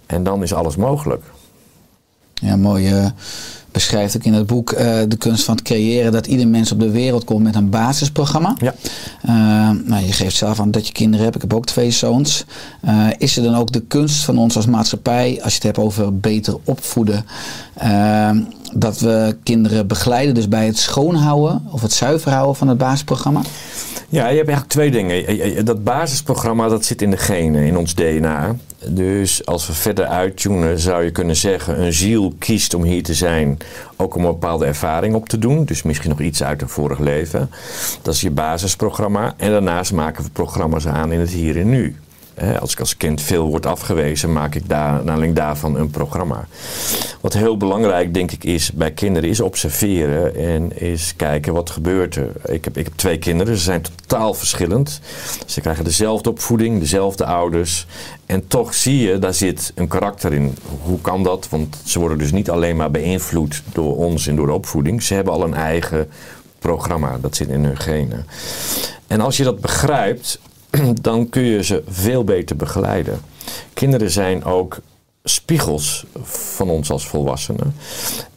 En 0.06 0.22
dan 0.22 0.42
is 0.42 0.54
alles 0.54 0.76
mogelijk. 0.76 1.22
Ja, 2.34 2.56
mooi. 2.56 3.12
Beschrijft 3.74 4.16
ook 4.16 4.24
in 4.24 4.32
het 4.32 4.46
boek 4.46 4.72
eh, 4.72 5.00
de 5.08 5.16
kunst 5.16 5.44
van 5.44 5.54
het 5.54 5.64
creëren 5.64 6.12
dat 6.12 6.26
ieder 6.26 6.48
mens 6.48 6.72
op 6.72 6.80
de 6.80 6.90
wereld 6.90 7.24
komt 7.24 7.42
met 7.42 7.54
een 7.54 7.70
basisprogramma. 7.70 8.56
Ja. 8.58 8.74
Eh, 9.22 9.34
nou, 9.84 10.04
je 10.04 10.12
geeft 10.12 10.36
zelf 10.36 10.60
aan 10.60 10.70
dat 10.70 10.86
je 10.86 10.92
kinderen 10.92 11.24
hebt. 11.24 11.34
Ik 11.34 11.42
heb 11.42 11.54
ook 11.54 11.66
twee 11.66 11.90
zoons. 11.90 12.44
Eh, 12.80 13.06
is 13.18 13.36
er 13.36 13.42
dan 13.42 13.54
ook 13.54 13.72
de 13.72 13.80
kunst 13.80 14.24
van 14.24 14.38
ons 14.38 14.56
als 14.56 14.66
maatschappij, 14.66 15.40
als 15.42 15.52
je 15.52 15.58
het 15.58 15.62
hebt 15.62 15.78
over 15.78 16.18
beter 16.18 16.56
opvoeden, 16.64 17.24
dat 18.72 19.00
we 19.00 19.36
kinderen 19.42 19.86
begeleiden, 19.86 20.34
dus 20.34 20.48
bij 20.48 20.66
het 20.66 20.78
schoonhouden 20.78 21.62
of 21.70 21.82
het 21.82 21.92
zuiver 21.92 22.32
houden 22.32 22.56
van 22.56 22.68
het 22.68 22.78
basisprogramma? 22.78 23.40
Ja, 24.08 24.28
je 24.28 24.36
hebt 24.36 24.48
eigenlijk 24.48 24.68
twee 24.68 24.90
dingen. 24.90 25.64
Dat 25.64 25.84
basisprogramma 25.84 26.68
dat 26.68 26.84
zit 26.84 27.02
in 27.02 27.10
de 27.10 27.16
genen, 27.16 27.62
in 27.62 27.76
ons 27.76 27.94
DNA. 27.94 28.56
Dus 28.88 29.46
als 29.46 29.66
we 29.66 29.72
verder 29.72 30.04
uittunen, 30.04 30.78
zou 30.78 31.04
je 31.04 31.10
kunnen 31.10 31.36
zeggen: 31.36 31.82
een 31.82 31.92
ziel 31.92 32.34
kiest 32.38 32.74
om 32.74 32.82
hier 32.82 33.02
te 33.02 33.14
zijn, 33.14 33.58
ook 33.96 34.14
om 34.14 34.24
een 34.24 34.30
bepaalde 34.30 34.66
ervaring 34.66 35.14
op 35.14 35.28
te 35.28 35.38
doen. 35.38 35.64
Dus 35.64 35.82
misschien 35.82 36.10
nog 36.10 36.20
iets 36.20 36.42
uit 36.42 36.62
een 36.62 36.68
vorig 36.68 36.98
leven. 36.98 37.50
Dat 38.02 38.14
is 38.14 38.20
je 38.20 38.30
basisprogramma. 38.30 39.34
En 39.36 39.50
daarnaast 39.50 39.92
maken 39.92 40.24
we 40.24 40.30
programma's 40.30 40.86
aan 40.86 41.12
in 41.12 41.20
het 41.20 41.30
hier 41.30 41.58
en 41.58 41.70
nu. 41.70 41.96
Als 42.60 42.72
ik 42.72 42.80
als 42.80 42.96
kind 42.96 43.22
veel 43.22 43.46
word 43.46 43.66
afgewezen, 43.66 44.32
maak 44.32 44.54
ik 44.54 44.68
daar, 44.68 44.98
aanleiding 44.98 45.34
daarvan 45.34 45.76
een 45.76 45.90
programma. 45.90 46.46
Wat 47.20 47.32
heel 47.32 47.56
belangrijk, 47.56 48.14
denk 48.14 48.30
ik, 48.30 48.44
is 48.44 48.72
bij 48.72 48.92
kinderen, 48.92 49.28
is 49.28 49.40
observeren 49.40 50.36
en 50.36 50.80
is 50.80 51.14
kijken 51.16 51.52
wat 51.52 51.70
gebeurt 51.70 52.16
er. 52.16 52.32
Ik 52.44 52.64
heb, 52.64 52.76
ik 52.76 52.84
heb 52.84 52.92
twee 52.96 53.18
kinderen, 53.18 53.56
ze 53.56 53.62
zijn 53.62 53.82
totaal 53.82 54.34
verschillend. 54.34 55.00
Ze 55.46 55.60
krijgen 55.60 55.84
dezelfde 55.84 56.30
opvoeding, 56.30 56.80
dezelfde 56.80 57.24
ouders. 57.24 57.86
En 58.26 58.46
toch 58.46 58.74
zie 58.74 58.98
je, 58.98 59.18
daar 59.18 59.34
zit 59.34 59.72
een 59.74 59.88
karakter 59.88 60.32
in. 60.32 60.56
Hoe 60.82 61.00
kan 61.00 61.22
dat? 61.22 61.48
Want 61.50 61.76
ze 61.84 61.98
worden 61.98 62.18
dus 62.18 62.32
niet 62.32 62.50
alleen 62.50 62.76
maar 62.76 62.90
beïnvloed 62.90 63.62
door 63.72 63.96
ons 63.96 64.26
en 64.26 64.36
door 64.36 64.46
de 64.46 64.52
opvoeding. 64.52 65.02
Ze 65.02 65.14
hebben 65.14 65.32
al 65.32 65.44
een 65.44 65.54
eigen 65.54 66.08
programma, 66.58 67.18
dat 67.20 67.36
zit 67.36 67.48
in 67.48 67.64
hun 67.64 67.76
genen. 67.76 68.26
En 69.06 69.20
als 69.20 69.36
je 69.36 69.44
dat 69.44 69.60
begrijpt, 69.60 70.40
dan 71.00 71.28
kun 71.28 71.42
je 71.42 71.62
ze 71.62 71.82
veel 71.88 72.24
beter 72.24 72.56
begeleiden. 72.56 73.20
Kinderen 73.72 74.10
zijn 74.10 74.44
ook 74.44 74.78
spiegels 75.24 76.06
van 76.22 76.68
ons 76.68 76.90
als 76.90 77.06
volwassenen. 77.06 77.74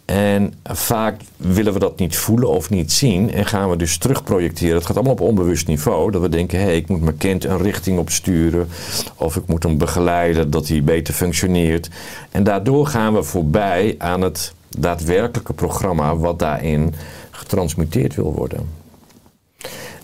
En 0.05 0.53
vaak 0.63 1.21
willen 1.37 1.73
we 1.73 1.79
dat 1.79 1.99
niet 1.99 2.17
voelen 2.17 2.49
of 2.49 2.69
niet 2.69 2.91
zien 2.91 3.33
en 3.33 3.45
gaan 3.45 3.69
we 3.69 3.75
dus 3.75 3.97
terugprojecteren. 3.97 4.75
Het 4.75 4.85
gaat 4.85 4.95
allemaal 4.95 5.13
op 5.13 5.21
onbewust 5.21 5.67
niveau. 5.67 6.11
Dat 6.11 6.21
we 6.21 6.29
denken, 6.29 6.59
hé, 6.59 6.65
hey, 6.65 6.75
ik 6.75 6.87
moet 6.87 7.01
mijn 7.01 7.17
kind 7.17 7.43
een 7.43 7.61
richting 7.61 7.99
op 7.99 8.09
sturen. 8.09 8.67
Of 9.15 9.35
ik 9.35 9.47
moet 9.47 9.63
hem 9.63 9.77
begeleiden 9.77 10.49
dat 10.49 10.67
hij 10.67 10.83
beter 10.83 11.13
functioneert. 11.13 11.89
En 12.31 12.43
daardoor 12.43 12.87
gaan 12.87 13.13
we 13.13 13.23
voorbij 13.23 13.95
aan 13.97 14.21
het 14.21 14.53
daadwerkelijke 14.77 15.53
programma 15.53 16.15
wat 16.15 16.39
daarin 16.39 16.93
getransmuteerd 17.31 18.15
wil 18.15 18.33
worden. 18.33 18.86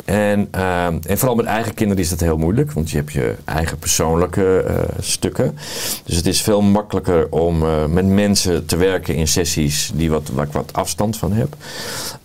En, 0.06 0.48
eh, 0.52 0.86
en 0.86 1.18
vooral 1.18 1.36
met 1.36 1.46
eigen 1.46 1.74
kinderen 1.74 2.04
is 2.04 2.10
dat 2.10 2.20
heel 2.20 2.38
moeilijk, 2.38 2.72
want 2.72 2.92
je 2.92 2.98
hebt 2.98 3.12
je 3.12 3.36
eigen 3.46 3.78
persoonlijke 3.78 4.60
eh, 4.60 4.76
stukken. 5.00 5.58
Dus 6.04 6.16
het 6.16 6.26
is 6.26 6.42
veel 6.42 6.62
makkelijker 6.62 7.30
om 7.30 7.64
eh, 7.64 7.86
met 7.86 8.06
mensen 8.06 8.66
te 8.66 8.78
werken 8.78 9.16
in 9.16 9.28
sessies 9.28 9.92
die 9.94 10.10
wat, 10.10 10.30
waar 10.30 10.46
ik 10.46 10.52
wat 10.52 10.74
afstand 10.74 11.18
van 11.18 11.32
heb. 11.32 11.56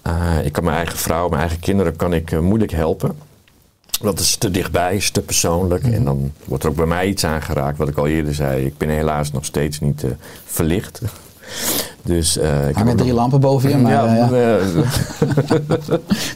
Eh, 0.02 0.44
ik 0.44 0.52
kan 0.52 0.64
mijn 0.64 0.76
eigen 0.76 0.98
vrouw, 0.98 1.28
mijn 1.28 1.40
eigen 1.40 1.60
kinderen 1.60 1.96
kan 1.96 2.12
ik 2.12 2.40
moeilijk 2.40 2.72
helpen. 2.72 3.18
Dat 4.00 4.18
is 4.18 4.36
te 4.36 4.50
dichtbij, 4.50 4.96
is 4.96 5.10
te 5.10 5.22
persoonlijk. 5.22 5.84
En 5.84 6.04
dan 6.04 6.32
wordt 6.44 6.64
er 6.64 6.70
ook 6.70 6.76
bij 6.76 6.86
mij 6.86 7.06
iets 7.06 7.24
aangeraakt, 7.24 7.78
wat 7.78 7.88
ik 7.88 7.96
al 7.96 8.06
eerder 8.06 8.34
zei. 8.34 8.66
Ik 8.66 8.78
ben 8.78 8.88
helaas 8.88 9.32
nog 9.32 9.44
steeds 9.44 9.80
niet 9.80 10.04
verlicht. 10.44 11.00
Dus, 12.02 12.38
eh, 12.38 12.68
ik 12.68 12.76
heb 12.76 12.88
ook 12.88 12.96
drie 12.96 13.12
lampen 13.12 13.40
boven 13.40 13.70
je, 13.70 13.76
maar 13.76 13.92
ja, 13.92 14.14
ja, 14.14 14.28
ja. 14.30 14.58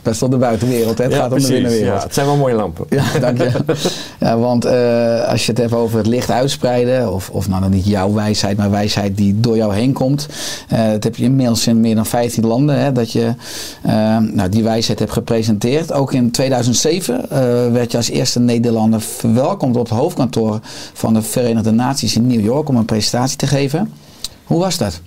eh, 0.02 0.10
is 0.12 0.18
toch 0.18 0.28
de 0.28 0.36
buitenwereld, 0.36 0.98
hè? 0.98 1.04
het 1.04 1.12
ja, 1.12 1.18
gaat 1.18 1.32
om 1.32 1.38
de 1.38 1.48
binnenwereld. 1.48 1.98
Ja, 1.98 2.02
het 2.02 2.14
zijn 2.14 2.26
wel 2.26 2.36
mooie 2.36 2.54
lampen. 2.54 2.86
Ja, 2.88 3.04
dank 3.20 3.38
je. 3.38 3.50
Ja, 4.20 4.38
want 4.38 4.64
eh, 4.64 5.28
als 5.28 5.46
je 5.46 5.52
het 5.52 5.60
hebt 5.60 5.72
over 5.72 5.98
het 5.98 6.06
licht 6.06 6.30
uitspreiden, 6.30 7.12
of, 7.12 7.30
of 7.30 7.48
nou 7.48 7.60
dan 7.60 7.70
niet 7.70 7.86
jouw 7.86 8.12
wijsheid, 8.12 8.56
maar 8.56 8.70
wijsheid 8.70 9.16
die 9.16 9.40
door 9.40 9.56
jou 9.56 9.74
heen 9.74 9.92
komt. 9.92 10.28
eh 10.68 10.90
dat 10.90 11.04
heb 11.04 11.16
je 11.16 11.24
inmiddels 11.24 11.66
in 11.66 11.80
meer 11.80 11.94
dan 11.94 12.06
15 12.06 12.46
landen, 12.46 12.78
hè, 12.78 12.92
dat 12.92 13.12
je 13.12 13.34
eh, 13.82 14.18
nou, 14.18 14.48
die 14.48 14.62
wijsheid 14.62 14.98
hebt 14.98 15.12
gepresenteerd. 15.12 15.92
Ook 15.92 16.12
in 16.12 16.30
2007 16.30 17.30
eh, 17.30 17.38
werd 17.72 17.90
je 17.90 17.96
als 17.96 18.10
eerste 18.10 18.40
Nederlander 18.40 19.00
verwelkomd 19.00 19.76
op 19.76 19.88
het 19.88 19.98
hoofdkantoor 19.98 20.60
van 20.92 21.14
de 21.14 21.22
Verenigde 21.22 21.70
Naties 21.70 22.16
in 22.16 22.26
New 22.26 22.44
York 22.44 22.68
om 22.68 22.76
een 22.76 22.84
presentatie 22.84 23.36
te 23.36 23.46
geven. 23.46 23.92
Hoe 24.44 24.58
was 24.58 24.78
dat? 24.78 25.00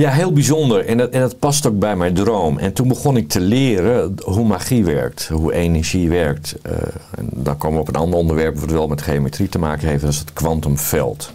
Ja, 0.00 0.10
heel 0.10 0.32
bijzonder. 0.32 0.86
En 0.86 0.98
dat, 0.98 1.10
en 1.10 1.20
dat 1.20 1.38
past 1.38 1.66
ook 1.66 1.78
bij 1.78 1.96
mijn 1.96 2.14
droom. 2.14 2.58
En 2.58 2.72
toen 2.72 2.88
begon 2.88 3.16
ik 3.16 3.28
te 3.28 3.40
leren 3.40 4.14
hoe 4.24 4.46
magie 4.46 4.84
werkt, 4.84 5.28
hoe 5.28 5.52
energie 5.52 6.08
werkt. 6.08 6.54
Eh, 6.62 6.72
en 7.14 7.28
dan 7.32 7.56
komen 7.56 7.76
we 7.76 7.82
op 7.82 7.88
een 7.88 8.00
ander 8.00 8.18
onderwerp 8.18 8.58
wat 8.58 8.70
wel 8.70 8.88
met 8.88 9.02
geometrie 9.02 9.48
te 9.48 9.58
maken 9.58 9.88
heeft, 9.88 10.02
dat 10.02 10.12
is 10.12 10.18
het 10.18 10.32
kwantumveld. 10.32 11.32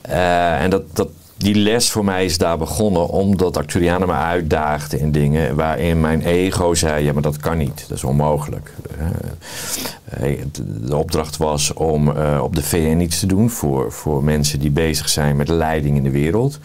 Eh, 0.00 0.62
en 0.62 0.70
dat, 0.70 0.82
dat, 0.92 1.08
die 1.42 1.54
les 1.54 1.90
voor 1.90 2.04
mij 2.04 2.24
is 2.24 2.38
daar 2.38 2.58
begonnen 2.58 3.08
omdat 3.08 3.56
Acturianen 3.56 4.08
me 4.08 4.14
uitdaagden 4.14 5.00
in 5.00 5.12
dingen 5.12 5.56
waarin 5.56 6.00
mijn 6.00 6.22
ego 6.22 6.74
zei, 6.74 7.04
ja 7.04 7.12
maar 7.12 7.22
dat 7.22 7.36
kan 7.36 7.58
niet, 7.58 7.84
dat 7.88 7.96
is 7.96 8.04
onmogelijk. 8.04 8.72
Eh, 8.98 10.32
eh, 10.32 10.38
de 10.56 10.96
opdracht 10.96 11.36
was 11.36 11.72
om 11.72 12.16
eh, 12.16 12.40
op 12.42 12.56
de 12.56 12.62
VN 12.62 13.00
iets 13.00 13.20
te 13.20 13.26
doen 13.26 13.50
voor, 13.50 13.92
voor 13.92 14.24
mensen 14.24 14.58
die 14.58 14.70
bezig 14.70 15.08
zijn 15.08 15.36
met 15.36 15.48
leiding 15.48 15.96
in 15.96 16.02
de 16.02 16.10
wereld. 16.10 16.58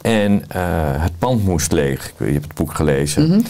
En 0.00 0.42
het 0.98 1.18
pand 1.18 1.44
moest 1.44 1.72
leeg. 1.72 2.12
Je 2.18 2.24
hebt 2.24 2.44
het 2.44 2.54
boek 2.54 2.74
gelezen. 2.74 3.44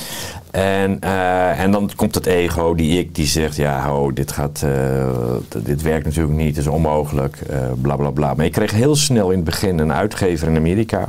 En, 0.51 1.01
eh, 1.01 1.61
en 1.61 1.70
dan 1.70 1.90
komt 1.96 2.14
het 2.14 2.26
ego, 2.26 2.74
die 2.74 2.98
ik, 2.98 3.14
die 3.14 3.26
zegt: 3.26 3.57
Ja, 3.57 3.86
ho, 3.86 4.12
dit, 4.12 4.32
gaat, 4.32 4.62
eh, 4.62 5.09
dit 5.57 5.82
werkt 5.82 6.05
natuurlijk 6.05 6.36
niet, 6.36 6.57
het 6.57 6.64
is 6.64 6.66
onmogelijk, 6.66 7.36
eh 7.36 7.72
bla 7.80 7.96
bla 7.96 8.11
bla. 8.11 8.34
Maar 8.34 8.44
ik 8.44 8.53
kreeg 8.53 8.70
heel 8.70 8.96
snel 8.96 9.30
in 9.30 9.36
het 9.36 9.44
begin 9.44 9.78
een 9.78 9.92
uitgever 9.92 10.48
in 10.48 10.57
Amerika. 10.57 11.09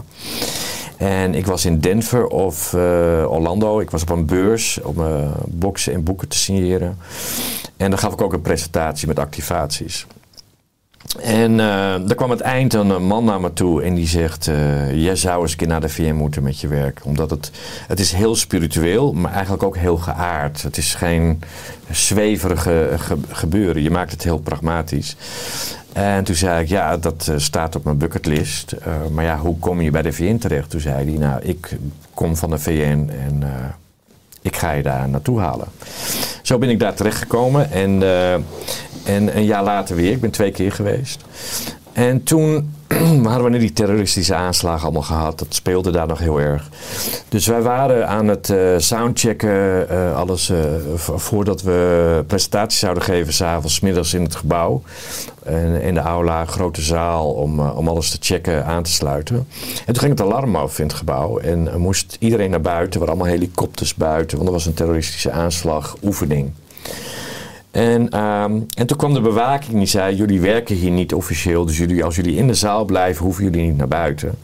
En 0.97 1.35
ik 1.35 1.45
was 1.45 1.65
in 1.65 1.79
Denver 1.79 2.27
of 2.27 2.73
Orlando. 3.27 3.79
Ik 3.79 3.91
was 3.91 4.01
op 4.01 4.09
een 4.09 4.25
beurs 4.25 4.79
om 4.83 4.95
boxen 5.47 5.93
en 5.93 6.03
boeken 6.03 6.27
te 6.27 6.37
signeren. 6.37 6.97
En 7.77 7.89
dan 7.89 7.99
gaf 7.99 8.13
ik 8.13 8.21
ook 8.21 8.33
een 8.33 8.41
presentatie 8.41 9.07
met 9.07 9.19
activaties. 9.19 10.07
En 11.19 11.51
eh 11.51 11.65
daar 12.05 12.15
kwam 12.15 12.29
het 12.29 12.39
eind 12.41 12.73
een 12.73 13.03
man 13.05 13.23
naar 13.25 13.41
me 13.41 13.53
toe 13.53 13.83
en 13.83 13.93
die 13.95 14.07
zegt: 14.07 14.47
eh 14.47 15.01
Jij 15.03 15.15
zou 15.15 15.41
eens 15.41 15.51
een 15.51 15.57
keer 15.57 15.67
naar 15.67 15.81
de 15.81 15.89
VM 15.89 16.13
moeten 16.15 16.43
met 16.43 16.59
je 16.59 16.67
werk. 16.67 16.99
Omdat 17.03 17.29
het, 17.29 17.51
het 17.87 17.99
is 17.99 18.11
heel 18.11 18.35
spiritueel, 18.35 19.13
maar 19.13 19.31
eigenlijk 19.33 19.63
ook 19.63 19.77
heel 19.77 19.97
geaard. 19.97 20.61
Het 20.61 20.77
is 20.77 20.93
geen 20.95 21.41
zweverige 21.91 22.89
ge- 22.97 23.17
gebeuren. 23.29 23.83
Je 23.83 23.91
maakt 23.91 24.11
het 24.11 24.23
heel 24.23 24.39
pragmatisch. 24.39 25.15
En 25.93 26.23
toen 26.23 26.35
zei 26.35 26.61
ik: 26.63 26.69
Ja, 26.69 26.97
dat 26.97 27.27
eh, 27.27 27.35
staat 27.37 27.75
op 27.75 27.83
mijn 27.83 27.97
bucketlist. 27.97 28.71
Eh, 28.71 28.93
maar 29.11 29.23
ja, 29.23 29.37
hoe 29.37 29.59
kom 29.59 29.81
je 29.81 29.91
bij 29.91 30.01
de 30.01 30.13
VN 30.13 30.37
terecht? 30.37 30.69
Toen 30.69 30.79
zei 30.81 31.09
hij: 31.09 31.17
Nou, 31.19 31.41
ik 31.41 31.77
kom 32.13 32.35
van 32.35 32.49
de 32.49 32.59
VN 32.59 33.09
en. 33.27 33.43
Ik 34.41 34.55
ga 34.55 34.71
je 34.71 34.83
daar 34.83 35.09
naartoe 35.09 35.39
halen. 35.39 35.67
Zo 36.41 36.57
ben 36.57 36.69
ik 36.69 36.79
daar 36.79 36.93
terechtgekomen 36.93 37.71
en, 37.71 38.03
eh, 38.03 38.33
en 39.03 39.35
een 39.35 39.45
jaar 39.45 39.63
later 39.63 39.95
weer. 39.95 40.11
Ik 40.11 40.21
ben 40.21 40.31
twee 40.31 40.51
keer 40.51 40.71
geweest. 40.71 41.19
En 41.93 42.23
toen 42.23 42.73
hadden 43.23 43.51
we 43.51 43.57
die 43.57 43.73
terroristische 43.73 44.35
aanslagen 44.35 44.83
allemaal 44.83 45.01
gehad. 45.01 45.39
Dat 45.39 45.47
speelde 45.49 45.91
daar 45.91 46.07
nog 46.07 46.19
heel 46.19 46.39
erg. 46.39 46.69
Dus 47.29 47.47
wij 47.47 47.61
waren 47.61 48.07
aan 48.07 48.27
het 48.27 48.49
eh, 48.49 48.57
soundchecken, 48.77 49.89
eh, 49.89 50.15
alles 50.15 50.49
eh, 50.49 50.57
vo- 50.95 51.17
voordat 51.17 51.61
we 51.61 52.23
presentaties 52.27 52.79
zouden 52.79 53.03
geven, 53.03 53.33
s'avonds, 53.33 53.79
middags 53.79 54.13
in 54.13 54.23
het 54.23 54.35
gebouw. 54.35 54.81
En 55.43 55.81
in 55.81 55.93
de 55.93 55.99
aula, 55.99 56.45
grote 56.45 56.81
zaal, 56.81 57.31
om, 57.31 57.59
om 57.59 57.87
alles 57.87 58.09
te 58.09 58.17
checken, 58.19 58.65
aan 58.65 58.83
te 58.83 58.91
sluiten. 58.91 59.35
En 59.85 59.93
toen 59.93 60.03
ging 60.03 60.11
het 60.11 60.21
alarm 60.21 60.55
af 60.55 60.79
in 60.79 60.85
het 60.85 60.95
gebouw. 60.95 61.37
En 61.39 61.79
moest 61.79 62.15
iedereen 62.19 62.49
naar 62.49 62.61
buiten, 62.61 62.93
er 62.93 62.99
waren 62.99 63.13
allemaal 63.15 63.33
helikopters 63.33 63.95
buiten, 63.95 64.35
want 64.37 64.49
er 64.49 64.55
was 64.55 64.65
een 64.65 64.73
terroristische 64.73 65.31
aanslag, 65.31 65.95
oefening. 66.03 66.51
En, 67.71 68.09
ehm, 68.09 68.59
en 68.75 68.87
toen 68.87 68.97
kwam 68.97 69.13
de 69.13 69.21
bewaking 69.21 69.77
die 69.77 69.85
zei: 69.85 70.15
Jullie 70.15 70.41
werken 70.41 70.75
hier 70.75 70.91
niet 70.91 71.13
officieel, 71.13 71.65
dus 71.65 71.77
jullie, 71.77 72.03
als 72.03 72.15
jullie 72.15 72.35
in 72.35 72.47
de 72.47 72.53
zaal 72.53 72.85
blijven, 72.85 73.25
hoeven 73.25 73.43
jullie 73.43 73.65
niet 73.67 73.77
naar 73.77 73.87
buiten. 73.87 74.35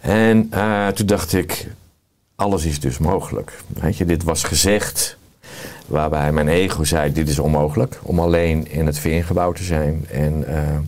En 0.00 0.46
eh, 0.50 0.88
toen 0.88 1.06
dacht 1.06 1.32
ik: 1.32 1.66
Alles 2.34 2.64
is 2.64 2.80
dus 2.80 2.98
mogelijk. 2.98 3.62
Weet 3.66 3.96
je, 3.96 4.04
dit 4.04 4.22
was 4.22 4.42
gezegd, 4.42 5.16
waarbij 5.86 6.32
mijn 6.32 6.48
ego 6.48 6.84
zei: 6.84 7.12
Dit 7.12 7.28
is 7.28 7.38
onmogelijk 7.38 7.98
om 8.02 8.18
alleen 8.20 8.70
in 8.70 8.86
het 8.86 8.98
VN-gebouw 8.98 9.52
te 9.52 9.64
zijn. 9.64 10.06
En 10.10 10.46
eh, 10.46 10.78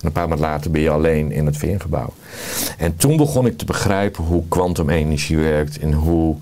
een 0.00 0.12
paar 0.12 0.28
maanden 0.28 0.46
later 0.46 0.70
ben 0.70 0.80
je 0.80 0.90
alleen 0.90 1.32
in 1.32 1.46
het 1.46 1.56
VN-gebouw. 1.56 2.12
En 2.78 2.96
toen 2.96 3.16
begon 3.16 3.46
ik 3.46 3.58
te 3.58 3.64
begrijpen 3.64 4.24
hoe 4.24 4.48
kwantumenergie 4.48 5.36
werkt 5.36 5.78
en 5.78 5.92
hoe 5.92 6.36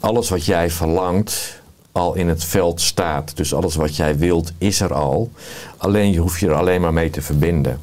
alles 0.00 0.28
wat 0.28 0.44
jij 0.44 0.70
verlangt 0.70 1.62
al 1.94 2.14
in 2.14 2.28
het 2.28 2.44
veld 2.44 2.80
staat. 2.80 3.36
Dus 3.36 3.54
alles 3.54 3.74
wat 3.74 3.96
jij 3.96 4.18
wilt 4.18 4.52
is 4.58 4.80
er 4.80 4.94
al. 4.94 5.30
Alleen 5.76 6.12
je 6.12 6.18
hoeft 6.18 6.40
je 6.40 6.46
er 6.46 6.54
alleen 6.54 6.80
maar 6.80 6.92
mee 6.92 7.10
te 7.10 7.22
verbinden. 7.22 7.80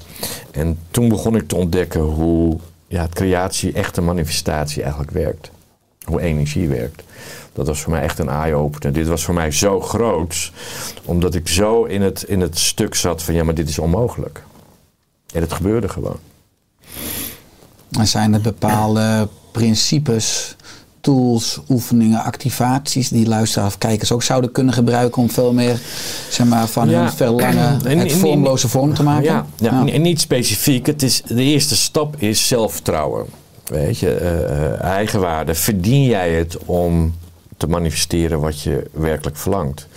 En 0.51 0.79
toen 0.91 1.09
begon 1.09 1.35
ik 1.35 1.47
te 1.47 1.55
ontdekken 1.55 2.01
hoe 2.01 2.57
ja, 2.87 3.07
creatie, 3.13 3.73
echte 3.73 4.01
manifestatie 4.01 4.81
eigenlijk 4.81 5.11
werkt. 5.11 5.51
Hoe 6.03 6.21
energie 6.21 6.67
werkt. 6.67 7.03
Dat 7.53 7.67
was 7.67 7.81
voor 7.81 7.91
mij 7.91 8.01
echt 8.01 8.19
een 8.19 8.29
eye-opener. 8.29 8.93
Dit 8.93 9.07
was 9.07 9.23
voor 9.23 9.33
mij 9.33 9.51
zo 9.51 9.81
groot, 9.81 10.51
omdat 11.05 11.35
ik 11.35 11.47
zo 11.47 11.83
in 11.83 12.01
het, 12.01 12.23
in 12.23 12.41
het 12.41 12.57
stuk 12.57 12.95
zat 12.95 13.23
van 13.23 13.33
ja, 13.33 13.43
maar 13.43 13.55
dit 13.55 13.69
is 13.69 13.79
onmogelijk. 13.79 14.43
En 15.33 15.41
het 15.41 15.53
gebeurde 15.53 15.89
gewoon. 15.89 16.19
Zijn 17.89 18.33
er 18.33 18.41
bepaalde 18.41 19.27
principes, 19.51 20.55
tools, 21.01 21.59
oefeningen, 21.69 22.23
activaties 22.23 23.09
die 23.09 23.27
luisteraars 23.27 23.73
of 23.73 23.77
kijkers 23.77 24.11
ook 24.11 24.23
zouden 24.23 24.51
kunnen 24.51 24.73
gebruiken 24.73 25.21
om 25.21 25.29
veel 25.29 25.53
meer 25.53 25.79
zeg 26.29 26.47
maar, 26.47 26.67
van 26.67 26.89
Ja. 26.89 26.99
hun 27.01 27.11
verlangen 27.11 27.79
En- 27.85 27.97
het 27.99 28.11
vormloze 28.11 28.67
vorm 28.67 28.93
te 28.93 29.03
maken? 29.03 29.23
Ja, 29.23 29.45
ja. 29.55 29.85
En 29.87 30.01
niet 30.01 30.21
specifiek. 30.21 30.85
Het 30.85 31.03
is, 31.03 31.21
de 31.27 31.43
eerste 31.43 31.75
stap 31.75 32.15
is 32.17 32.47
zelfvertrouwen. 32.47 33.25
Weet 33.65 33.97
je, 33.99 34.13
eh, 34.15 34.43
eh, 34.65 34.81
eigenwaarde. 34.81 35.55
Verdien 35.55 36.03
jij 36.03 36.31
het 36.33 36.57
om 36.65 37.15
te 37.57 37.67
manifesteren 37.67 38.39
wat 38.39 38.61
je 38.61 38.89
werkelijk 38.93 39.37
verlangt? 39.37 39.87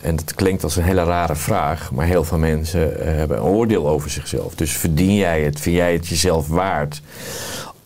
En 0.00 0.16
dat 0.16 0.34
klinkt 0.34 0.64
als 0.64 0.76
een 0.76 0.82
hele 0.82 1.04
rare 1.04 1.34
vraag, 1.36 1.90
maar 1.92 2.06
heel 2.06 2.24
veel 2.24 2.38
mensen 2.38 3.00
eh, 3.00 3.14
hebben 3.16 3.36
een 3.36 3.42
oordeel 3.42 3.88
over 3.88 4.10
zichzelf. 4.10 4.54
Dus 4.54 4.72
verdien 4.72 5.14
jij 5.14 5.42
het? 5.42 5.60
Vind 5.60 5.76
jij 5.76 5.92
het 5.92 6.06
jezelf 6.08 6.46
waard 6.48 7.00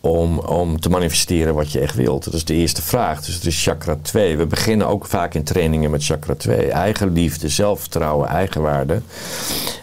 om, 0.01 0.39
om 0.39 0.79
te 0.79 0.89
manifesteren 0.89 1.53
wat 1.53 1.71
je 1.71 1.79
echt 1.79 1.95
wilt? 1.95 2.23
Dat 2.23 2.33
is 2.33 2.45
de 2.45 2.53
eerste 2.53 2.81
vraag. 2.81 3.25
Dus 3.25 3.35
het 3.35 3.45
is 3.45 3.63
chakra 3.63 3.97
2. 4.01 4.37
We 4.37 4.45
beginnen 4.45 4.87
ook 4.87 5.05
vaak 5.05 5.33
in 5.33 5.43
trainingen 5.43 5.91
met 5.91 6.05
chakra 6.05 6.35
2. 6.35 6.71
Eigenliefde, 6.71 7.49
zelfvertrouwen, 7.49 8.27
eigenwaarde. 8.27 9.01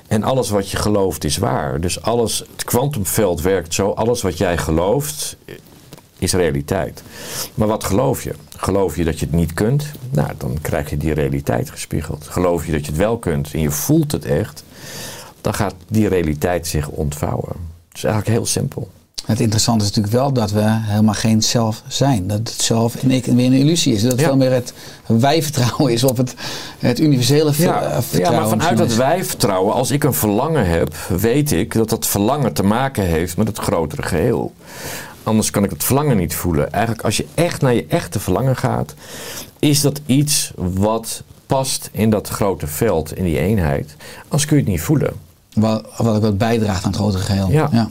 En 0.06 0.22
alles 0.22 0.50
wat 0.50 0.70
je 0.70 0.76
gelooft 0.76 1.24
is 1.24 1.36
waar. 1.36 1.80
Dus 1.80 2.02
alles, 2.02 2.38
het 2.52 2.64
kwantumveld 2.64 3.40
werkt 3.40 3.74
zo. 3.74 3.90
Alles 3.90 4.22
wat 4.22 4.38
jij 4.38 4.56
gelooft 4.56 5.36
is 6.18 6.32
realiteit. 6.32 7.02
Maar 7.54 7.68
wat 7.68 7.84
geloof 7.84 8.22
je? 8.22 8.34
Geloof 8.56 8.96
je 8.96 9.04
dat 9.04 9.18
je 9.18 9.26
het 9.26 9.34
niet 9.34 9.54
kunt? 9.54 9.90
Nou, 10.10 10.30
dan 10.38 10.58
krijg 10.60 10.90
je 10.90 10.96
die 10.96 11.12
realiteit 11.12 11.70
gespiegeld. 11.70 12.28
Geloof 12.28 12.66
je 12.66 12.72
dat 12.72 12.84
je 12.84 12.90
het 12.90 13.00
wel 13.00 13.18
kunt 13.18 13.52
en 13.52 13.60
je 13.60 13.70
voelt 13.70 14.12
het 14.12 14.24
echt? 14.24 14.64
Dan 15.40 15.54
gaat 15.54 15.74
die 15.88 16.08
realiteit 16.08 16.66
zich 16.66 16.88
ontvouwen. 16.88 17.56
Het 17.88 17.96
is 17.96 18.04
eigenlijk 18.04 18.36
heel 18.36 18.46
simpel. 18.46 18.90
Het 19.26 19.40
interessante 19.40 19.84
is 19.84 19.90
natuurlijk 19.90 20.14
wel 20.16 20.32
dat 20.32 20.50
we 20.50 20.62
helemaal 20.64 21.14
geen 21.14 21.42
zelf 21.42 21.82
zijn. 21.88 22.26
Dat 22.26 22.38
het 22.38 22.50
zelf 22.62 22.94
en 22.96 23.10
ik 23.10 23.24
weer 23.24 23.46
een 23.46 23.52
illusie 23.52 23.94
is. 23.94 24.02
Dat 24.02 24.10
het 24.10 24.20
Ja. 24.20 24.26
veel 24.26 24.36
meer 24.36 24.52
het 24.52 24.72
wij-vertrouwen 25.06 25.92
is 25.92 26.04
op 26.04 26.16
het, 26.16 26.34
het 26.78 27.00
universele 27.00 27.52
ver- 27.52 27.64
eh, 27.74 27.82
Ja, 27.90 28.02
vertrouwen. 28.02 28.32
ja, 28.32 28.40
maar 28.40 28.48
vanuit 28.58 28.78
dat 28.78 28.94
wij-vertrouwen, 28.94 29.74
als 29.74 29.90
ik 29.90 30.04
een 30.04 30.14
verlangen 30.14 30.68
heb, 30.68 30.94
weet 31.08 31.52
ik 31.52 31.72
dat 31.74 31.88
dat 31.90 32.06
verlangen 32.06 32.52
te 32.52 32.62
maken 32.62 33.04
heeft 33.04 33.36
met 33.36 33.46
het 33.48 33.58
grotere 33.58 34.02
geheel. 34.02 34.52
Anders 35.22 35.50
kan 35.50 35.64
ik 35.64 35.70
het 35.70 35.84
verlangen 35.84 36.16
niet 36.16 36.34
voelen. 36.34 36.72
Eigenlijk, 36.72 37.04
als 37.04 37.16
je 37.16 37.26
echt 37.34 37.60
naar 37.62 37.74
je 37.74 37.86
echte 37.88 38.20
verlangen 38.20 38.56
gaat, 38.56 38.94
is 39.58 39.80
dat 39.80 40.00
iets 40.06 40.52
wat 40.56 41.22
past 41.46 41.88
in 41.92 42.10
dat 42.10 42.28
grote 42.28 42.66
veld, 42.66 43.16
in 43.16 43.24
die 43.24 43.38
eenheid. 43.38 43.96
Anders 44.22 44.44
kun 44.44 44.56
je 44.56 44.62
het 44.62 44.70
niet 44.72 44.80
voelen. 44.80 45.12
Wat, 45.54 45.84
wat 45.96 46.16
ook 46.16 46.22
wat 46.22 46.38
bijdraagt 46.38 46.84
aan 46.84 46.90
het 46.90 47.00
grotere 47.00 47.22
geheel. 47.22 47.50
Ja. 47.50 47.88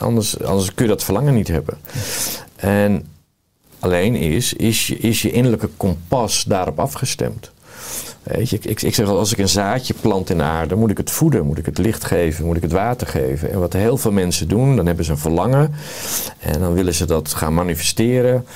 Anders, 0.00 0.42
anders 0.42 0.74
kun 0.74 0.84
je 0.84 0.90
dat 0.90 1.04
verlangen 1.04 1.34
niet 1.34 1.48
hebben. 1.48 1.78
En 2.56 3.06
alleen 3.78 4.14
is, 4.14 4.52
is 4.52 4.86
je, 4.86 4.98
is 4.98 5.22
je 5.22 5.30
innerlijke 5.30 5.68
kompas 5.76 6.44
daarop 6.44 6.78
afgestemd. 6.78 7.50
Weet 8.22 8.50
je, 8.50 8.58
ik, 8.62 8.82
ik, 8.82 8.94
zeg 8.94 9.06
wel, 9.06 9.18
als 9.18 9.32
ik 9.32 9.38
een 9.38 9.48
zaadje 9.48 9.94
plant 10.00 10.30
in 10.30 10.36
de 10.36 10.42
aarde, 10.42 10.74
moet 10.74 10.90
ik 10.90 10.96
het 10.96 11.10
voeden, 11.10 11.46
moet 11.46 11.58
ik 11.58 11.66
het 11.66 11.78
licht 11.78 12.04
geven, 12.04 12.44
moet 12.44 12.56
ik 12.56 12.62
het 12.62 12.72
water 12.72 13.06
geven. 13.06 13.50
En 13.50 13.58
wat 13.58 13.72
heel 13.72 13.96
veel 13.96 14.12
mensen 14.12 14.48
doen, 14.48 14.76
dan 14.76 14.86
hebben 14.86 15.04
ze 15.04 15.10
een 15.10 15.18
verlangen 15.18 15.74
en 16.38 16.60
dan 16.60 16.74
willen 16.74 16.94
ze 16.94 17.06
dat 17.06 17.34
gaan 17.34 17.54
manifesteren. 17.54 18.46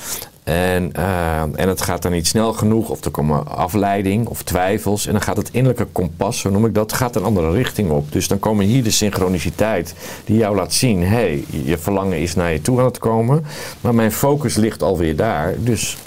En, 0.45 0.93
eh, 0.93 1.41
en 1.41 1.67
het 1.67 1.81
gaat 1.81 2.01
dan 2.01 2.11
niet 2.11 2.27
snel 2.27 2.53
genoeg, 2.53 2.89
of 2.89 3.03
er 3.03 3.11
komen 3.11 3.47
afleiding 3.47 4.27
of 4.27 4.43
twijfels. 4.43 5.05
En 5.05 5.11
dan 5.11 5.21
gaat 5.21 5.37
het 5.37 5.49
innerlijke 5.51 5.91
kompas, 5.91 6.39
zo 6.39 6.49
noem 6.49 6.65
ik 6.65 6.73
dat, 6.73 6.93
gaat 6.93 7.15
een 7.15 7.23
andere 7.23 7.51
richting 7.51 7.91
op. 7.91 8.11
Dus 8.11 8.27
dan 8.27 8.39
komen 8.39 8.65
hier 8.65 8.83
de 8.83 8.91
synchroniciteit 8.91 9.95
die 10.25 10.37
jou 10.37 10.55
laat 10.55 10.73
zien: 10.73 11.01
hé, 11.01 11.07
hey, 11.07 11.45
je 11.63 11.77
verlangen 11.77 12.19
is 12.19 12.35
naar 12.35 12.51
je 12.51 12.61
toe 12.61 12.79
aan 12.79 12.85
het 12.85 12.97
komen. 12.97 13.45
Maar 13.81 13.95
mijn 13.95 14.11
focus 14.11 14.55
ligt 14.55 14.83
alweer 14.83 15.15
daar, 15.15 15.55
dus 15.57 15.97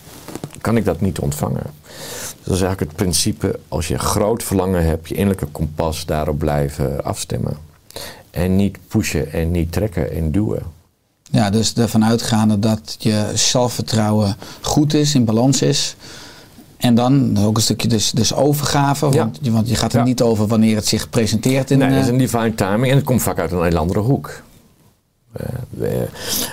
kan 0.60 0.76
ik 0.76 0.84
dat 0.84 1.00
niet 1.00 1.18
ontvangen. 1.18 1.66
Dat 2.42 2.54
is 2.54 2.62
eigenlijk 2.62 2.80
het 2.80 2.96
principe: 2.96 3.58
als 3.68 3.88
je 3.88 3.98
groot 3.98 4.42
verlangen 4.42 4.84
hebt, 4.84 5.08
je 5.08 5.14
innerlijke 5.14 5.46
kompas 5.46 6.06
daarop 6.06 6.38
blijven 6.38 7.04
afstemmen. 7.04 7.56
En 8.30 8.56
niet 8.56 8.78
pushen 8.88 9.32
en 9.32 9.50
niet 9.50 9.72
trekken 9.72 10.12
en 10.12 10.30
duwen. 10.30 10.77
Ja, 11.30 11.50
dus 11.50 11.74
ervan 11.74 12.04
uitgaande 12.04 12.58
dat 12.58 12.96
je 12.98 13.30
zelfvertrouwen 13.34 14.36
goed 14.60 14.94
is, 14.94 15.14
in 15.14 15.24
balans 15.24 15.62
is. 15.62 15.96
En 16.76 16.94
dan 16.94 17.38
ook 17.38 17.56
een 17.56 17.62
stukje 17.62 17.88
dus, 17.88 18.10
dus 18.10 18.34
overgave. 18.34 19.06
Ja. 19.06 19.16
Want, 19.18 19.38
je- 19.42 19.50
want 19.52 19.68
je 19.68 19.74
gaat 19.74 19.92
er 19.92 19.98
Ja. 19.98 20.04
niet 20.04 20.22
over 20.22 20.46
wanneer 20.46 20.76
het 20.76 20.86
zich 20.86 21.10
presenteert. 21.10 21.70
In, 21.70 21.78
nee, 21.78 21.88
dat 21.88 21.98
is 21.98 22.04
eh, 22.06 22.12
een 22.12 22.18
divine 22.18 22.54
timing 22.54 22.90
en 22.90 22.96
het 22.96 23.04
komt 23.04 23.22
vaak 23.22 23.38
uit 23.38 23.52
een 23.52 23.62
hele 23.62 23.78
andere 23.78 24.00
hoek. 24.00 24.42
Eh, 25.32 25.92
eh, 26.02 26.08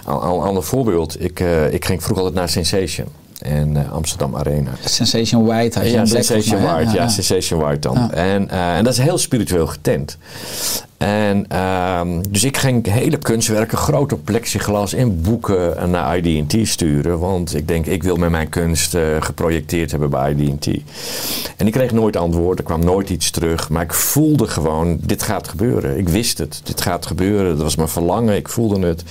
Al 0.05 0.21
al- 0.21 0.43
ander 0.43 0.63
voorbeeld, 0.63 1.21
ik, 1.23 1.39
eh, 1.39 1.73
ik 1.73 1.85
ging 1.85 2.03
vroeger 2.03 2.23
altijd 2.25 2.39
naar 2.39 2.49
Sensation 2.49 3.07
en 3.41 3.77
eh, 3.77 3.91
Amsterdam 3.91 4.35
Arena. 4.35 4.71
Sensation 4.83 5.45
White. 5.45 5.79
had 5.79 5.87
je 5.87 5.93
Ja, 5.93 6.05
Sensation? 6.05 6.61
White, 6.61 6.91
ja, 6.93 7.07
Sensation 7.07 7.59
White 7.59 7.79
dan. 7.79 7.93
Ja. 7.95 8.11
En, 8.11 8.49
eh, 8.49 8.77
en 8.77 8.83
dat 8.83 8.93
is 8.93 8.99
heel 8.99 9.17
spiritueel 9.17 9.67
getent. 9.67 10.17
En, 10.97 11.45
ehm, 11.47 12.21
dus 12.29 12.43
ik 12.43 12.57
ging 12.57 12.87
hele 12.91 13.17
kunstwerken, 13.17 13.77
grote 13.77 14.15
plexiglas 14.15 14.93
in 14.93 15.21
boeken 15.21 15.89
naar 15.89 16.17
ID&T 16.17 16.67
sturen. 16.67 17.19
Want 17.19 17.55
ik 17.55 17.67
denk, 17.67 17.85
ik 17.85 18.03
wil 18.03 18.15
met 18.15 18.29
mijn 18.29 18.49
kunst 18.49 18.95
eh, 18.95 19.01
geprojecteerd 19.19 19.91
hebben 19.91 20.09
bij 20.09 20.31
ID&T. 20.31 20.67
En 21.57 21.67
ik 21.67 21.71
kreeg 21.73 21.91
nooit 21.91 22.17
antwoord, 22.17 22.59
er 22.59 22.65
kwam 22.65 22.83
nooit 22.83 23.09
iets 23.09 23.31
terug. 23.31 23.69
Maar 23.69 23.83
ik 23.83 23.93
voelde 23.93 24.47
gewoon, 24.47 24.97
dit 25.01 25.23
gaat 25.23 25.47
gebeuren. 25.47 25.97
Ik 25.97 26.09
wist 26.09 26.37
het, 26.37 26.61
dit 26.63 26.81
gaat 26.81 27.05
gebeuren. 27.05 27.51
Dat 27.51 27.61
was 27.61 27.75
mijn 27.75 27.89
verlangen, 27.89 28.35
ik 28.35 28.49
voelde 28.49 28.87
het. 28.87 29.03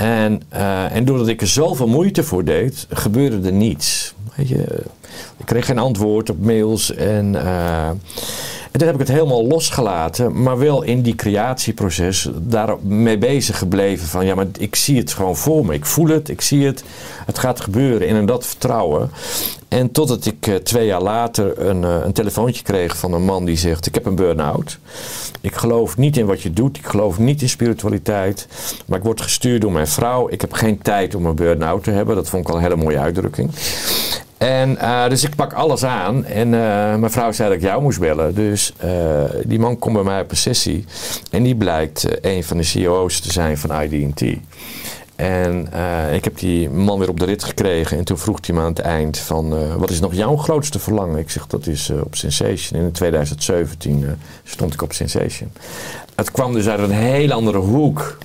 En, 0.00 0.42
eh, 0.48 0.94
en 0.94 1.04
doordat 1.04 1.28
ik 1.28 1.40
er 1.40 1.46
zoveel 1.46 1.88
moeite 1.88 2.22
voor 2.22 2.44
deed, 2.44 2.86
gebeurde 2.90 3.46
er 3.46 3.52
niets. 3.52 4.14
Weet 4.34 4.48
je, 4.48 4.82
ik 5.36 5.46
kreeg 5.46 5.66
geen 5.66 5.78
antwoord 5.78 6.30
op 6.30 6.44
mails. 6.44 6.94
En, 6.94 7.34
eh, 7.34 7.90
en 8.70 8.78
toen 8.78 8.86
heb 8.88 9.00
ik 9.00 9.06
het 9.06 9.16
helemaal 9.16 9.46
losgelaten, 9.46 10.42
maar 10.42 10.58
wel 10.58 10.82
in 10.82 11.02
die 11.02 11.14
creatieproces 11.14 12.28
daar 12.38 12.76
mee 12.82 13.18
bezig 13.18 13.58
gebleven. 13.58 14.06
Van 14.06 14.26
ja, 14.26 14.34
maar 14.34 14.46
ik 14.58 14.76
zie 14.76 14.98
het 14.98 15.12
gewoon 15.12 15.36
voor 15.36 15.66
me. 15.66 15.74
Ik 15.74 15.86
voel 15.86 16.08
het, 16.08 16.28
ik 16.28 16.40
zie 16.40 16.66
het. 16.66 16.84
Het 17.26 17.38
gaat 17.38 17.60
gebeuren. 17.60 18.08
En 18.08 18.16
in 18.16 18.26
dat 18.26 18.46
vertrouwen. 18.46 19.10
En 19.68 19.92
totdat 19.92 20.26
ik 20.26 20.46
eh, 20.46 20.54
twee 20.54 20.86
jaar 20.86 21.02
later 21.02 21.58
een, 21.58 21.84
eh, 21.84 21.96
een 22.04 22.12
telefoontje 22.12 22.62
kreeg 22.62 22.96
van 22.96 23.12
een 23.12 23.24
man 23.24 23.44
die 23.44 23.56
zegt: 23.56 23.86
Ik 23.86 23.94
heb 23.94 24.06
een 24.06 24.14
burn-out. 24.14 24.78
Ik 25.40 25.54
geloof 25.54 25.96
niet 25.96 26.16
in 26.16 26.26
wat 26.26 26.42
je 26.42 26.52
doet. 26.52 26.76
Ik 26.76 26.86
geloof 26.86 27.18
niet 27.18 27.42
in 27.42 27.48
spiritualiteit. 27.48 28.46
Maar 28.86 28.98
ik 28.98 29.04
word 29.04 29.20
gestuurd 29.20 29.60
door 29.60 29.72
mijn 29.72 29.88
vrouw. 29.88 30.28
Ik 30.28 30.40
heb 30.40 30.52
geen 30.52 30.82
tijd 30.82 31.14
om 31.14 31.26
een 31.26 31.34
burn-out 31.34 31.84
te 31.84 31.90
hebben. 31.90 32.14
Dat 32.14 32.28
vond 32.28 32.42
ik 32.42 32.50
al 32.50 32.56
een 32.56 32.62
hele 32.62 32.76
mooie 32.76 32.98
uitdrukking. 32.98 33.50
En 34.40 34.70
uh, 34.70 35.08
dus 35.08 35.24
ik 35.24 35.34
pak 35.34 35.52
alles 35.52 35.84
aan 35.84 36.24
en 36.24 36.46
uh, 36.46 36.52
mijn 36.96 37.10
vrouw 37.10 37.32
zei 37.32 37.48
dat 37.48 37.58
ik 37.58 37.64
jou 37.64 37.82
moest 37.82 38.00
bellen. 38.00 38.34
Dus 38.34 38.72
uh, 38.84 39.24
die 39.44 39.58
man 39.58 39.78
komt 39.78 39.94
bij 39.94 40.02
mij 40.02 40.20
op 40.20 40.30
een 40.30 40.36
sessie 40.36 40.84
en 41.30 41.42
die 41.42 41.54
blijkt 41.54 42.24
een 42.24 42.44
van 42.44 42.56
de 42.56 42.62
CEO's 42.62 43.20
te 43.20 43.32
zijn 43.32 43.58
van 43.58 43.82
ID&T. 43.82 44.22
En 45.16 45.68
ik 46.12 46.24
heb 46.24 46.38
die 46.38 46.70
man 46.70 46.98
weer 46.98 47.08
op 47.08 47.20
de 47.20 47.24
rit 47.24 47.44
gekregen 47.44 47.98
en 47.98 48.04
toen 48.04 48.18
vroeg 48.18 48.38
hij 48.46 48.54
me 48.54 48.60
aan 48.60 48.66
het 48.66 48.78
eind 48.78 49.18
van 49.18 49.76
wat 49.78 49.90
is 49.90 50.00
nog 50.00 50.14
jouw 50.14 50.36
grootste 50.36 50.78
verlangen? 50.78 51.18
Ik 51.18 51.30
zeg 51.30 51.46
dat 51.46 51.66
is 51.66 51.90
op 51.90 52.14
Sensation. 52.14 52.80
En 52.80 52.86
in 52.86 52.92
2017 52.92 54.18
stond 54.44 54.74
ik 54.74 54.82
op 54.82 54.92
Sensation. 54.92 55.52
Het 56.14 56.30
kwam 56.30 56.52
dus 56.52 56.68
uit 56.68 56.80
een 56.80 56.90
heel 56.90 57.32
andere 57.32 57.58
hoek 57.58 58.18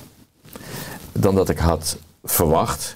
dan 1.12 1.36
dat 1.36 1.50
ik 1.50 1.58
had 1.58 1.98
verwacht. 2.24 2.96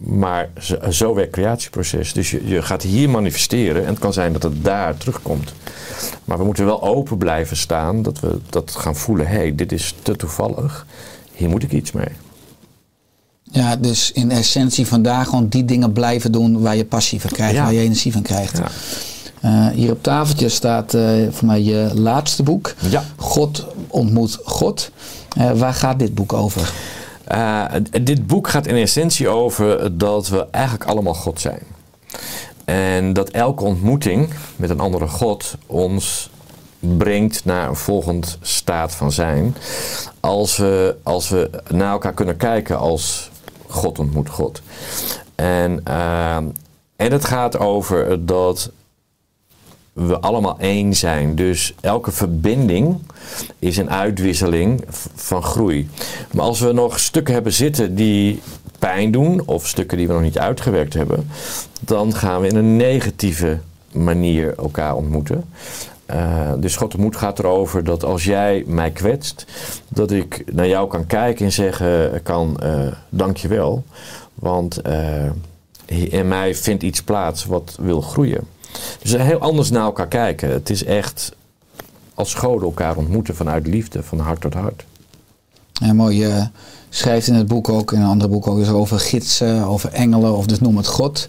Maar 0.00 0.48
zo, 0.60 0.76
zo 0.90 1.14
werkt 1.14 1.36
het 1.36 1.44
creatieproces. 1.44 2.12
Dus 2.12 2.30
je, 2.30 2.46
je 2.46 2.62
gaat 2.62 2.82
hier 2.82 3.10
manifesteren 3.10 3.82
en 3.82 3.88
het 3.88 3.98
kan 3.98 4.12
zijn 4.12 4.32
dat 4.32 4.42
het 4.42 4.64
daar 4.64 4.96
terugkomt. 4.96 5.52
Maar 6.24 6.38
we 6.38 6.44
moeten 6.44 6.64
wel 6.64 6.82
open 6.82 7.18
blijven 7.18 7.56
staan 7.56 8.02
dat 8.02 8.20
we 8.20 8.38
dat 8.48 8.70
gaan 8.70 8.96
voelen. 8.96 9.26
Hé, 9.26 9.36
hey, 9.36 9.54
dit 9.54 9.72
is 9.72 9.94
te 10.02 10.16
toevallig. 10.16 10.86
Hier 11.32 11.48
moet 11.48 11.62
ik 11.62 11.72
iets 11.72 11.92
mee. 11.92 12.08
Ja, 13.42 13.76
dus 13.76 14.12
in 14.12 14.30
essentie 14.30 14.86
vandaag 14.86 15.28
gewoon 15.28 15.48
die 15.48 15.64
dingen 15.64 15.92
blijven 15.92 16.32
doen 16.32 16.60
waar 16.60 16.76
je 16.76 16.84
passie 16.84 17.20
van 17.20 17.30
krijgt, 17.30 17.54
Ja. 17.54 17.62
waar 17.62 17.72
je 17.72 17.80
energie 17.80 18.12
van 18.12 18.22
krijgt. 18.22 18.58
Ja. 18.58 18.66
Eh, 19.40 19.74
hier 19.74 19.90
op 19.90 20.02
tafeltje 20.02 20.48
staat 20.48 20.94
eh, 20.94 21.02
voor 21.30 21.46
mij 21.46 21.62
je 21.62 21.90
laatste 21.94 22.42
boek. 22.42 22.74
Ja. 22.90 23.04
God 23.16 23.66
ontmoet 23.88 24.38
God. 24.44 24.90
Eh, 25.36 25.50
waar 25.50 25.74
gaat 25.74 25.98
dit 25.98 26.14
boek 26.14 26.32
over? 26.32 26.72
Uh, 27.30 27.64
dit 28.02 28.26
boek 28.26 28.48
gaat 28.48 28.66
in 28.66 28.74
essentie 28.74 29.28
over 29.28 29.98
dat 29.98 30.28
we 30.28 30.46
eigenlijk 30.50 30.90
allemaal 30.90 31.14
God 31.14 31.40
zijn. 31.40 31.62
En 32.64 33.12
dat 33.12 33.28
elke 33.28 33.64
ontmoeting 33.64 34.28
met 34.56 34.70
een 34.70 34.80
andere 34.80 35.08
God 35.08 35.54
ons 35.66 36.30
brengt 36.78 37.44
naar 37.44 37.68
een 37.68 37.76
volgend 37.76 38.38
staat 38.40 38.94
van 38.94 39.12
zijn. 39.12 39.56
Als 40.20 40.56
we, 40.56 40.96
als 41.02 41.28
we 41.28 41.50
naar 41.68 41.92
elkaar 41.92 42.14
kunnen 42.14 42.36
kijken 42.36 42.78
als 42.78 43.30
God 43.66 43.98
ontmoet 43.98 44.28
God. 44.28 44.62
En, 45.34 45.80
uh, 45.88 46.36
en 46.96 47.12
het 47.12 47.24
gaat 47.24 47.58
over 47.58 48.26
dat 48.26 48.70
we 50.06 50.20
allemaal 50.20 50.58
één 50.58 50.94
zijn. 50.94 51.34
Dus 51.34 51.74
elke 51.80 52.10
verbinding 52.10 52.98
is 53.58 53.76
een 53.76 53.90
uitwisseling 53.90 54.84
van 55.14 55.42
groei. 55.42 55.88
Maar 56.32 56.44
als 56.44 56.60
we 56.60 56.72
nog 56.72 57.00
stukken 57.00 57.34
hebben 57.34 57.52
zitten 57.52 57.94
die 57.94 58.42
pijn 58.78 59.10
doen, 59.10 59.42
of 59.46 59.66
stukken 59.66 59.98
die 59.98 60.06
we 60.06 60.12
nog 60.12 60.22
niet 60.22 60.38
uitgewerkt 60.38 60.94
hebben, 60.94 61.28
dan 61.80 62.14
gaan 62.14 62.40
we 62.40 62.48
in 62.48 62.56
een 62.56 62.76
negatieve 62.76 63.58
manier 63.92 64.54
elkaar 64.58 64.94
ontmoeten. 64.94 65.44
Uh, 66.10 66.52
dus 66.58 66.76
God 66.76 66.94
ontmoet 66.94 67.16
gaat 67.16 67.38
erover 67.38 67.84
dat 67.84 68.04
als 68.04 68.24
jij 68.24 68.64
mij 68.66 68.90
kwetst, 68.90 69.46
dat 69.88 70.10
ik 70.10 70.52
naar 70.52 70.68
jou 70.68 70.88
kan 70.88 71.06
kijken 71.06 71.44
en 71.44 71.52
zeggen 71.52 72.22
kan 72.22 72.60
uh, 72.62 72.86
dankjewel. 73.08 73.84
Want 74.34 74.82
in 75.86 76.28
mij 76.28 76.54
vindt 76.54 76.82
iets 76.82 77.02
plaats 77.02 77.44
wat 77.44 77.76
wil 77.80 78.00
groeien. 78.00 78.46
Dus 79.02 79.12
heel 79.12 79.38
anders 79.38 79.70
naar 79.70 79.84
elkaar 79.84 80.08
kijken. 80.08 80.50
Het 80.50 80.70
is 80.70 80.84
echt 80.84 81.32
als 82.14 82.34
goden 82.34 82.66
elkaar 82.66 82.96
ontmoeten 82.96 83.36
vanuit 83.36 83.66
liefde, 83.66 84.02
van 84.02 84.18
hart 84.18 84.40
tot 84.40 84.54
hart. 84.54 84.84
Ja, 85.72 85.92
mooi. 85.92 86.18
Je 86.18 86.48
schrijft 86.88 87.26
in 87.26 87.34
het 87.34 87.46
boek 87.46 87.68
ook, 87.68 87.92
in 87.92 88.00
een 88.00 88.06
andere 88.06 88.30
boek 88.30 88.46
ook, 88.46 88.58
dus 88.58 88.68
over 88.68 89.00
gidsen, 89.00 89.64
over 89.64 89.92
engelen, 89.92 90.36
of 90.36 90.46
dus 90.46 90.60
noem 90.60 90.76
het 90.76 90.86
God. 90.86 91.28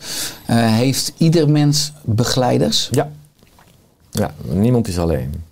Uh, 0.49 0.75
heeft 0.75 1.13
ieder 1.17 1.49
mens 1.49 1.91
begeleiders? 2.03 2.87
Ja. 2.91 3.11
Ja, 4.11 4.33
niemand 4.41 4.87
is 4.87 4.97
alleen. 4.97 5.43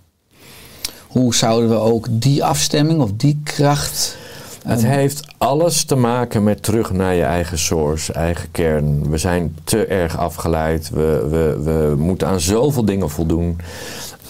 Hoe 1.06 1.34
zouden 1.34 1.70
we 1.70 1.76
ook 1.76 2.06
die 2.10 2.44
afstemming 2.44 3.00
of 3.00 3.10
die 3.16 3.40
kracht. 3.44 4.16
Het 4.62 4.84
heeft 4.84 5.26
alles 5.38 5.84
te 5.84 5.96
maken 5.96 6.44
met 6.44 6.62
terug 6.62 6.92
naar 6.92 7.14
je 7.14 7.22
eigen 7.22 7.58
source, 7.58 8.12
eigen 8.12 8.50
kern. 8.50 9.10
We 9.10 9.18
zijn 9.18 9.56
te 9.64 9.86
erg 9.86 10.18
afgeleid. 10.18 10.90
We, 10.90 11.26
we, 11.30 11.62
we 11.62 11.94
moeten 11.96 12.28
aan 12.28 12.40
zoveel 12.40 12.84
dingen 12.84 13.10
voldoen. 13.10 13.58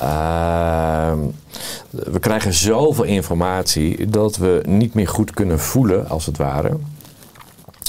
Uh, 0.03 1.12
we 1.91 2.18
krijgen 2.20 2.53
zoveel 2.53 3.05
informatie 3.05 4.09
dat 4.09 4.37
we 4.37 4.62
niet 4.68 4.95
meer 4.95 5.09
goed 5.09 5.31
kunnen 5.31 5.59
voelen, 5.59 6.09
als 6.09 6.26
het 6.26 6.37
ware. 6.37 6.76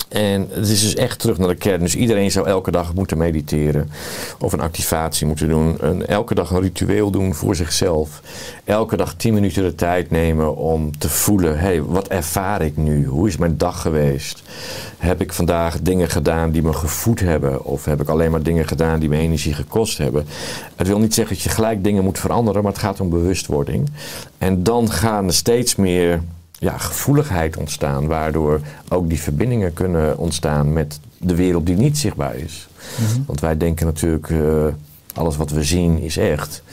En 0.08 0.48
het 0.50 0.68
is 0.68 0.82
dus 0.82 0.96
echt 0.96 1.20
terug 1.20 1.38
naar 1.38 1.48
de 1.48 1.56
kern. 1.56 1.80
Dus 1.80 1.96
iedereen 1.96 2.32
zou 2.32 2.48
elke 2.48 2.72
dag 2.72 2.94
moeten 2.94 3.18
mediteren. 3.18 3.92
Of 4.40 4.54
een 4.54 4.62
activatie 4.62 5.28
moeten 5.28 5.48
doen. 5.48 5.80
En 5.80 6.08
elke 6.08 6.36
dag 6.36 6.52
een 6.52 6.62
ritueel 6.62 7.12
doen 7.12 7.34
voor 7.34 7.56
zichzelf. 7.56 8.22
Elke 8.64 8.98
dag 8.98 9.14
10 9.16 9.34
minuten 9.34 9.64
de 9.64 9.76
tijd 9.76 10.12
nemen 10.12 10.56
om 10.56 10.98
te 10.98 11.10
voelen. 11.10 11.60
Hé, 11.60 11.66
hey, 11.66 11.84
wat 11.84 12.08
ervaar 12.08 12.62
ik 12.62 12.78
nu? 12.78 13.06
Hoe 13.06 13.28
is 13.28 13.38
mijn 13.38 13.58
dag 13.58 13.82
geweest? 13.82 14.44
Heb 14.98 15.22
ik 15.22 15.34
vandaag 15.34 15.82
dingen 15.82 16.10
gedaan 16.10 16.52
die 16.52 16.62
me 16.62 16.74
gevoed 16.74 17.20
hebben? 17.20 17.66
Of 17.66 17.86
heb 17.86 18.02
ik 18.02 18.10
alleen 18.10 18.32
maar 18.32 18.44
dingen 18.44 18.68
gedaan 18.68 19.00
die 19.00 19.10
me 19.10 19.18
energie 19.18 19.54
gekost 19.54 19.98
hebben? 19.98 20.26
Het 20.76 20.88
wil 20.88 21.00
niet 21.00 21.14
zeggen 21.14 21.36
dat 21.36 21.44
je 21.44 21.50
gelijk 21.50 21.84
dingen 21.84 22.04
moet 22.04 22.20
veranderen. 22.20 22.64
Maar 22.64 22.72
het 22.72 22.82
gaat 22.82 23.00
om 23.00 23.10
bewustwording. 23.10 23.90
En 24.38 24.64
dan 24.64 24.92
gaan 24.92 25.28
er 25.28 25.34
steeds 25.34 25.76
meer 25.76 26.22
ja, 26.62 26.78
gevoeligheid 26.78 27.58
ontstaan, 27.58 28.08
waardoor 28.08 28.62
ook 28.90 29.10
die 29.10 29.20
verbindingen 29.20 29.74
kunnen 29.74 30.18
ontstaan 30.18 30.74
met 30.74 31.00
de 31.18 31.36
wereld 31.36 31.66
die 31.66 31.76
niet 31.76 31.98
zichtbaar 31.98 32.36
is. 32.36 32.68
Mm-hmm. 33.00 33.24
Want 33.28 33.40
wij 33.40 33.58
denken 33.58 33.86
natuurlijk, 33.86 34.30
uh, 34.30 34.66
alles 35.14 35.38
wat 35.38 35.52
we 35.52 35.64
zien 35.64 36.00
is 36.00 36.18
echt. 36.18 36.64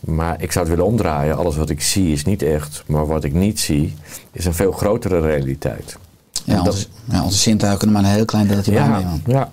Maar 0.00 0.42
ik 0.42 0.52
zou 0.52 0.66
het 0.66 0.74
willen 0.74 0.90
omdraaien, 0.90 1.36
alles 1.36 1.56
wat 1.56 1.70
ik 1.70 1.80
zie 1.80 2.12
is 2.12 2.24
niet 2.24 2.42
echt, 2.42 2.82
maar 2.86 3.06
wat 3.06 3.24
ik 3.24 3.32
niet 3.32 3.60
zie 3.60 3.94
is 4.32 4.44
een 4.44 4.54
veel 4.54 4.72
grotere 4.72 5.20
realiteit. 5.20 5.96
Ja, 6.44 6.62
onze, 6.62 6.86
ja, 7.04 7.24
onze 7.24 7.38
zintuigen 7.38 7.78
kunnen 7.78 8.00
maar 8.00 8.10
een 8.10 8.16
heel 8.16 8.24
klein 8.24 8.46
deeltje 8.46 8.72
ja, 8.72 8.88
waarnemen. 8.88 9.22
Ja. 9.26 9.50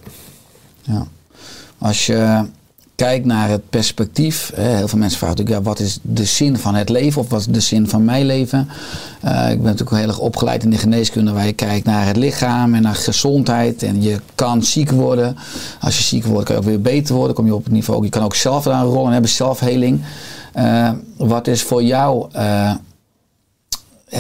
ja. 0.82 1.08
Als 1.78 2.06
je 2.06 2.46
kijkt 2.98 3.26
naar 3.26 3.50
het 3.50 3.70
perspectief. 3.70 4.52
Heel 4.56 4.88
veel 4.88 5.00
mensen 5.00 5.18
vragen 5.18 5.38
natuurlijk, 5.38 5.66
ja, 5.66 5.72
wat 5.72 5.80
is 5.80 6.00
de 6.02 6.26
zin 6.26 6.58
van 6.58 6.76
het 6.76 6.90
leven 6.90 7.22
of 7.22 7.30
wat 7.30 7.40
is 7.40 7.46
de 7.46 7.60
zin 7.60 7.88
van 7.88 8.06
mijn 8.06 8.26
leven? 8.26 8.70
Uh, 9.26 9.50
ik 9.52 9.58
ben 9.58 9.72
natuurlijk 9.72 9.98
heel 9.98 10.08
erg 10.08 10.20
opgeleid 10.20 10.64
in 10.64 10.70
de 10.70 10.78
geneeskunde 10.78 11.32
waar 11.32 11.46
je 11.46 11.54
kijkt 11.54 11.86
naar 11.86 12.06
het 12.06 12.16
lichaam 12.16 12.74
en 12.74 12.82
naar 12.82 12.96
gezondheid. 12.96 13.84
En 13.84 14.02
je 14.02 14.20
kan 14.36 14.64
ziek 14.64 14.92
worden. 14.92 15.38
Als 15.82 15.98
je 15.98 16.04
ziek 16.04 16.26
wordt 16.26 16.46
kan 16.46 16.56
je 16.56 16.62
ook 16.62 16.68
weer 16.68 16.82
beter 16.82 17.16
worden. 17.16 17.36
Kom 17.36 17.46
je 17.46 17.56
op 17.56 17.64
het 17.64 17.74
niveau, 17.74 18.04
je 18.04 18.10
kan 18.10 18.24
ook 18.24 18.36
zelf 18.36 18.64
daar 18.64 18.82
een 18.82 18.92
rol 18.92 19.06
in 19.06 19.12
hebben, 19.12 19.30
zelfheling. 19.30 20.02
Uh, 20.56 20.92
wat 21.18 21.48
is 21.48 21.62
voor 21.62 21.84
jou 21.84 22.30
uh, 22.36 22.72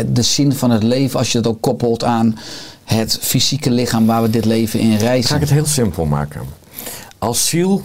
de 0.07 0.21
zin 0.21 0.53
van 0.53 0.71
het 0.71 0.83
leven 0.83 1.19
als 1.19 1.31
je 1.31 1.39
dat 1.39 1.51
ook 1.51 1.61
koppelt 1.61 2.03
aan 2.03 2.37
het 2.83 3.17
fysieke 3.21 3.71
lichaam 3.71 4.05
waar 4.05 4.21
we 4.21 4.29
dit 4.29 4.45
leven 4.45 4.79
in 4.79 4.97
reizen? 4.97 5.29
Ga 5.29 5.35
ik 5.35 5.41
het 5.41 5.49
heel 5.49 5.65
simpel 5.65 6.05
maken. 6.05 6.41
Als 7.17 7.49
ziel 7.49 7.83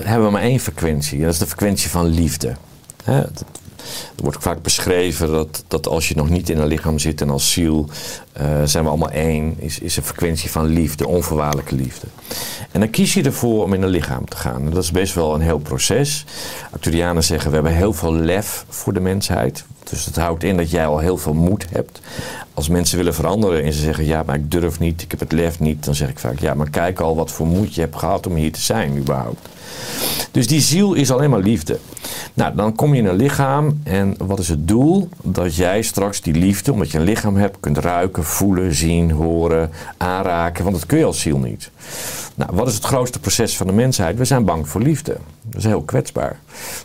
hebben 0.00 0.26
we 0.26 0.32
maar 0.32 0.42
één 0.42 0.60
frequentie. 0.60 1.18
En 1.18 1.24
dat 1.24 1.32
is 1.32 1.38
de 1.38 1.46
frequentie 1.46 1.90
van 1.90 2.06
liefde. 2.06 2.54
Hè? 3.04 3.20
Er 4.16 4.22
wordt 4.22 4.42
vaak 4.42 4.62
beschreven 4.62 5.30
dat, 5.30 5.64
dat 5.68 5.86
als 5.86 6.08
je 6.08 6.16
nog 6.16 6.28
niet 6.28 6.50
in 6.50 6.58
een 6.58 6.66
lichaam 6.66 6.98
zit 6.98 7.20
en 7.20 7.30
als 7.30 7.52
ziel 7.52 7.88
uh, 8.40 8.62
zijn 8.64 8.84
we 8.84 8.90
allemaal 8.90 9.10
één, 9.10 9.54
is, 9.58 9.78
is 9.78 9.96
een 9.96 10.02
frequentie 10.02 10.50
van 10.50 10.66
liefde, 10.66 11.08
onvoorwaardelijke 11.08 11.74
liefde. 11.74 12.06
En 12.70 12.80
dan 12.80 12.90
kies 12.90 13.14
je 13.14 13.22
ervoor 13.22 13.62
om 13.62 13.74
in 13.74 13.82
een 13.82 13.88
lichaam 13.88 14.28
te 14.28 14.36
gaan. 14.36 14.70
Dat 14.70 14.82
is 14.82 14.90
best 14.90 15.14
wel 15.14 15.34
een 15.34 15.40
heel 15.40 15.58
proces. 15.58 16.24
Acturianen 16.70 17.24
zeggen 17.24 17.48
we 17.48 17.54
hebben 17.54 17.74
heel 17.74 17.92
veel 17.92 18.12
lef 18.12 18.64
voor 18.68 18.92
de 18.92 19.00
mensheid. 19.00 19.64
Dus 19.90 20.04
dat 20.04 20.16
houdt 20.16 20.42
in 20.42 20.56
dat 20.56 20.70
jij 20.70 20.86
al 20.86 20.98
heel 20.98 21.16
veel 21.16 21.34
moed 21.34 21.66
hebt. 21.70 22.00
Als 22.54 22.68
mensen 22.68 22.96
willen 22.96 23.14
veranderen 23.14 23.62
en 23.62 23.72
ze 23.72 23.80
zeggen 23.80 24.04
ja, 24.04 24.22
maar 24.22 24.34
ik 24.34 24.50
durf 24.50 24.78
niet, 24.78 25.02
ik 25.02 25.10
heb 25.10 25.20
het 25.20 25.32
lef 25.32 25.60
niet, 25.60 25.84
dan 25.84 25.94
zeg 25.94 26.08
ik 26.08 26.18
vaak 26.18 26.38
ja, 26.38 26.54
maar 26.54 26.70
kijk 26.70 27.00
al 27.00 27.16
wat 27.16 27.30
voor 27.30 27.46
moed 27.46 27.74
je 27.74 27.80
hebt 27.80 27.96
gehad 27.96 28.26
om 28.26 28.34
hier 28.34 28.52
te 28.52 28.60
zijn 28.60 28.96
überhaupt. 28.96 29.48
Dus 30.30 30.46
die 30.46 30.60
ziel 30.60 30.94
is 30.94 31.10
alleen 31.10 31.30
maar 31.30 31.40
liefde. 31.40 31.78
Nou, 32.34 32.54
dan 32.54 32.74
kom 32.74 32.94
je 32.94 33.00
in 33.00 33.06
een 33.06 33.16
lichaam 33.16 33.80
en 33.82 34.14
wat 34.18 34.38
is 34.38 34.48
het 34.48 34.68
doel? 34.68 35.08
Dat 35.22 35.56
jij 35.56 35.82
straks 35.82 36.20
die 36.20 36.34
liefde, 36.34 36.72
omdat 36.72 36.90
je 36.90 36.98
een 36.98 37.04
lichaam 37.04 37.36
hebt, 37.36 37.56
kunt 37.60 37.78
ruiken, 37.78 38.24
voelen, 38.24 38.74
zien, 38.74 39.10
horen, 39.10 39.70
aanraken. 39.96 40.64
Want 40.64 40.76
dat 40.76 40.86
kun 40.86 40.98
je 40.98 41.04
als 41.04 41.20
ziel 41.20 41.38
niet. 41.38 41.70
Nou, 42.34 42.50
wat 42.54 42.68
is 42.68 42.74
het 42.74 42.84
grootste 42.84 43.20
proces 43.20 43.56
van 43.56 43.66
de 43.66 43.72
mensheid? 43.72 44.18
We 44.18 44.24
zijn 44.24 44.44
bang 44.44 44.68
voor 44.68 44.80
liefde. 44.80 45.16
Dat 45.42 45.60
is 45.60 45.64
heel 45.64 45.82
kwetsbaar. 45.82 46.38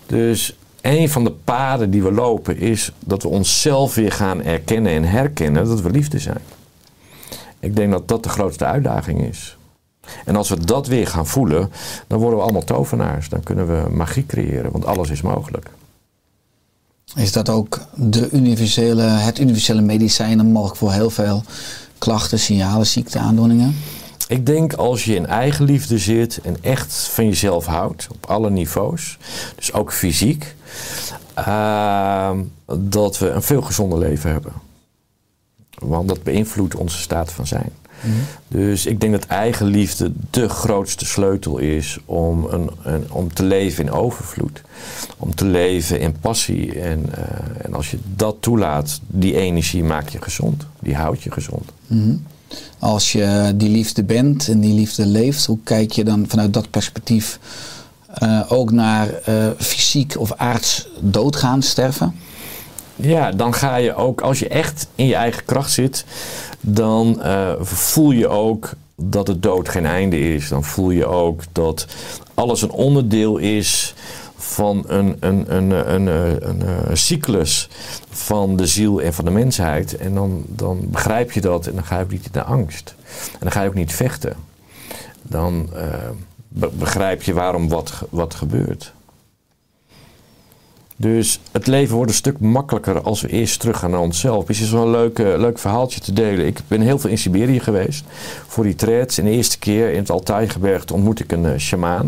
Dus 0.05 0.57
een 0.81 1.09
van 1.09 1.23
de 1.23 1.31
paden 1.31 1.91
die 1.91 2.03
we 2.03 2.11
lopen 2.11 2.57
is 2.57 2.91
dat 2.99 3.23
we 3.23 3.29
onszelf 3.29 3.95
weer 3.95 4.11
gaan 4.11 4.43
erkennen 4.43 4.91
en 4.91 5.03
herkennen 5.03 5.65
dat 5.65 5.81
we 5.81 5.89
liefde 5.89 6.19
zijn. 6.19 6.41
Ik 7.59 7.75
denk 7.75 7.91
dat 7.91 8.07
dat 8.07 8.23
de 8.23 8.29
grootste 8.29 8.65
uitdaging 8.65 9.21
is. 9.21 9.57
En 10.25 10.35
als 10.35 10.49
we 10.49 10.65
dat 10.65 10.87
weer 10.87 11.07
gaan 11.07 11.27
voelen, 11.27 11.71
dan 12.07 12.19
worden 12.19 12.37
we 12.37 12.43
allemaal 12.43 12.63
tovenaars. 12.63 13.29
Dan 13.29 13.43
kunnen 13.43 13.67
we 13.67 13.89
magie 13.95 14.25
creëren, 14.25 14.71
want 14.71 14.85
alles 14.85 15.09
is 15.09 15.21
mogelijk. 15.21 15.69
Is 17.15 17.31
dat 17.31 17.49
ook 17.49 17.79
de 17.95 18.29
universele, 18.29 19.01
het 19.01 19.39
universele 19.39 19.81
medicijn 19.81 20.51
mogelijk 20.51 20.77
voor 20.77 20.91
heel 20.91 21.09
veel 21.09 21.43
klachten, 21.97 22.39
signalen, 22.39 22.87
ziekteaandoeningen? 22.87 23.75
Ik 24.27 24.45
denk 24.45 24.73
als 24.73 25.05
je 25.05 25.15
in 25.15 25.25
eigenliefde 25.25 25.97
zit 25.97 26.39
en 26.43 26.57
echt 26.61 26.93
van 26.93 27.25
jezelf 27.25 27.65
houdt, 27.65 28.07
op 28.11 28.25
alle 28.25 28.49
niveaus, 28.49 29.17
dus 29.55 29.73
ook 29.73 29.93
fysiek, 29.93 30.55
uh, 31.39 32.31
dat 32.79 33.17
we 33.17 33.29
een 33.29 33.41
veel 33.41 33.61
gezonder 33.61 33.99
leven 33.99 34.31
hebben. 34.31 34.53
Want 35.79 36.07
dat 36.07 36.23
beïnvloedt 36.23 36.75
onze 36.75 36.97
staat 36.97 37.31
van 37.31 37.47
zijn. 37.47 37.71
Mm 38.01 38.11
-hmm. 38.11 38.21
Dus 38.47 38.85
ik 38.85 38.99
denk 38.99 39.11
dat 39.11 39.25
eigenliefde 39.25 40.11
de 40.29 40.49
grootste 40.49 41.05
sleutel 41.05 41.57
is 41.57 41.97
om, 42.05 42.45
een, 42.45 42.69
een, 42.83 43.05
om 43.11 43.33
te 43.33 43.43
leven 43.43 43.85
in 43.85 43.91
overvloed. 43.91 44.61
Om 45.17 45.35
te 45.35 45.45
leven 45.45 45.99
in 45.99 46.19
passie. 46.19 46.79
En, 46.79 47.05
uh, 47.17 47.65
en 47.65 47.73
als 47.73 47.91
je 47.91 47.97
dat 48.15 48.35
toelaat, 48.39 48.99
die 49.07 49.35
energie 49.35 49.83
maakt 49.83 50.11
je 50.11 50.21
gezond. 50.21 50.65
Die 50.79 50.95
houdt 50.95 51.21
je 51.21 51.31
gezond. 51.31 51.71
Mm 51.87 52.01
-hmm. 52.01 52.23
Als 52.79 53.11
je 53.11 53.53
die 53.55 53.69
liefde 53.69 54.03
bent 54.03 54.47
en 54.47 54.59
die 54.59 54.73
liefde 54.73 55.05
leeft, 55.05 55.45
hoe 55.45 55.59
kijk 55.63 55.91
je 55.91 56.03
dan 56.03 56.25
vanuit 56.27 56.53
dat 56.53 56.69
perspectief 56.69 57.39
uh, 58.23 58.41
ook 58.47 58.71
naar 58.71 59.09
uh, 59.29 59.49
fysiek 59.57 60.15
of 60.17 60.33
aards 60.33 60.87
doodgaan, 60.99 61.61
sterven? 61.61 62.15
Ja, 62.95 63.31
dan 63.31 63.53
ga 63.53 63.75
je 63.75 63.95
ook, 63.95 64.21
als 64.21 64.39
je 64.39 64.47
echt 64.47 64.87
in 64.95 65.05
je 65.05 65.15
eigen 65.15 65.45
kracht 65.45 65.71
zit, 65.71 66.05
dan 66.61 67.19
uh, 67.19 67.51
voel 67.61 68.11
je 68.11 68.27
ook 68.27 68.69
dat 68.95 69.27
het 69.27 69.43
dood 69.43 69.69
geen 69.69 69.85
einde 69.85 70.33
is. 70.33 70.49
Dan 70.49 70.63
voel 70.63 70.89
je 70.89 71.05
ook 71.05 71.41
dat 71.51 71.87
alles 72.33 72.61
een 72.61 72.71
onderdeel 72.71 73.37
is 73.37 73.93
van 74.35 74.83
een, 74.87 75.17
een, 75.19 75.55
een, 75.55 75.93
een, 75.93 76.07
een, 76.49 76.89
een 76.89 76.97
cyclus 76.97 77.69
van 78.09 78.55
de 78.55 78.67
ziel 78.67 79.01
en 79.01 79.13
van 79.13 79.25
de 79.25 79.31
mensheid. 79.31 79.97
En 79.97 80.13
dan, 80.13 80.43
dan 80.47 80.79
begrijp 80.89 81.31
je 81.31 81.41
dat 81.41 81.67
en 81.67 81.75
dan 81.75 81.85
ga 81.85 81.97
je 81.97 82.03
ook 82.03 82.11
niet 82.11 82.25
in 82.25 82.31
de 82.31 82.43
angst. 82.43 82.95
En 83.31 83.39
dan 83.39 83.51
ga 83.51 83.61
je 83.61 83.67
ook 83.67 83.73
niet 83.73 83.93
vechten. 83.93 84.33
Dan 85.21 85.69
uh, 85.75 85.83
begrijp 86.71 87.23
je 87.23 87.33
waarom 87.33 87.69
wat, 87.69 87.93
wat 88.09 88.33
gebeurt. 88.33 88.93
Dus 91.01 91.39
het 91.51 91.67
leven 91.67 91.95
wordt 91.95 92.11
een 92.11 92.17
stuk 92.17 92.39
makkelijker 92.39 93.01
als 93.01 93.21
we 93.21 93.27
eerst 93.27 93.59
teruggaan 93.59 93.91
naar 93.91 93.99
onszelf. 93.99 94.49
Is 94.49 94.69
zo'n 94.69 94.91
leuk, 94.91 95.17
leuk 95.17 95.59
verhaaltje 95.59 95.99
te 95.99 96.13
delen. 96.13 96.45
Ik 96.45 96.59
ben 96.67 96.81
heel 96.81 96.99
veel 96.99 97.09
in 97.09 97.17
Siberië 97.17 97.59
geweest 97.59 98.03
voor 98.47 98.65
retreats. 98.65 99.17
En 99.17 99.25
de 99.25 99.31
eerste 99.31 99.59
keer 99.59 99.91
in 99.91 99.99
het 99.99 100.09
Altai-gebergte 100.09 100.93
ontmoet 100.93 101.19
ik 101.19 101.31
een 101.31 101.45
uh. 101.45 101.99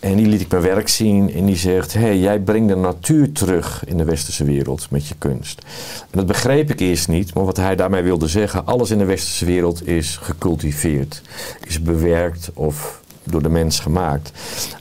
En 0.00 0.16
die 0.16 0.26
liet 0.26 0.40
ik 0.40 0.50
mijn 0.50 0.62
werk 0.62 0.88
zien 0.88 1.32
en 1.32 1.46
die 1.46 1.56
zegt: 1.56 1.92
Hé, 1.92 2.00
hey, 2.00 2.18
jij 2.18 2.40
brengt 2.40 2.68
de 2.68 2.76
natuur 2.76 3.32
terug 3.32 3.84
in 3.86 3.96
de 3.96 4.04
westerse 4.04 4.44
wereld 4.44 4.86
met 4.90 5.06
je 5.06 5.14
kunst. 5.18 5.62
En 6.00 6.18
dat 6.18 6.26
begreep 6.26 6.70
ik 6.70 6.80
eerst 6.80 7.08
niet, 7.08 7.34
maar 7.34 7.44
wat 7.44 7.56
hij 7.56 7.76
daarmee 7.76 8.02
wilde 8.02 8.28
zeggen: 8.28 8.66
alles 8.66 8.90
in 8.90 8.98
de 8.98 9.04
westerse 9.04 9.44
wereld 9.44 9.86
is 9.86 10.16
gecultiveerd, 10.22 11.22
is 11.66 11.82
bewerkt 11.82 12.50
of 12.54 13.00
door 13.24 13.42
de 13.42 13.48
mens 13.48 13.80
gemaakt. 13.80 14.32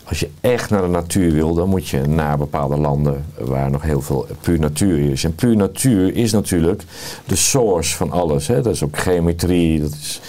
Als 0.07 0.19
je 0.19 0.29
echt 0.41 0.69
naar 0.69 0.81
de 0.81 0.87
natuur 0.87 1.31
wil, 1.31 1.53
dan 1.53 1.69
moet 1.69 1.87
je 1.87 2.01
naar 2.01 2.37
bepaalde 2.37 2.77
landen 2.77 3.25
waar 3.37 3.71
nog 3.71 3.81
heel 3.81 4.01
veel 4.01 4.27
puur 4.41 4.59
natuur 4.59 5.11
is. 5.11 5.23
En 5.23 5.35
puur 5.35 5.55
natuur 5.55 6.15
is 6.15 6.31
natuurlijk 6.31 6.83
de 7.25 7.35
source 7.35 7.95
van 7.95 8.11
alles. 8.11 8.47
Hè? 8.47 8.61
Dat 8.61 8.73
is 8.73 8.83
ook 8.83 8.97
geometrie. 8.97 9.81
Dat 9.81 9.91
is... 9.91 10.21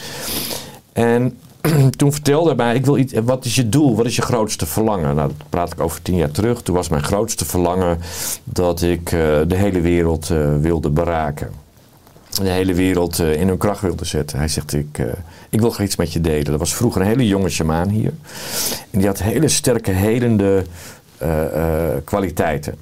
En 0.92 1.38
toen 1.96 2.12
vertelde 2.12 2.48
hij 2.48 2.56
mij, 2.56 2.74
ik 2.74 2.84
wil 2.84 2.96
iets, 2.96 3.12
wat 3.24 3.44
is 3.44 3.54
je 3.54 3.68
doel? 3.68 3.96
Wat 3.96 4.06
is 4.06 4.16
je 4.16 4.22
grootste 4.22 4.66
verlangen? 4.66 5.14
Nou, 5.14 5.28
dat 5.36 5.48
praat 5.48 5.72
ik 5.72 5.80
over 5.80 6.02
tien 6.02 6.16
jaar 6.16 6.30
terug. 6.30 6.62
Toen 6.62 6.74
was 6.74 6.88
mijn 6.88 7.02
grootste 7.02 7.44
verlangen 7.44 7.98
dat 8.44 8.82
ik 8.82 9.12
uh, 9.12 9.20
de 9.46 9.56
hele 9.56 9.80
wereld 9.80 10.30
uh, 10.30 10.56
wilde 10.60 10.90
beraken. 10.90 11.50
De 12.42 12.48
hele 12.48 12.74
wereld 12.74 13.18
uh, 13.18 13.40
in 13.40 13.48
hun 13.48 13.56
kracht 13.56 13.80
wilde 13.80 14.04
zetten. 14.04 14.38
Hij 14.38 14.48
zegt, 14.48 14.72
ik, 14.72 15.02
ik 15.48 15.60
wil 15.60 15.70
graag 15.70 15.86
iets 15.86 15.96
met 15.96 16.12
je 16.12 16.20
delen. 16.20 16.44
Dat 16.44 16.58
was 16.58 16.74
vroeger 16.74 17.00
een 17.00 17.06
hele 17.06 17.26
jonge 17.26 17.48
shamaan 17.48 17.88
hier. 17.88 18.12
En 18.90 18.98
die 18.98 19.06
had 19.06 19.22
hele 19.22 19.48
sterke 19.48 19.90
helende 19.90 20.64
kwaliteiten. 22.04 22.74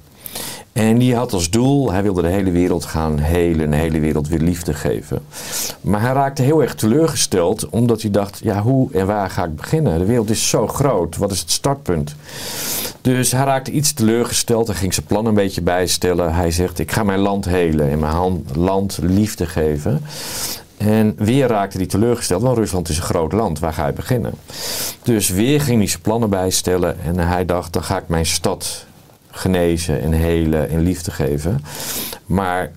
En 0.77 0.97
die 0.97 1.15
had 1.15 1.33
als 1.33 1.49
doel, 1.49 1.91
hij 1.91 2.03
wilde 2.03 2.21
de 2.21 2.27
hele 2.27 2.51
wereld 2.51 2.85
gaan 2.85 3.19
helen, 3.19 3.69
de 3.69 3.75
hele 3.75 3.99
wereld 3.99 4.27
weer 4.27 4.39
liefde 4.39 4.73
geven. 4.73 5.25
Maar 5.81 6.01
hij 6.01 6.13
raakte 6.13 6.41
heel 6.41 6.61
erg 6.61 6.75
teleurgesteld, 6.75 7.69
omdat 7.69 8.01
hij 8.01 8.11
dacht, 8.11 8.39
ja, 8.43 8.61
hoe 8.61 8.91
en 8.91 9.05
waar 9.05 9.29
ga 9.29 9.43
ik 9.43 9.55
beginnen? 9.55 9.99
De 9.99 10.05
wereld 10.05 10.29
is 10.29 10.49
zo 10.49 10.67
groot, 10.67 11.17
wat 11.17 11.31
is 11.31 11.39
het 11.39 11.51
startpunt? 11.51 12.15
Dus 13.01 13.31
hij 13.31 13.45
raakte 13.45 13.71
iets 13.71 13.93
teleurgesteld, 13.93 14.67
hij 14.67 14.75
ging 14.75 14.93
zijn 14.93 15.05
plan 15.05 15.25
een 15.25 15.33
beetje 15.33 15.61
bijstellen. 15.61 16.33
Hij 16.33 16.51
zegt, 16.51 16.79
ik 16.79 16.91
ga 16.91 17.03
mijn 17.03 17.19
land 17.19 17.45
helen 17.45 17.89
en 17.89 17.99
mijn 17.99 18.45
land 18.53 18.99
liefde 19.01 19.45
geven. 19.45 20.01
En 20.77 21.15
weer 21.17 21.47
raakte 21.47 21.77
hij 21.77 21.85
teleurgesteld, 21.85 22.41
want 22.41 22.57
Rusland 22.57 22.89
is 22.89 22.97
een 22.97 23.03
groot 23.03 23.31
land, 23.31 23.59
waar 23.59 23.73
ga 23.73 23.87
je 23.87 23.93
beginnen? 23.93 24.33
Dus 25.03 25.29
weer 25.29 25.61
ging 25.61 25.77
hij 25.77 25.87
zijn 25.87 26.01
plannen 26.01 26.29
bijstellen 26.29 26.99
en 27.03 27.17
hij 27.19 27.45
dacht, 27.45 27.73
dan 27.73 27.83
ga 27.83 27.97
ik 27.97 28.07
mijn 28.07 28.25
stad 28.25 28.85
genezen 29.37 30.01
en 30.01 30.11
helen 30.11 30.69
en 30.69 30.81
liefde 30.81 31.11
geven. 31.11 31.61
Maar 32.27 32.71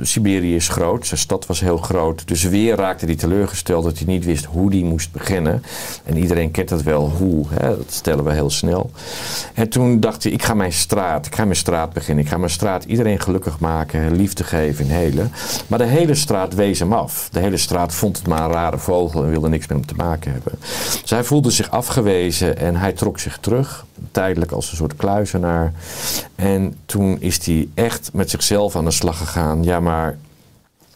Siberië 0.00 0.54
is 0.54 0.68
groot, 0.68 1.06
zijn 1.06 1.20
stad 1.20 1.46
was 1.46 1.60
heel 1.60 1.76
groot. 1.76 2.28
Dus 2.28 2.42
weer 2.42 2.76
raakte 2.76 3.06
hij 3.06 3.16
teleurgesteld 3.16 3.84
dat 3.84 3.98
hij 3.98 4.06
niet 4.06 4.24
wist 4.24 4.44
hoe 4.44 4.70
hij 4.70 4.82
moest 4.82 5.12
beginnen. 5.12 5.62
En 6.04 6.16
iedereen 6.16 6.50
kent 6.50 6.70
het 6.70 6.82
wel, 6.82 7.10
hoe. 7.10 7.46
Hè? 7.48 7.76
Dat 7.76 7.92
stellen 7.92 8.24
we 8.24 8.32
heel 8.32 8.50
snel. 8.50 8.90
En 9.54 9.68
toen 9.68 10.00
dacht 10.00 10.22
hij, 10.22 10.32
ik 10.32 10.42
ga 10.42 10.54
mijn 10.54 10.72
straat, 10.72 11.26
ik 11.26 11.34
ga 11.34 11.44
mijn 11.44 11.56
straat 11.56 11.92
beginnen. 11.92 12.24
Ik 12.24 12.30
ga 12.30 12.36
mijn 12.36 12.50
straat 12.50 12.84
iedereen 12.84 13.20
gelukkig 13.20 13.58
maken, 13.58 14.16
liefde 14.16 14.44
geven 14.44 14.84
en 14.84 14.90
helen. 14.90 15.32
Maar 15.66 15.78
de 15.78 15.84
hele 15.84 16.14
straat 16.14 16.54
wees 16.54 16.78
hem 16.78 16.92
af. 16.92 17.28
De 17.32 17.40
hele 17.40 17.56
straat 17.56 17.94
vond 17.94 18.16
het 18.16 18.26
maar 18.26 18.44
een 18.44 18.52
rare 18.52 18.78
vogel 18.78 19.24
en 19.24 19.30
wilde 19.30 19.48
niks 19.48 19.66
met 19.66 19.76
hem 19.76 19.86
te 19.86 19.94
maken 19.94 20.32
hebben. 20.32 20.52
Dus 21.00 21.10
hij 21.10 21.24
voelde 21.24 21.50
zich 21.50 21.70
afgewezen 21.70 22.58
en 22.58 22.76
hij 22.76 22.92
trok 22.92 23.18
zich 23.18 23.38
terug. 23.38 23.86
Tijdelijk 24.10 24.52
als 24.52 24.70
een 24.70 24.76
soort 24.76 24.96
kluizenaar. 24.96 25.72
En 26.34 26.74
toen 26.86 27.16
is 27.20 27.46
hij 27.46 27.68
echt 27.74 28.10
met 28.12 28.30
zichzelf 28.30 28.76
aan 28.76 28.84
de 28.84 28.89
slag 28.90 29.18
gegaan. 29.18 29.64
Ja, 29.64 29.80
maar 29.80 30.18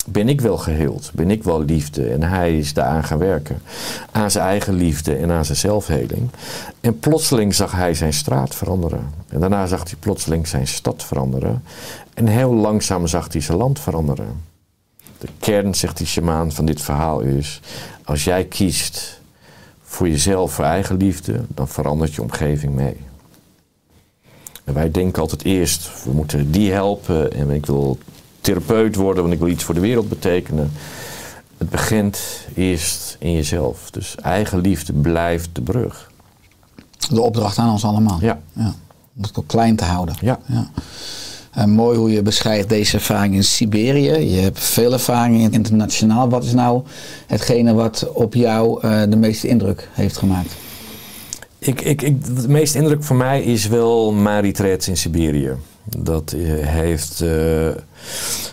ben 0.06 0.28
ik 0.28 0.40
wel 0.40 0.58
geheeld? 0.58 1.10
Ben 1.14 1.30
ik 1.30 1.42
wel 1.42 1.62
liefde? 1.62 2.10
En 2.10 2.22
hij 2.22 2.58
is 2.58 2.72
daaraan 2.72 3.04
gaan 3.04 3.18
werken. 3.18 3.62
Aan 4.10 4.30
zijn 4.30 4.44
eigen 4.44 4.74
liefde 4.74 5.16
en 5.16 5.30
aan 5.30 5.44
zijn 5.44 5.58
zelfheling. 5.58 6.30
En 6.80 6.98
plotseling 6.98 7.54
zag 7.54 7.72
hij 7.72 7.94
zijn 7.94 8.12
straat 8.12 8.54
veranderen. 8.54 9.10
En 9.28 9.40
daarna 9.40 9.66
zag 9.66 9.82
hij 9.82 9.98
plotseling 9.98 10.48
zijn 10.48 10.66
stad 10.66 11.04
veranderen. 11.04 11.62
En 12.14 12.26
heel 12.26 12.54
langzaam 12.54 13.06
zag 13.06 13.32
hij 13.32 13.40
zijn 13.40 13.58
land 13.58 13.80
veranderen. 13.80 14.40
De 15.18 15.28
kern, 15.38 15.74
zegt 15.74 15.96
die 15.96 16.06
shamaan 16.06 16.52
van 16.52 16.64
dit 16.64 16.82
verhaal 16.82 17.20
is... 17.20 17.60
als 18.04 18.24
jij 18.24 18.44
kiest 18.44 19.20
voor 19.82 20.08
jezelf, 20.08 20.52
voor 20.52 20.64
eigen 20.64 20.96
liefde... 20.96 21.40
dan 21.48 21.68
verandert 21.68 22.14
je 22.14 22.22
omgeving 22.22 22.74
mee. 22.74 22.96
En 24.64 24.74
wij 24.74 24.90
denken 24.90 25.22
altijd 25.22 25.44
eerst, 25.44 26.04
we 26.04 26.12
moeten 26.12 26.50
die 26.50 26.72
helpen 26.72 27.32
en 27.32 27.50
ik 27.50 27.66
wil 27.66 27.98
therapeut 28.40 28.96
worden, 28.96 29.22
want 29.22 29.34
ik 29.34 29.40
wil 29.40 29.48
iets 29.48 29.64
voor 29.64 29.74
de 29.74 29.80
wereld 29.80 30.08
betekenen. 30.08 30.72
Het 31.58 31.70
begint 31.70 32.20
eerst 32.54 33.16
in 33.18 33.32
jezelf. 33.32 33.90
Dus 33.90 34.14
eigen 34.22 34.60
liefde 34.60 34.92
blijft 34.92 35.48
de 35.52 35.60
brug. 35.60 36.10
De 37.08 37.20
opdracht 37.20 37.58
aan 37.58 37.70
ons 37.70 37.84
allemaal. 37.84 38.18
Ja. 38.20 38.40
ja. 38.52 38.74
Om 39.16 39.22
het 39.22 39.38
ook 39.38 39.46
klein 39.46 39.76
te 39.76 39.84
houden. 39.84 40.14
Ja. 40.20 40.38
ja. 40.46 40.70
En 41.50 41.70
mooi 41.70 41.98
hoe 41.98 42.10
je 42.10 42.22
beschrijft 42.22 42.68
deze 42.68 42.96
ervaring 42.96 43.34
in 43.34 43.44
Siberië. 43.44 44.34
Je 44.34 44.40
hebt 44.40 44.60
veel 44.60 44.92
ervaring 44.92 45.52
internationaal. 45.52 46.28
Wat 46.28 46.44
is 46.44 46.52
nou 46.52 46.82
hetgene 47.26 47.72
wat 47.72 48.10
op 48.12 48.34
jou 48.34 48.86
uh, 48.86 49.02
de 49.08 49.16
meeste 49.16 49.48
indruk 49.48 49.88
heeft 49.92 50.16
gemaakt? 50.16 50.52
Ik, 51.64 51.80
ik, 51.80 52.02
ik, 52.02 52.42
de 52.42 52.48
meeste 52.48 52.78
indruk 52.78 53.02
voor 53.02 53.16
mij 53.16 53.42
is 53.42 53.66
wel 53.66 54.12
mijn 54.12 54.42
retreats 54.42 54.88
in 54.88 54.96
Siberië. 54.96 55.52
Dat 55.96 56.32
uh, 56.36 56.66
heeft 56.66 57.20
uh, 57.20 57.70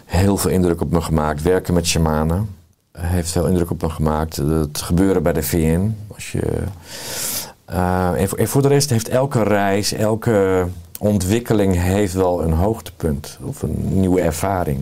heel 0.05 0.37
veel 0.37 0.51
indruk 0.51 0.81
op 0.81 0.91
me 0.91 1.01
gemaakt. 1.01 1.41
Werken 1.41 1.73
met 1.73 1.85
shamanen 1.87 2.49
heeft 2.97 3.31
veel 3.31 3.47
indruk 3.47 3.71
op 3.71 3.81
me 3.81 3.89
gemaakt. 3.89 4.35
Het 4.35 4.81
gebeuren 4.81 5.23
bij 5.23 5.33
de 5.33 5.43
VN. 5.43 5.95
Als 6.13 6.31
je, 6.31 6.41
voor, 8.27 8.37
en 8.37 8.47
voor 8.47 8.61
de 8.61 8.67
rest 8.67 8.89
heeft 8.89 9.09
elke 9.09 9.43
reis, 9.43 9.93
elke 9.93 10.67
ontwikkeling 11.01 11.75
heeft 11.75 12.13
wel 12.13 12.43
een 12.43 12.53
hoogtepunt 12.53 13.37
of 13.43 13.61
een 13.61 13.99
nieuwe 13.99 14.21
ervaring. 14.21 14.79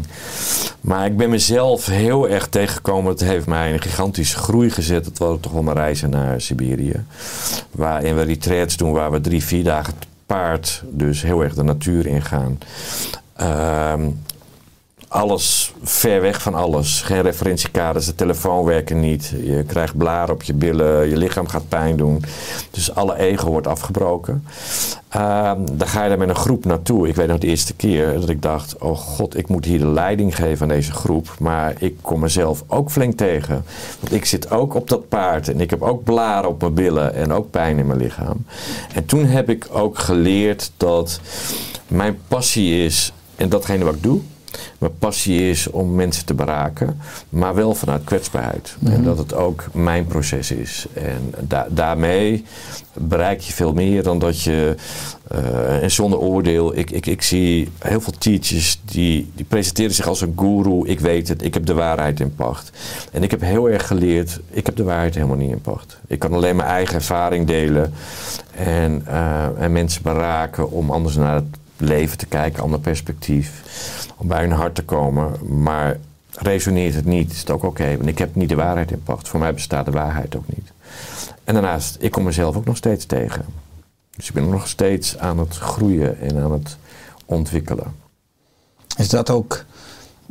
Maar 0.81 1.05
ik 1.05 1.17
ben 1.17 1.29
mezelf 1.29 1.85
heel 1.85 2.29
erg 2.29 2.47
tegengekomen. 2.47 3.11
Het 3.11 3.19
heeft 3.19 3.45
mij 3.45 3.73
een 3.73 3.81
gigantische 3.81 4.37
groei 4.37 4.69
gezet. 4.69 5.05
Het 5.05 5.17
waren 5.17 5.39
toch 5.39 5.51
wel 5.51 5.63
mijn 5.63 5.77
reizen 5.77 6.09
naar 6.09 6.41
Siberië. 6.41 7.05
Waarin 7.71 8.15
we 8.15 8.21
retreats 8.21 8.77
doen 8.77 8.91
waar 8.91 9.11
we 9.11 9.21
drie, 9.21 9.43
vier 9.43 9.63
dagen 9.63 9.93
paard 10.25 10.83
dus 10.89 11.21
heel 11.21 11.43
erg 11.43 11.53
de 11.53 11.63
natuur 11.63 12.05
ingaan. 12.05 12.57
Um, 13.41 14.19
alles 15.09 15.73
ver 15.83 16.21
weg 16.21 16.41
van 16.41 16.53
alles. 16.53 17.01
Geen 17.01 17.21
referentiekaders, 17.21 18.05
de 18.05 18.15
telefoon 18.15 18.65
werken 18.65 18.99
niet. 18.99 19.33
Je 19.43 19.63
krijgt 19.67 19.97
blaren 19.97 20.33
op 20.33 20.43
je 20.43 20.53
billen, 20.53 21.09
je 21.09 21.17
lichaam 21.17 21.47
gaat 21.47 21.69
pijn 21.69 21.97
doen. 21.97 22.23
Dus 22.71 22.95
alle 22.95 23.17
ego 23.17 23.49
wordt 23.49 23.67
afgebroken. 23.67 24.45
Ehm, 25.09 25.65
dan 25.71 25.87
ga 25.87 26.03
je 26.03 26.09
daar 26.09 26.17
met 26.17 26.29
een 26.29 26.35
groep 26.35 26.65
naartoe. 26.65 27.07
Ik 27.07 27.15
weet 27.15 27.27
nog 27.27 27.37
de 27.37 27.47
eerste 27.47 27.73
keer 27.73 28.13
dat 28.19 28.29
ik 28.29 28.41
dacht: 28.41 28.77
Oh 28.77 28.97
god, 28.97 29.37
ik 29.37 29.47
moet 29.47 29.65
hier 29.65 29.79
de 29.79 29.87
leiding 29.87 30.35
geven 30.35 30.61
aan 30.61 30.75
deze 30.75 30.91
groep. 30.91 31.35
Maar 31.39 31.73
ik 31.77 31.97
kom 32.01 32.19
mezelf 32.19 32.63
ook 32.67 32.91
flink 32.91 33.17
tegen. 33.17 33.63
Want 33.99 34.13
ik 34.13 34.25
zit 34.25 34.51
ook 34.51 34.75
op 34.75 34.89
dat 34.89 35.07
paard 35.07 35.49
en 35.49 35.61
ik 35.61 35.69
heb 35.69 35.81
ook 35.81 36.03
blaren 36.03 36.49
op 36.49 36.61
mijn 36.61 36.73
billen 36.73 37.13
en 37.13 37.31
ook 37.31 37.51
pijn 37.51 37.77
in 37.77 37.87
mijn 37.87 37.99
lichaam. 37.99 38.45
En 38.93 39.05
toen 39.05 39.25
heb 39.25 39.49
ik 39.49 39.67
ook 39.71 39.97
geleerd 39.97 40.71
dat 40.77 41.19
mijn 41.87 42.17
passie 42.27 42.85
is 42.85 43.13
en 43.35 43.49
datgene 43.49 43.83
wat 43.83 43.95
ik 43.95 44.03
doe. 44.03 44.21
Mijn 44.77 44.97
passie 44.99 45.49
is 45.49 45.69
om 45.69 45.95
mensen 45.95 46.25
te 46.25 46.33
beraken, 46.33 46.99
maar 47.29 47.55
wel 47.55 47.73
vanuit 47.75 48.03
kwetsbaarheid. 48.03 48.75
En 48.85 49.03
dat 49.03 49.17
het 49.17 49.33
ook 49.33 49.63
mijn 49.73 50.05
proces 50.05 50.51
is. 50.51 50.85
En 50.93 51.33
da- 51.39 51.67
daarmee 51.69 52.45
bereik 52.93 53.39
je 53.41 53.53
veel 53.53 53.73
meer 53.73 54.03
dan 54.03 54.19
dat 54.19 54.41
je. 54.41 54.75
eh, 55.27 55.83
en 55.83 55.91
zonder 55.91 56.19
oordeel, 56.19 56.77
ik, 56.77 56.91
ik, 56.91 57.05
ik 57.05 57.21
zie 57.21 57.69
heel 57.79 58.01
veel 58.01 58.13
teachers 58.17 58.79
die, 58.85 59.31
die 59.35 59.45
presenteren 59.45 59.93
zich 59.93 60.07
als 60.07 60.21
een 60.21 60.33
guru. 60.37 60.87
Ik 60.87 60.99
weet 60.99 61.27
het, 61.27 61.43
ik 61.43 61.53
heb 61.53 61.65
de 61.65 61.73
waarheid 61.73 62.19
in 62.19 62.35
pacht. 62.35 62.71
En 63.11 63.23
ik 63.23 63.31
heb 63.31 63.41
heel 63.41 63.69
erg 63.69 63.87
geleerd, 63.87 64.39
ik 64.49 64.65
heb 64.65 64.75
de 64.75 64.83
waarheid 64.83 65.15
helemaal 65.15 65.35
niet 65.37 65.51
in 65.51 65.61
pacht. 65.61 65.99
Ik 66.07 66.19
kan 66.19 66.33
alleen 66.33 66.55
mijn 66.55 66.69
eigen 66.69 66.95
ervaring 66.95 67.47
delen 67.47 67.93
en, 68.55 69.01
eh, 69.05 69.45
en 69.63 69.71
mensen 69.71 70.01
beraken 70.03 70.71
om 70.71 70.91
anders 70.91 71.15
naar 71.15 71.35
het 71.35 71.45
leven 71.79 72.17
te 72.17 72.25
kijken, 72.25 72.63
ander 72.63 72.79
perspectief. 72.79 73.63
Om 74.17 74.27
bij 74.27 74.41
hun 74.41 74.51
hart 74.51 74.75
te 74.75 74.83
komen. 74.83 75.61
Maar 75.61 75.97
resoneert 76.31 76.95
het 76.95 77.05
niet, 77.05 77.31
is 77.31 77.39
het 77.39 77.49
ook 77.49 77.63
oké. 77.63 77.97
want 77.97 78.09
ik 78.09 78.17
heb 78.17 78.35
niet 78.35 78.49
de 78.49 78.55
waarheid 78.55 78.91
in 78.91 79.03
pacht. 79.03 79.27
Voor 79.27 79.39
mij 79.39 79.53
bestaat 79.53 79.85
de 79.85 79.91
waarheid 79.91 80.35
ook 80.35 80.47
niet. 80.55 80.71
En 81.43 81.53
daarnaast, 81.53 81.97
ik 81.99 82.11
kom 82.11 82.23
mezelf 82.23 82.55
ook 82.55 82.65
nog 82.65 82.77
steeds 82.77 83.05
tegen. 83.05 83.45
Dus 84.15 84.27
ik 84.27 84.33
ben 84.33 84.49
nog 84.49 84.67
steeds 84.67 85.17
aan 85.17 85.39
het 85.39 85.57
groeien 85.57 86.19
en 86.19 86.37
aan 86.37 86.51
het 86.51 86.77
ontwikkelen. 87.25 87.93
Is 88.97 89.09
dat 89.09 89.29
ook 89.29 89.63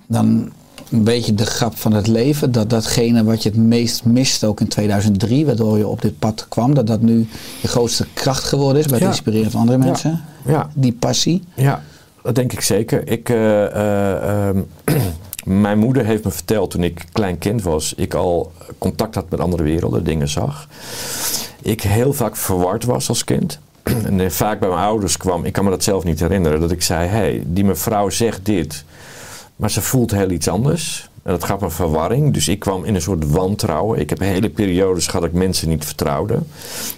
dan 0.07 0.53
een 0.91 1.05
beetje 1.05 1.35
de 1.35 1.47
grap 1.47 1.77
van 1.79 1.93
het 1.93 2.07
leven? 2.07 2.53
Dat 2.53 2.71
datgene 2.71 3.25
wat 3.25 3.43
je 3.43 3.49
het 3.49 3.59
meest 3.59 4.05
mist, 4.05 4.45
ook 4.45 4.61
in 4.61 4.69
2003, 4.69 5.47
waardoor 5.47 5.79
je 5.79 5.87
op 5.87 6.03
dit 6.03 6.19
pad 6.19 6.47
kwam, 6.49 6.75
dat 6.75 6.87
dat 6.87 7.01
nu 7.01 7.29
je 7.61 7.69
grootste 7.69 8.07
kracht 8.15 8.45
geworden 8.45 8.79
is 8.81 8.85
bij 8.87 8.95
het 8.95 9.03
Ja. 9.05 9.09
inspireren 9.11 9.51
van 9.51 9.61
andere 9.61 9.79
mensen? 9.79 10.25
Ja, 10.47 10.71
Die 10.75 10.93
passie? 10.93 11.43
Ja, 11.55 11.83
dat 12.23 12.35
denk 12.35 12.53
ik 12.53 12.61
zeker. 12.61 13.09
Ik, 13.09 13.29
eh, 13.29 13.65
eh, 13.65 14.49
ehm, 14.49 14.59
mijn 15.63 15.79
moeder 15.79 16.05
heeft 16.05 16.25
me 16.25 16.31
verteld 16.31 16.71
toen 16.71 16.83
ik 16.83 17.05
klein 17.13 17.39
kind 17.39 17.63
was, 17.63 17.95
ik 17.97 18.15
al 18.15 18.53
contact 18.79 19.15
had 19.15 19.31
met 19.31 19.41
andere 19.41 19.63
werelden, 19.63 20.05
dingen 20.05 20.29
zag. 20.29 20.69
Ik 21.63 21.81
heel 21.83 22.13
vaak 22.13 22.37
verward 22.37 22.85
was 22.85 23.09
als 23.09 23.25
kind. 23.25 23.59
En 24.05 24.21
eh, 24.21 24.31
vaak 24.31 24.61
bij 24.61 24.69
mijn 24.69 24.81
ouders 24.81 25.17
kwam, 25.17 25.45
ik 25.45 25.53
kan 25.53 25.65
me 25.65 25.71
dat 25.71 25.83
zelf 25.85 26.05
niet 26.05 26.21
herinneren, 26.21 26.61
dat 26.61 26.71
ik 26.71 26.83
zei: 26.83 27.09
hé, 27.09 27.17
hey, 27.17 27.43
die 27.47 27.65
mevrouw 27.65 28.09
zegt 28.11 28.41
dit, 28.47 28.85
maar 29.59 29.71
ze 29.71 29.83
voelt 29.83 30.11
heel 30.11 30.31
iets 30.31 30.49
anders. 30.49 31.11
En 31.23 31.31
dat 31.33 31.45
gaf 31.45 31.61
me 31.61 31.71
verwarring. 31.71 32.35
Dus 32.35 32.49
ik 32.49 32.59
kwam 32.59 32.85
in 32.85 32.95
een 32.95 33.03
soort 33.03 33.31
wantrouwen. 33.31 33.99
Ik 33.99 34.11
heb 34.11 34.19
hele 34.19 34.51
periodes 34.51 35.07
gehad 35.07 35.21
dat 35.21 35.31
ik 35.31 35.37
mensen 35.37 35.69
niet 35.69 35.85
vertrouwde. 35.85 36.39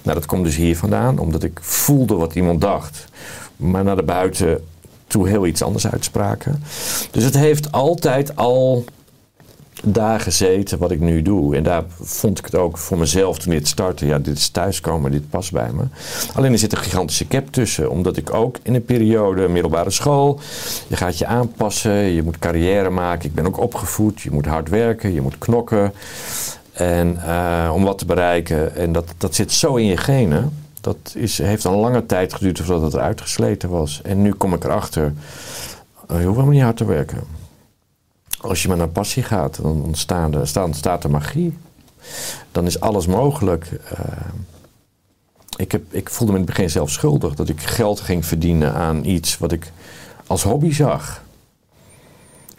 Nou, 0.02 0.16
dat 0.18 0.26
komt 0.26 0.44
dus 0.44 0.56
hier 0.56 0.76
vandaan, 0.76 1.18
omdat 1.18 1.42
ik 1.42 1.58
voelde 1.62 2.14
wat 2.14 2.34
iemand 2.34 2.60
dacht. 2.60 3.04
Maar 3.56 3.84
naar 3.84 3.96
de 3.96 4.02
buiten 4.02 4.64
toe 5.06 5.28
heel 5.28 5.46
iets 5.46 5.62
anders 5.62 5.86
uitspraken. 5.86 6.62
Dus 7.10 7.24
het 7.24 7.36
heeft 7.36 7.72
altijd 7.72 8.36
al 8.36 8.84
daar 9.84 10.20
gezeten 10.20 10.78
wat 10.78 10.90
ik 10.90 11.00
nu 11.00 11.22
doe. 11.22 11.56
En 11.56 11.62
daar 11.62 11.82
vond 12.00 12.38
ik 12.38 12.44
het 12.44 12.54
ook 12.54 12.78
voor 12.78 12.98
mezelf 12.98 13.38
toen 13.38 13.52
dit 13.52 13.68
startte. 13.68 14.06
Ja, 14.06 14.18
dit 14.18 14.36
is 14.36 14.48
thuiskomen, 14.48 15.10
dit 15.10 15.30
past 15.30 15.52
bij 15.52 15.70
me. 15.72 15.82
Alleen 16.34 16.52
er 16.52 16.58
zit 16.58 16.72
een 16.72 16.78
gigantische 16.78 17.26
cap 17.26 17.52
tussen. 17.52 17.90
Omdat 17.90 18.16
ik 18.16 18.34
ook 18.34 18.56
in 18.62 18.74
een 18.74 18.84
periode 18.84 19.48
middelbare 19.48 19.90
school... 19.90 20.40
Je 20.86 20.96
gaat 20.96 21.18
je 21.18 21.26
aanpassen, 21.26 21.92
je 21.92 22.22
moet 22.22 22.38
carrière 22.38 22.90
maken. 22.90 23.28
Ik 23.28 23.34
ben 23.34 23.46
ook 23.46 23.58
opgevoed, 23.58 24.20
je 24.20 24.30
moet 24.30 24.46
hard 24.46 24.68
werken, 24.68 25.12
je 25.14 25.20
moet 25.20 25.38
knokken. 25.38 25.92
En 26.72 27.22
eh, 27.26 27.70
om 27.74 27.84
wat 27.84 27.98
te 27.98 28.04
bereiken. 28.04 28.76
En 28.76 28.92
dat, 28.92 29.04
dat 29.18 29.34
zit 29.34 29.52
zo 29.52 29.74
in 29.74 29.86
je 29.86 29.96
genen. 29.96 30.52
Dat 30.80 31.12
is, 31.14 31.38
heeft 31.38 31.64
een 31.64 31.74
lange 31.74 32.06
tijd 32.06 32.34
geduurd 32.34 32.60
voordat 32.60 32.82
het 32.82 32.94
eruit 32.94 33.20
gesleten 33.20 33.68
was. 33.68 34.00
En 34.02 34.22
nu 34.22 34.32
kom 34.32 34.54
ik 34.54 34.64
erachter... 34.64 35.04
eh, 35.04 35.12
je 36.18 36.24
hoeft 36.24 36.24
helemaal 36.24 36.46
niet 36.46 36.62
hard 36.62 36.76
te 36.76 36.84
werken. 36.84 37.39
Als 38.40 38.62
je 38.62 38.68
maar 38.68 38.76
naar 38.76 38.88
passie 38.88 39.22
gaat, 39.22 39.62
dan 39.62 39.82
ontstaan 39.82 40.34
er, 40.34 40.48
staan- 40.48 40.74
staat 40.74 41.04
er 41.04 41.10
magie. 41.10 41.58
Dan 42.52 42.66
is 42.66 42.80
alles 42.80 43.06
mogelijk. 43.06 43.70
Eh, 43.84 43.98
ik, 45.56 45.72
heb, 45.72 45.82
ik 45.94 46.10
voelde 46.10 46.32
me 46.32 46.38
in 46.38 46.44
het 46.44 46.54
begin 46.54 46.70
zelf 46.70 46.90
schuldig 46.90 47.34
dat 47.34 47.48
ik 47.48 47.60
geld 47.60 48.00
ging 48.00 48.26
verdienen 48.26 48.74
aan 48.74 49.04
iets 49.04 49.38
wat 49.38 49.52
ik 49.52 49.72
als 50.26 50.42
hobby 50.42 50.72
zag. 50.72 51.22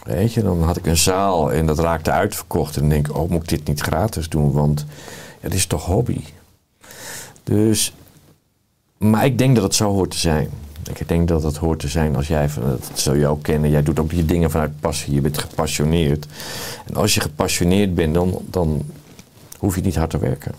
Weet 0.03 0.34
je, 0.34 0.41
dan 0.41 0.63
had 0.63 0.77
ik 0.77 0.86
een 0.86 0.97
zaal 0.97 1.51
en 1.51 1.65
dat 1.65 1.79
raakte 1.79 2.11
uitverkocht. 2.11 2.77
En 2.77 2.89
denk 2.89 3.07
ik, 3.07 3.15
oh, 3.15 3.29
moet 3.29 3.41
ik 3.43 3.49
dit 3.49 3.67
niet 3.67 3.79
gratis 3.82 4.29
doen? 4.29 4.51
Want 4.51 4.86
het 5.39 5.53
is 5.53 5.65
toch 5.65 5.86
hobby? 5.86 6.23
Dus, 7.43 7.93
maar 8.97 9.25
ik 9.25 9.38
denk 9.38 9.55
dat 9.55 9.63
het 9.63 9.75
zo 9.75 9.91
hoort 9.91 10.11
te 10.11 10.17
zijn. 10.17 10.49
Ik 10.89 11.07
denk 11.07 11.27
dat 11.27 11.43
het 11.43 11.57
hoort 11.57 11.79
te 11.79 11.88
zijn 11.88 12.15
als 12.15 12.27
jij, 12.27 12.49
dat 12.65 12.91
zul 12.99 13.13
je 13.13 13.27
ook 13.27 13.43
kennen, 13.43 13.69
jij 13.69 13.84
doet 13.84 13.99
ook 13.99 14.11
je 14.11 14.25
dingen 14.25 14.51
vanuit 14.51 14.79
passie, 14.79 15.13
je 15.13 15.21
bent 15.21 15.38
gepassioneerd. 15.38 16.25
En 16.86 16.95
als 16.95 17.13
je 17.13 17.19
gepassioneerd 17.21 17.95
bent, 17.95 18.13
dan, 18.13 18.38
dan 18.49 18.82
hoef 19.57 19.75
je 19.75 19.82
niet 19.82 19.95
hard 19.95 20.09
te 20.09 20.17
werken. 20.17 20.51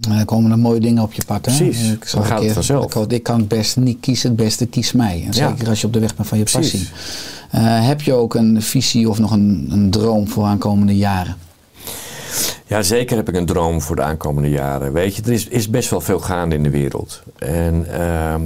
En 0.00 0.16
dan 0.16 0.24
komen 0.24 0.50
er 0.50 0.58
mooie 0.58 0.80
dingen 0.80 1.02
op 1.02 1.12
je 1.12 1.22
pad. 1.24 1.46
Hè? 1.46 1.56
Precies, 1.56 1.90
Ik, 1.90 2.10
dan 2.12 2.24
gaat 2.24 2.42
het 2.42 2.52
vanzelf. 2.52 2.94
Ik, 2.94 3.10
ik 3.12 3.22
kan 3.22 3.38
het 3.38 3.48
best 3.48 3.76
niet 3.76 3.96
kiezen, 4.00 4.28
het 4.28 4.36
beste 4.38 4.66
kies 4.66 4.92
mij. 4.92 5.14
En 5.26 5.32
Ja. 5.32 5.48
zeker 5.48 5.68
als 5.68 5.80
je 5.80 5.86
op 5.86 5.92
de 5.92 5.98
weg 5.98 6.16
bent 6.16 6.28
van 6.28 6.38
je 6.38 6.44
Precies. 6.44 6.70
passie. 6.72 6.88
Eh, 7.50 7.86
heb 7.86 8.00
je 8.02 8.12
ook 8.12 8.34
een 8.34 8.62
visie 8.62 9.08
of 9.08 9.18
nog 9.18 9.30
een, 9.30 9.66
een 9.70 9.90
droom 9.90 10.28
voor 10.28 10.44
aankomende 10.44 10.96
jaren? 10.96 11.36
Ja, 12.66 12.82
zeker 12.82 13.16
heb 13.16 13.28
ik 13.28 13.34
een 13.34 13.46
droom 13.46 13.80
voor 13.80 13.96
de 13.96 14.02
aankomende 14.02 14.50
jaren. 14.50 14.92
Weet 14.92 15.16
je, 15.16 15.22
er 15.22 15.32
is, 15.32 15.48
is 15.48 15.70
best 15.70 15.90
wel 15.90 16.00
veel 16.00 16.20
gaande 16.20 16.54
in 16.54 16.62
de 16.62 16.70
wereld. 16.70 17.22
En, 17.38 17.86
ehm, 17.92 18.42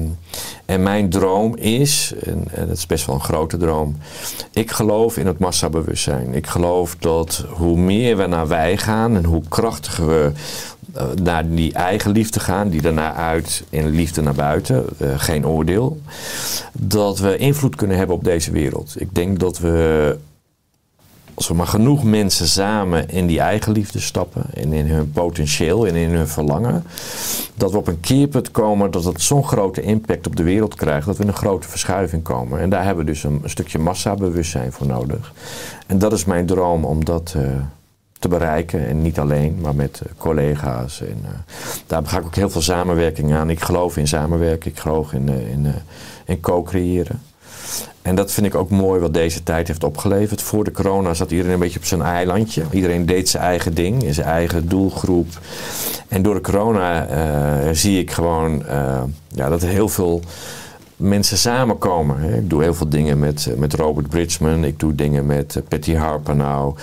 en 0.64 0.82
mijn 0.82 1.11
droom 1.11 1.57
is, 1.57 2.14
en, 2.24 2.45
dat 2.66 2.76
is 2.76 2.86
best 2.86 3.07
wel 3.07 3.14
een 3.14 3.20
grote 3.20 3.57
droom, 3.57 3.97
ik 4.53 4.70
geloof 4.70 5.16
in 5.16 5.26
het 5.26 5.39
massabewustzijn. 5.39 6.34
Ik 6.34 6.47
geloof 6.47 6.97
dat 6.99 7.45
hoe 7.49 7.78
meer 7.78 8.16
we 8.16 8.26
naar 8.26 8.49
wij 8.49 8.76
gaan 8.76 9.16
en 9.16 9.24
hoe 9.24 9.43
krachtiger 9.49 10.07
we 10.07 10.32
eh, 10.93 11.07
naar 11.22 11.49
die 11.49 11.72
eigen 11.72 12.11
liefde 12.11 12.41
gaan, 12.41 12.68
die 12.68 12.82
daarna 12.82 13.14
uit 13.14 13.64
in 13.70 13.89
liefde 13.89 14.22
naar 14.22 14.34
buiten, 14.34 14.84
eh, 14.99 15.09
geen 15.16 15.47
oordeel, 15.47 16.01
dat 16.72 17.18
we 17.18 17.36
invloed 17.36 17.76
kunnen 17.76 17.97
hebben 17.97 18.16
op 18.16 18.24
deze 18.24 18.51
wereld. 18.51 18.95
Ik 18.99 19.14
denk 19.14 19.39
dat 19.39 19.59
we 19.59 20.16
als 21.39 21.49
we 21.49 21.55
maar 21.55 21.66
genoeg 21.66 22.05
mensen 22.05 22.49
samen 22.49 23.09
in 23.09 23.26
die 23.26 23.41
eigen 23.41 23.72
liefde 23.72 24.01
stappen 24.01 24.43
en 24.55 24.72
in 24.72 24.86
hun 24.86 25.11
potentieel 25.11 25.86
en 25.86 25.95
in 25.95 26.11
hun 26.11 26.28
verlangen, 26.28 26.84
dat 27.55 27.70
we 27.70 27.76
op 27.76 27.86
een 27.86 28.01
keerpunt 28.01 28.51
komen 28.51 28.91
dat 28.91 29.05
het 29.05 29.22
zo'n 29.22 29.45
grote 29.45 29.80
impact 29.80 30.26
op 30.26 30.36
de 30.36 30.43
wereld 30.43 30.74
krijgt 30.74 31.07
dat 31.07 31.16
we 31.16 31.22
in 31.22 31.28
een 31.28 31.34
grote 31.34 31.68
verschuiving 31.68 32.22
komen. 32.22 32.61
En 32.61 32.70
daar 32.70 32.84
hebben 32.84 33.05
we 33.05 33.11
dus 33.11 33.24
een, 33.24 33.41
een 33.43 33.51
stukje 33.51 33.78
massabewustzijn 33.78 34.72
voor 34.72 34.86
nodig. 34.86 35.32
En 35.86 35.99
dat 35.99 36.12
is 36.12 36.24
mijn 36.24 36.47
droom 36.47 36.84
om 36.84 37.05
dat 37.05 37.34
eh, 37.36 37.43
te 38.18 38.28
bereiken. 38.28 38.86
En 38.86 39.03
niet 39.03 39.18
alleen, 39.18 39.59
maar 39.62 39.74
met 39.74 40.01
eh, 40.01 40.12
collega's. 40.16 41.01
En, 41.01 41.20
eh, 41.24 41.30
daar 41.86 42.07
ga 42.07 42.18
ik 42.18 42.24
ook 42.24 42.34
heel 42.34 42.51
veel 42.51 42.61
samenwerking 42.61 43.34
aan. 43.34 43.51
Ik 43.51 43.61
geloof 43.61 43.97
in 43.97 44.09
samenwerken, 44.09 44.70
ik 44.70 44.78
geloof 44.78 45.12
in, 45.12 45.28
in, 45.28 45.66
in 46.24 46.41
co-creëren. 46.41 47.20
En 48.03 48.14
dat 48.14 48.33
vind 48.33 48.47
ik 48.47 48.55
ook 48.55 48.71
mooi 48.71 49.01
wat 49.01 49.14
deze 49.14 49.43
tijd 49.43 49.69
heeft 49.69 49.85
opgeleverd. 49.85 50.43
Voor 50.43 50.64
de 50.64 50.71
corona 50.71 51.14
zat 51.14 51.31
iedereen 51.31 51.53
een 51.53 51.59
beetje 51.59 51.79
op 51.79 51.85
zijn 51.85 52.03
eilandje. 52.03 52.62
Iedereen 52.71 53.07
deed 53.07 53.29
zijn 53.29 53.43
eigen 53.43 53.75
ding, 53.75 54.03
in 54.03 54.14
zijn 54.14 54.27
eigen 54.27 54.69
doelgroep. 54.69 55.27
En 56.09 56.23
door 56.23 56.35
de 56.35 56.41
corona 56.41 57.07
eh, 57.07 57.69
zie 57.73 57.99
ik 58.01 58.11
gewoon 58.11 58.66
eh, 58.66 59.03
ja, 59.29 59.49
dat 59.49 59.62
er 59.62 59.69
heel 59.69 59.89
veel 59.89 60.21
mensen 60.97 61.39
samenkomen. 61.39 62.35
Ik 62.35 62.51
doe 62.51 62.62
heel 62.62 62.75
veel 62.75 62.89
dingen 62.89 63.19
met, 63.19 63.47
eh, 63.47 63.57
met 63.57 63.75
Robert 63.75 64.09
Bridgman. 64.09 64.64
Ik 64.64 64.79
doe 64.81 64.95
dingen 64.95 65.27
met 65.27 65.61
Patty 65.69 65.95
Harper 65.95 66.37
nou. 66.37 66.75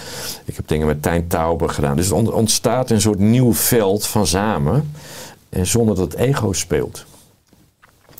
Ik 0.46 0.56
heb 0.56 0.68
dingen 0.68 0.88
met 0.88 1.02
Tijn 1.02 1.28
Tauber 1.28 1.70
gedaan. 1.70 1.96
Dus 1.96 2.08
er 2.10 2.16
ont- 2.16 2.32
ontstaat 2.32 2.90
een 2.90 3.02
soort 3.02 3.20
nieuw 3.20 3.54
veld 3.54 4.06
van 4.08 4.28
samen. 4.28 4.92
En 5.50 5.68
zonder 5.68 5.96
dat 5.96 6.12
het 6.12 6.20
ego 6.22 6.54
speelt. 6.54 7.06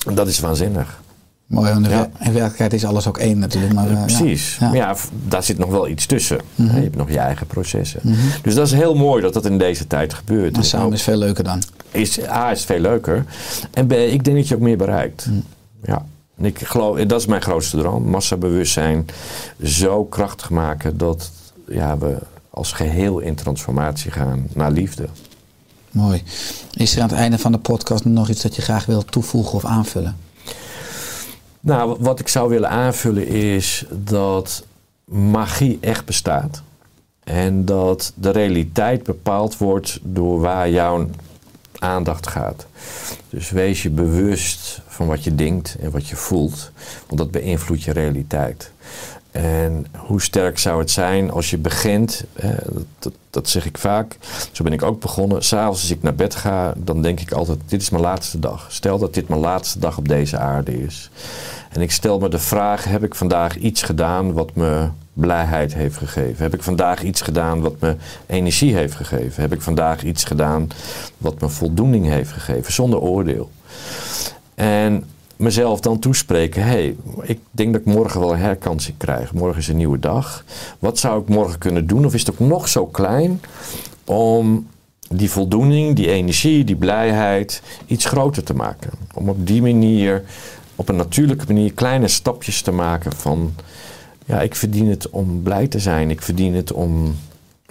En 0.06 0.14
dat 0.14 0.28
is 0.28 0.38
waanzinnig. 0.40 1.04
Mooi, 1.46 1.72
want 1.72 1.86
in 1.86 1.92
Ja. 1.92 2.10
in 2.18 2.32
werkelijkheid 2.32 2.72
is 2.72 2.84
alles 2.84 3.06
ook 3.08 3.18
één 3.18 3.38
natuurlijk. 3.38 3.72
Maar, 3.74 3.90
eh, 3.90 4.02
Precies. 4.04 4.56
Ja. 4.60 4.66
Maar 4.66 4.76
ja, 4.76 4.96
daar 5.28 5.42
zit 5.42 5.58
nog 5.58 5.70
wel 5.70 5.88
iets 5.88 6.06
tussen. 6.06 6.38
Mhm. 6.54 6.76
Je 6.76 6.82
hebt 6.82 6.96
nog 6.96 7.10
je 7.10 7.18
eigen 7.18 7.46
processen. 7.46 8.00
Dus 8.42 8.54
dat 8.54 8.66
is 8.66 8.72
heel 8.72 8.94
mooi 8.94 9.22
dat 9.22 9.32
dat 9.32 9.44
in 9.46 9.58
deze 9.58 9.86
tijd 9.86 10.14
gebeurt. 10.14 10.52
Maar 10.52 10.60
En 10.60 10.66
samen 10.66 10.92
is 10.92 11.02
veel 11.02 11.16
leuker 11.16 11.44
dan. 11.44 11.62
is 11.90 12.24
A 12.28 12.50
is 12.50 12.64
veel 12.64 12.78
leuker. 12.80 13.24
En 13.72 13.86
B, 13.86 13.92
ik 13.92 14.24
denk 14.24 14.36
dat 14.36 14.48
je 14.48 14.54
ook 14.54 14.60
meer 14.60 14.76
bereikt. 14.76 15.26
Mhm. 15.26 15.36
Ja. 15.84 16.04
En 16.38 16.44
ik 16.44 16.58
geloof, 16.64 16.98
dat 17.00 17.20
is 17.20 17.26
mijn 17.26 17.42
grootste 17.42 17.76
droom. 17.78 18.04
Massabewustzijn 18.04 19.06
zo 19.64 20.04
krachtig 20.04 20.50
maken 20.50 20.98
dat 20.98 21.30
ja, 21.68 21.98
we 21.98 22.16
als 22.50 22.72
geheel 22.72 23.18
in 23.18 23.34
transformatie 23.34 24.10
gaan 24.10 24.46
naar 24.54 24.70
liefde. 24.70 25.06
Mooi. 25.90 26.22
Is 26.72 26.96
er 26.96 27.02
aan 27.02 27.08
het 27.08 27.18
einde 27.18 27.38
van 27.38 27.52
de 27.52 27.58
podcast 27.58 28.04
nog 28.04 28.28
iets 28.28 28.42
dat 28.42 28.56
je 28.56 28.62
graag 28.62 28.86
wilt 28.86 29.12
toevoegen 29.12 29.52
of 29.54 29.64
aanvullen? 29.64 30.16
Nou, 31.66 31.96
wat 32.00 32.20
ik 32.20 32.28
zou 32.28 32.48
willen 32.48 32.70
aanvullen 32.70 33.26
is 33.26 33.84
dat 33.90 34.66
magie 35.04 35.78
echt 35.80 36.04
bestaat. 36.04 36.62
En 37.24 37.64
dat 37.64 38.12
de 38.14 38.30
realiteit 38.30 39.02
bepaald 39.02 39.58
wordt 39.58 39.98
door 40.02 40.40
waar 40.40 40.70
jouw 40.70 41.10
aandacht 41.78 42.26
gaat. 42.26 42.66
Dus 43.28 43.50
wees 43.50 43.82
je 43.82 43.90
bewust 43.90 44.80
van 44.86 45.06
wat 45.06 45.24
je 45.24 45.34
denkt 45.34 45.76
en 45.80 45.90
wat 45.90 46.08
je 46.08 46.16
voelt, 46.16 46.70
want 47.06 47.18
dat 47.18 47.30
beïnvloedt 47.30 47.82
je 47.82 47.92
realiteit. 47.92 48.70
En 49.36 49.86
hoe 49.96 50.22
sterk 50.22 50.58
zou 50.58 50.78
het 50.78 50.90
zijn 50.90 51.30
als 51.30 51.50
je 51.50 51.58
begint, 51.58 52.24
dat, 52.64 52.84
dat, 52.98 53.12
dat 53.30 53.48
zeg 53.48 53.66
ik 53.66 53.78
vaak, 53.78 54.16
zo 54.52 54.64
ben 54.64 54.72
ik 54.72 54.82
ook 54.82 55.00
begonnen. 55.00 55.44
S'avonds 55.44 55.80
als 55.80 55.90
ik 55.90 56.02
naar 56.02 56.14
bed 56.14 56.34
ga, 56.34 56.74
dan 56.76 57.02
denk 57.02 57.20
ik 57.20 57.32
altijd, 57.32 57.58
dit 57.66 57.82
is 57.82 57.90
mijn 57.90 58.02
laatste 58.02 58.38
dag. 58.38 58.66
Stel 58.68 58.98
dat 58.98 59.14
dit 59.14 59.28
mijn 59.28 59.40
laatste 59.40 59.78
dag 59.78 59.98
op 59.98 60.08
deze 60.08 60.38
aarde 60.38 60.82
is. 60.82 61.10
En 61.70 61.80
ik 61.80 61.90
stel 61.90 62.18
me 62.18 62.28
de 62.28 62.38
vraag, 62.38 62.84
heb 62.84 63.04
ik 63.04 63.14
vandaag 63.14 63.56
iets 63.56 63.82
gedaan 63.82 64.32
wat 64.32 64.54
me 64.54 64.88
blijheid 65.12 65.74
heeft 65.74 65.96
gegeven? 65.96 66.42
Heb 66.42 66.54
ik 66.54 66.62
vandaag 66.62 67.02
iets 67.02 67.20
gedaan 67.20 67.60
wat 67.60 67.80
me 67.80 67.96
energie 68.26 68.74
heeft 68.74 68.94
gegeven? 68.94 69.42
Heb 69.42 69.52
ik 69.52 69.62
vandaag 69.62 70.02
iets 70.02 70.24
gedaan 70.24 70.68
wat 71.18 71.40
me 71.40 71.48
voldoening 71.48 72.06
heeft 72.06 72.32
gegeven? 72.32 72.72
Zonder 72.72 73.00
oordeel. 73.00 73.50
En 74.54 75.04
mezelf 75.36 75.80
dan 75.80 75.98
toespreken: 75.98 76.62
hé, 76.62 76.68
hey, 76.68 76.96
ik 77.22 77.38
denk 77.50 77.72
dat 77.72 77.80
ik 77.80 77.94
morgen 77.94 78.20
wel 78.20 78.32
een 78.32 78.38
herkansing 78.38 78.96
krijg. 78.96 79.32
Morgen 79.32 79.58
is 79.58 79.68
een 79.68 79.76
nieuwe 79.76 79.98
dag. 79.98 80.44
Wat 80.78 80.98
zou 80.98 81.20
ik 81.22 81.28
morgen 81.28 81.58
kunnen 81.58 81.86
doen? 81.86 82.04
Of 82.04 82.14
is 82.14 82.20
het 82.26 82.30
ook 82.30 82.48
nog 82.48 82.68
zo 82.68 82.86
klein 82.86 83.40
om 84.04 84.66
die 85.08 85.30
voldoening, 85.30 85.96
die 85.96 86.10
energie, 86.10 86.64
die 86.64 86.76
blijheid 86.76 87.62
iets 87.86 88.04
groter 88.04 88.42
te 88.42 88.54
maken? 88.54 88.90
Om 89.14 89.28
op 89.28 89.46
die 89.46 89.62
manier, 89.62 90.22
op 90.74 90.88
een 90.88 90.96
natuurlijke 90.96 91.46
manier, 91.46 91.72
kleine 91.72 92.08
stapjes 92.08 92.62
te 92.62 92.72
maken 92.72 93.12
van. 93.12 93.54
Ja, 94.24 94.40
ik 94.40 94.54
verdien 94.54 94.88
het 94.88 95.10
om 95.10 95.42
blij 95.42 95.66
te 95.66 95.78
zijn. 95.78 96.10
Ik 96.10 96.22
verdien 96.22 96.54
het 96.54 96.72
om 96.72 97.16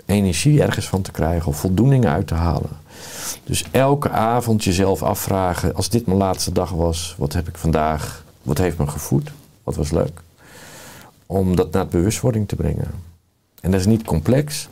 energie 0.05 0.61
ergens 0.61 0.88
van 0.88 1.01
te 1.01 1.11
krijgen 1.11 1.47
of 1.47 1.57
voldoening 1.57 2.05
uit 2.05 2.28
te 2.28 2.34
halen. 2.34 2.70
Dus 3.43 3.66
elke 3.72 4.10
avond 4.10 4.64
jezelf 4.64 5.03
afvragen, 5.03 5.76
als 5.76 5.89
dit 5.89 6.06
mijn 6.06 6.18
laatste 6.18 6.51
dag 6.51 6.70
was, 6.70 7.16
wat 7.18 7.34
heb 7.34 7.47
ik 7.47 7.58
vandaag, 7.58 8.24
wat 8.41 8.58
heeft 8.58 8.78
me 8.78 8.88
gevoed, 8.88 9.32
wat 9.64 9.76
was 9.76 9.91
leuk. 9.91 10.22
Om 11.26 11.56
dat 11.56 11.72
naar 11.72 11.88
bewustwording 11.88 12.47
te 12.47 12.56
brengen. 12.56 12.91
En 13.62 13.72
dat 13.72 13.80
is 13.80 13.86
niet 13.86 14.03
complex. 14.03 14.68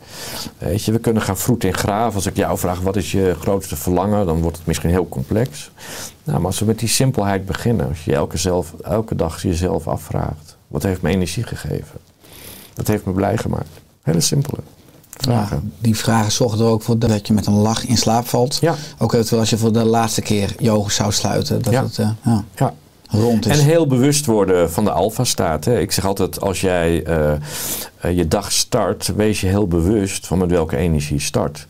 Weet 0.58 0.84
je, 0.84 0.92
we 0.92 0.98
kunnen 0.98 1.22
gaan 1.22 1.38
vroeten 1.38 1.68
in 1.68 1.74
graven. 1.74 2.14
Als 2.14 2.26
ik 2.26 2.36
jou 2.36 2.58
vraag 2.58 2.80
wat 2.80 2.96
is 2.96 3.12
je 3.12 3.36
grootste 3.40 3.76
verlangen, 3.76 4.26
dan 4.26 4.40
wordt 4.40 4.56
het 4.56 4.66
misschien 4.66 4.90
heel 4.90 5.08
complex. 5.08 5.70
Nou, 6.24 6.38
maar 6.38 6.46
als 6.46 6.58
we 6.58 6.64
met 6.64 6.78
die 6.78 6.88
simpelheid 6.88 7.46
beginnen, 7.46 7.88
als 7.88 8.04
je 8.04 8.14
elke, 8.14 8.36
zelf, 8.36 8.74
elke 8.82 9.14
dag 9.14 9.42
jezelf 9.42 9.88
afvraagt, 9.88 10.56
wat 10.66 10.82
heeft 10.82 11.02
me 11.02 11.10
energie 11.10 11.42
gegeven? 11.42 12.00
Wat 12.74 12.86
heeft 12.86 13.04
me 13.04 13.12
blij 13.12 13.36
gemaakt? 13.36 13.80
Hele 14.02 14.20
simpele 14.20 14.58
vragen. 15.18 15.60
Ja, 15.64 15.70
die 15.78 15.96
vragen 15.96 16.32
zorgen 16.32 16.58
er 16.58 16.64
ook 16.66 16.82
voor 16.82 16.98
dat 16.98 17.26
je 17.26 17.32
met 17.32 17.46
een 17.46 17.52
lach 17.58 17.86
in 17.86 17.96
slaap 17.96 18.28
valt. 18.28 18.58
Ja. 18.60 18.74
Ook 18.98 19.12
eventueel 19.12 19.40
als 19.40 19.50
je 19.50 19.58
voor 19.58 19.72
de 19.72 19.84
laatste 19.84 20.22
keer 20.22 20.54
je 20.58 20.70
ogen 20.70 20.92
zou 20.92 21.12
sluiten. 21.12 21.62
Dat 21.62 21.72
Ja. 21.72 21.82
het 21.82 21.98
eh, 21.98 22.08
ja, 22.24 22.44
Ja. 22.56 22.72
rond 23.08 23.46
is. 23.46 23.58
En 23.58 23.64
heel 23.64 23.86
bewust 23.86 24.26
worden 24.26 24.70
van 24.72 24.84
de 24.84 24.90
alfa-staat. 24.90 25.66
Ik 25.66 25.92
zeg 25.92 26.06
altijd, 26.06 26.40
als 26.40 26.60
jij 26.60 27.02
eh, 27.04 27.32
eh, 28.00 28.16
je 28.16 28.28
dag 28.28 28.52
start, 28.52 29.12
wees 29.16 29.40
je 29.40 29.46
heel 29.46 29.68
bewust 29.68 30.26
van 30.26 30.38
met 30.38 30.50
welke 30.50 30.76
energie 30.76 31.14
je 31.16 31.20
start. 31.22 31.66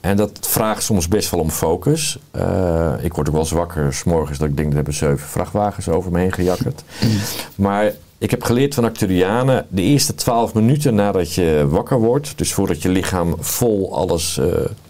En 0.00 0.16
dat 0.16 0.30
vraagt 0.40 0.82
soms 0.82 1.08
best 1.08 1.30
wel 1.30 1.40
om 1.40 1.50
focus. 1.50 2.18
Ik 3.00 3.14
word 3.14 3.26
ook 3.26 3.32
wel 3.34 3.40
eens 3.42 3.50
wakker 3.50 3.94
s'morgens 3.94 4.38
dat 4.38 4.48
ik 4.48 4.56
denk, 4.56 4.68
er 4.68 4.74
hebben 4.74 4.94
zeven 4.94 5.28
vrachtwagens 5.28 5.88
over 5.88 6.12
me 6.12 6.18
heen 6.18 6.32
gejakkerd. 6.32 6.82
maar 7.54 7.92
ik 8.18 8.30
heb 8.30 8.42
geleerd 8.42 8.74
van 8.74 8.84
Acturianen, 8.84 9.66
de 9.68 9.82
eerste 9.82 10.14
twaalf 10.14 10.54
minuten 10.54 10.94
nadat 10.94 11.34
je 11.34 11.66
wakker 11.68 11.98
wordt, 12.00 12.38
dus 12.38 12.52
voordat 12.52 12.82
je 12.82 12.88
lichaam 12.88 13.34
vol 13.38 13.94
alles, 13.94 14.38
eh, 14.38 14.46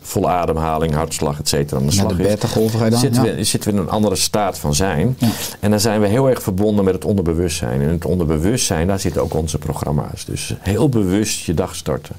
vol 0.09 0.31
ademhaling, 0.31 0.95
hartslag, 0.95 1.39
et 1.39 1.49
cetera, 1.49 1.81
aan 1.81 1.87
de 1.87 1.93
slag 1.93 2.17
dan? 2.91 2.99
zitten, 2.99 3.25
ja. 3.25 3.35
we, 3.35 3.45
zitten 3.45 3.71
we 3.71 3.77
in 3.77 3.83
een 3.83 3.91
andere 3.91 4.17
staat 4.17 4.59
van 4.59 4.75
zijn. 4.75 5.17
Ja. 5.19 5.29
En 5.61 5.71
dan 5.71 5.81
zijn 5.81 6.01
we 6.01 6.07
heel 6.07 6.29
erg 6.29 6.43
verbonden 6.43 6.85
met 6.85 6.95
het 6.95 7.05
onderbewustzijn. 7.05 7.81
En 7.83 7.89
het 7.89 8.05
onderbewustzijn, 8.05 8.87
daar 8.87 9.01
zitten 9.01 9.23
ook 9.23 9.35
onze 9.35 9.59
programma's. 9.59 10.25
Dus 10.25 10.55
heel 10.61 10.89
bewust 10.89 11.45
je 11.45 11.55
dag 11.55 11.75
starten. 11.75 12.17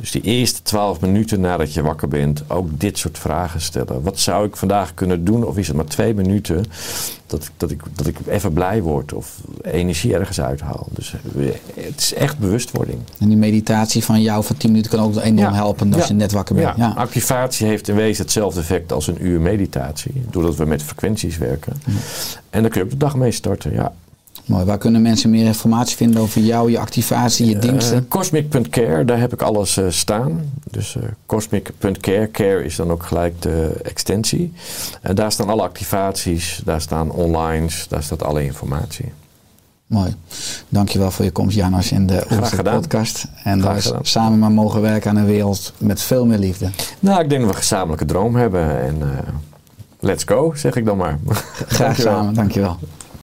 Dus 0.00 0.10
die 0.10 0.22
eerste 0.22 0.62
twaalf 0.62 1.00
minuten 1.00 1.40
nadat 1.40 1.72
je 1.72 1.82
wakker 1.82 2.08
bent, 2.08 2.42
ook 2.48 2.80
dit 2.80 2.98
soort 2.98 3.18
vragen 3.18 3.60
stellen. 3.60 4.02
Wat 4.02 4.18
zou 4.18 4.46
ik 4.46 4.56
vandaag 4.56 4.94
kunnen 4.94 5.24
doen? 5.24 5.44
Of 5.44 5.56
is 5.56 5.66
het 5.66 5.76
maar 5.76 5.84
twee 5.84 6.14
minuten 6.14 6.64
dat 7.26 7.42
ik, 7.42 7.50
dat 7.56 7.70
ik, 7.70 7.80
dat 7.94 8.06
ik 8.06 8.16
even 8.26 8.52
blij 8.52 8.82
word 8.82 9.12
of 9.12 9.40
energie 9.62 10.14
ergens 10.14 10.40
uithaal? 10.40 10.86
Dus 10.90 11.14
eh, 11.38 11.46
het 11.74 12.00
is 12.00 12.14
echt 12.14 12.38
bewustwording. 12.38 12.98
En 13.18 13.28
die 13.28 13.36
meditatie 13.36 14.04
van 14.04 14.22
jou 14.22 14.44
van 14.44 14.56
10 14.56 14.70
minuten 14.70 14.90
kan 14.90 15.00
ook 15.00 15.16
enorm 15.16 15.36
Ja. 15.38 15.54
helpen 15.54 15.92
als 15.92 16.02
Ja. 16.02 16.08
je 16.08 16.14
net 16.14 16.32
wakker 16.32 16.54
bent. 16.54 16.76
Ja, 16.76 16.92
Ja. 16.96 17.05
Activatie 17.06 17.66
heeft 17.66 17.88
in 17.88 17.94
wezen 17.94 18.22
hetzelfde 18.22 18.60
effect 18.60 18.92
als 18.92 19.06
een 19.06 19.26
uur 19.26 19.40
meditatie. 19.40 20.12
Doordat 20.30 20.56
we 20.56 20.64
met 20.64 20.82
frequenties 20.82 21.38
werken. 21.38 21.72
En 22.50 22.62
dan 22.62 22.70
kun 22.70 22.80
je 22.80 22.86
op 22.86 22.92
de 22.92 22.96
dag 22.96 23.16
mee 23.16 23.30
starten, 23.30 23.72
ja. 23.72 23.92
Mooi. 24.46 24.64
Waar 24.64 24.78
kunnen 24.78 25.02
mensen 25.02 25.30
meer 25.30 25.46
informatie 25.46 25.96
vinden 25.96 26.20
over 26.20 26.40
jou, 26.40 26.70
je 26.70 26.78
activatie, 26.78 27.46
je 27.46 27.58
diensten? 27.58 27.96
Eh, 27.96 28.02
Cosmic.care, 28.08 29.04
daar 29.04 29.18
heb 29.18 29.32
ik 29.32 29.42
alles 29.42 29.76
eh, 29.76 29.84
staan. 29.88 30.52
Dus 30.70 30.96
eh, 30.96 31.02
Cosmic.care, 31.26 32.30
care 32.30 32.64
is 32.64 32.76
dan 32.76 32.90
ook 32.90 33.02
gelijk 33.02 33.42
de 33.42 33.80
extensie. 33.82 34.52
En 35.00 35.14
daar 35.14 35.32
staan 35.32 35.48
alle 35.48 35.62
activaties, 35.62 36.60
daar 36.64 36.80
staan 36.80 37.10
onlines, 37.10 37.86
daar 37.88 38.02
staat 38.02 38.22
alle 38.22 38.44
informatie. 38.44 39.12
Mooi. 39.86 40.14
Dankjewel 40.68 41.10
voor 41.10 41.24
je 41.24 41.30
komst, 41.30 41.56
Janos, 41.56 41.92
in 41.92 42.06
de 42.06 42.24
gedaan. 42.28 42.80
podcast. 42.80 43.26
En 43.44 43.60
Graag 43.60 43.82
gedaan. 43.82 44.04
samen 44.04 44.38
maar 44.38 44.50
mogen 44.52 44.80
werken 44.80 45.10
aan 45.10 45.16
een 45.16 45.26
wereld 45.26 45.72
met 45.78 46.00
veel 46.02 46.26
meer 46.26 46.38
liefde. 46.38 46.70
Nou, 47.00 47.20
ik 47.22 47.28
denk 47.28 47.40
dat 47.40 47.50
we 47.50 47.56
een 47.56 47.62
gezamenlijke 47.62 48.04
droom 48.04 48.36
hebben. 48.36 48.80
En 48.82 49.02
eh, 49.02 49.08
let's 50.00 50.24
go, 50.24 50.52
zeg 50.54 50.76
ik 50.76 50.84
dan 50.84 50.96
maar. 50.96 51.18
Graag 51.26 51.78
Dankjewel. 51.78 52.14
samen, 52.14 52.34
dankjewel. 52.34 52.78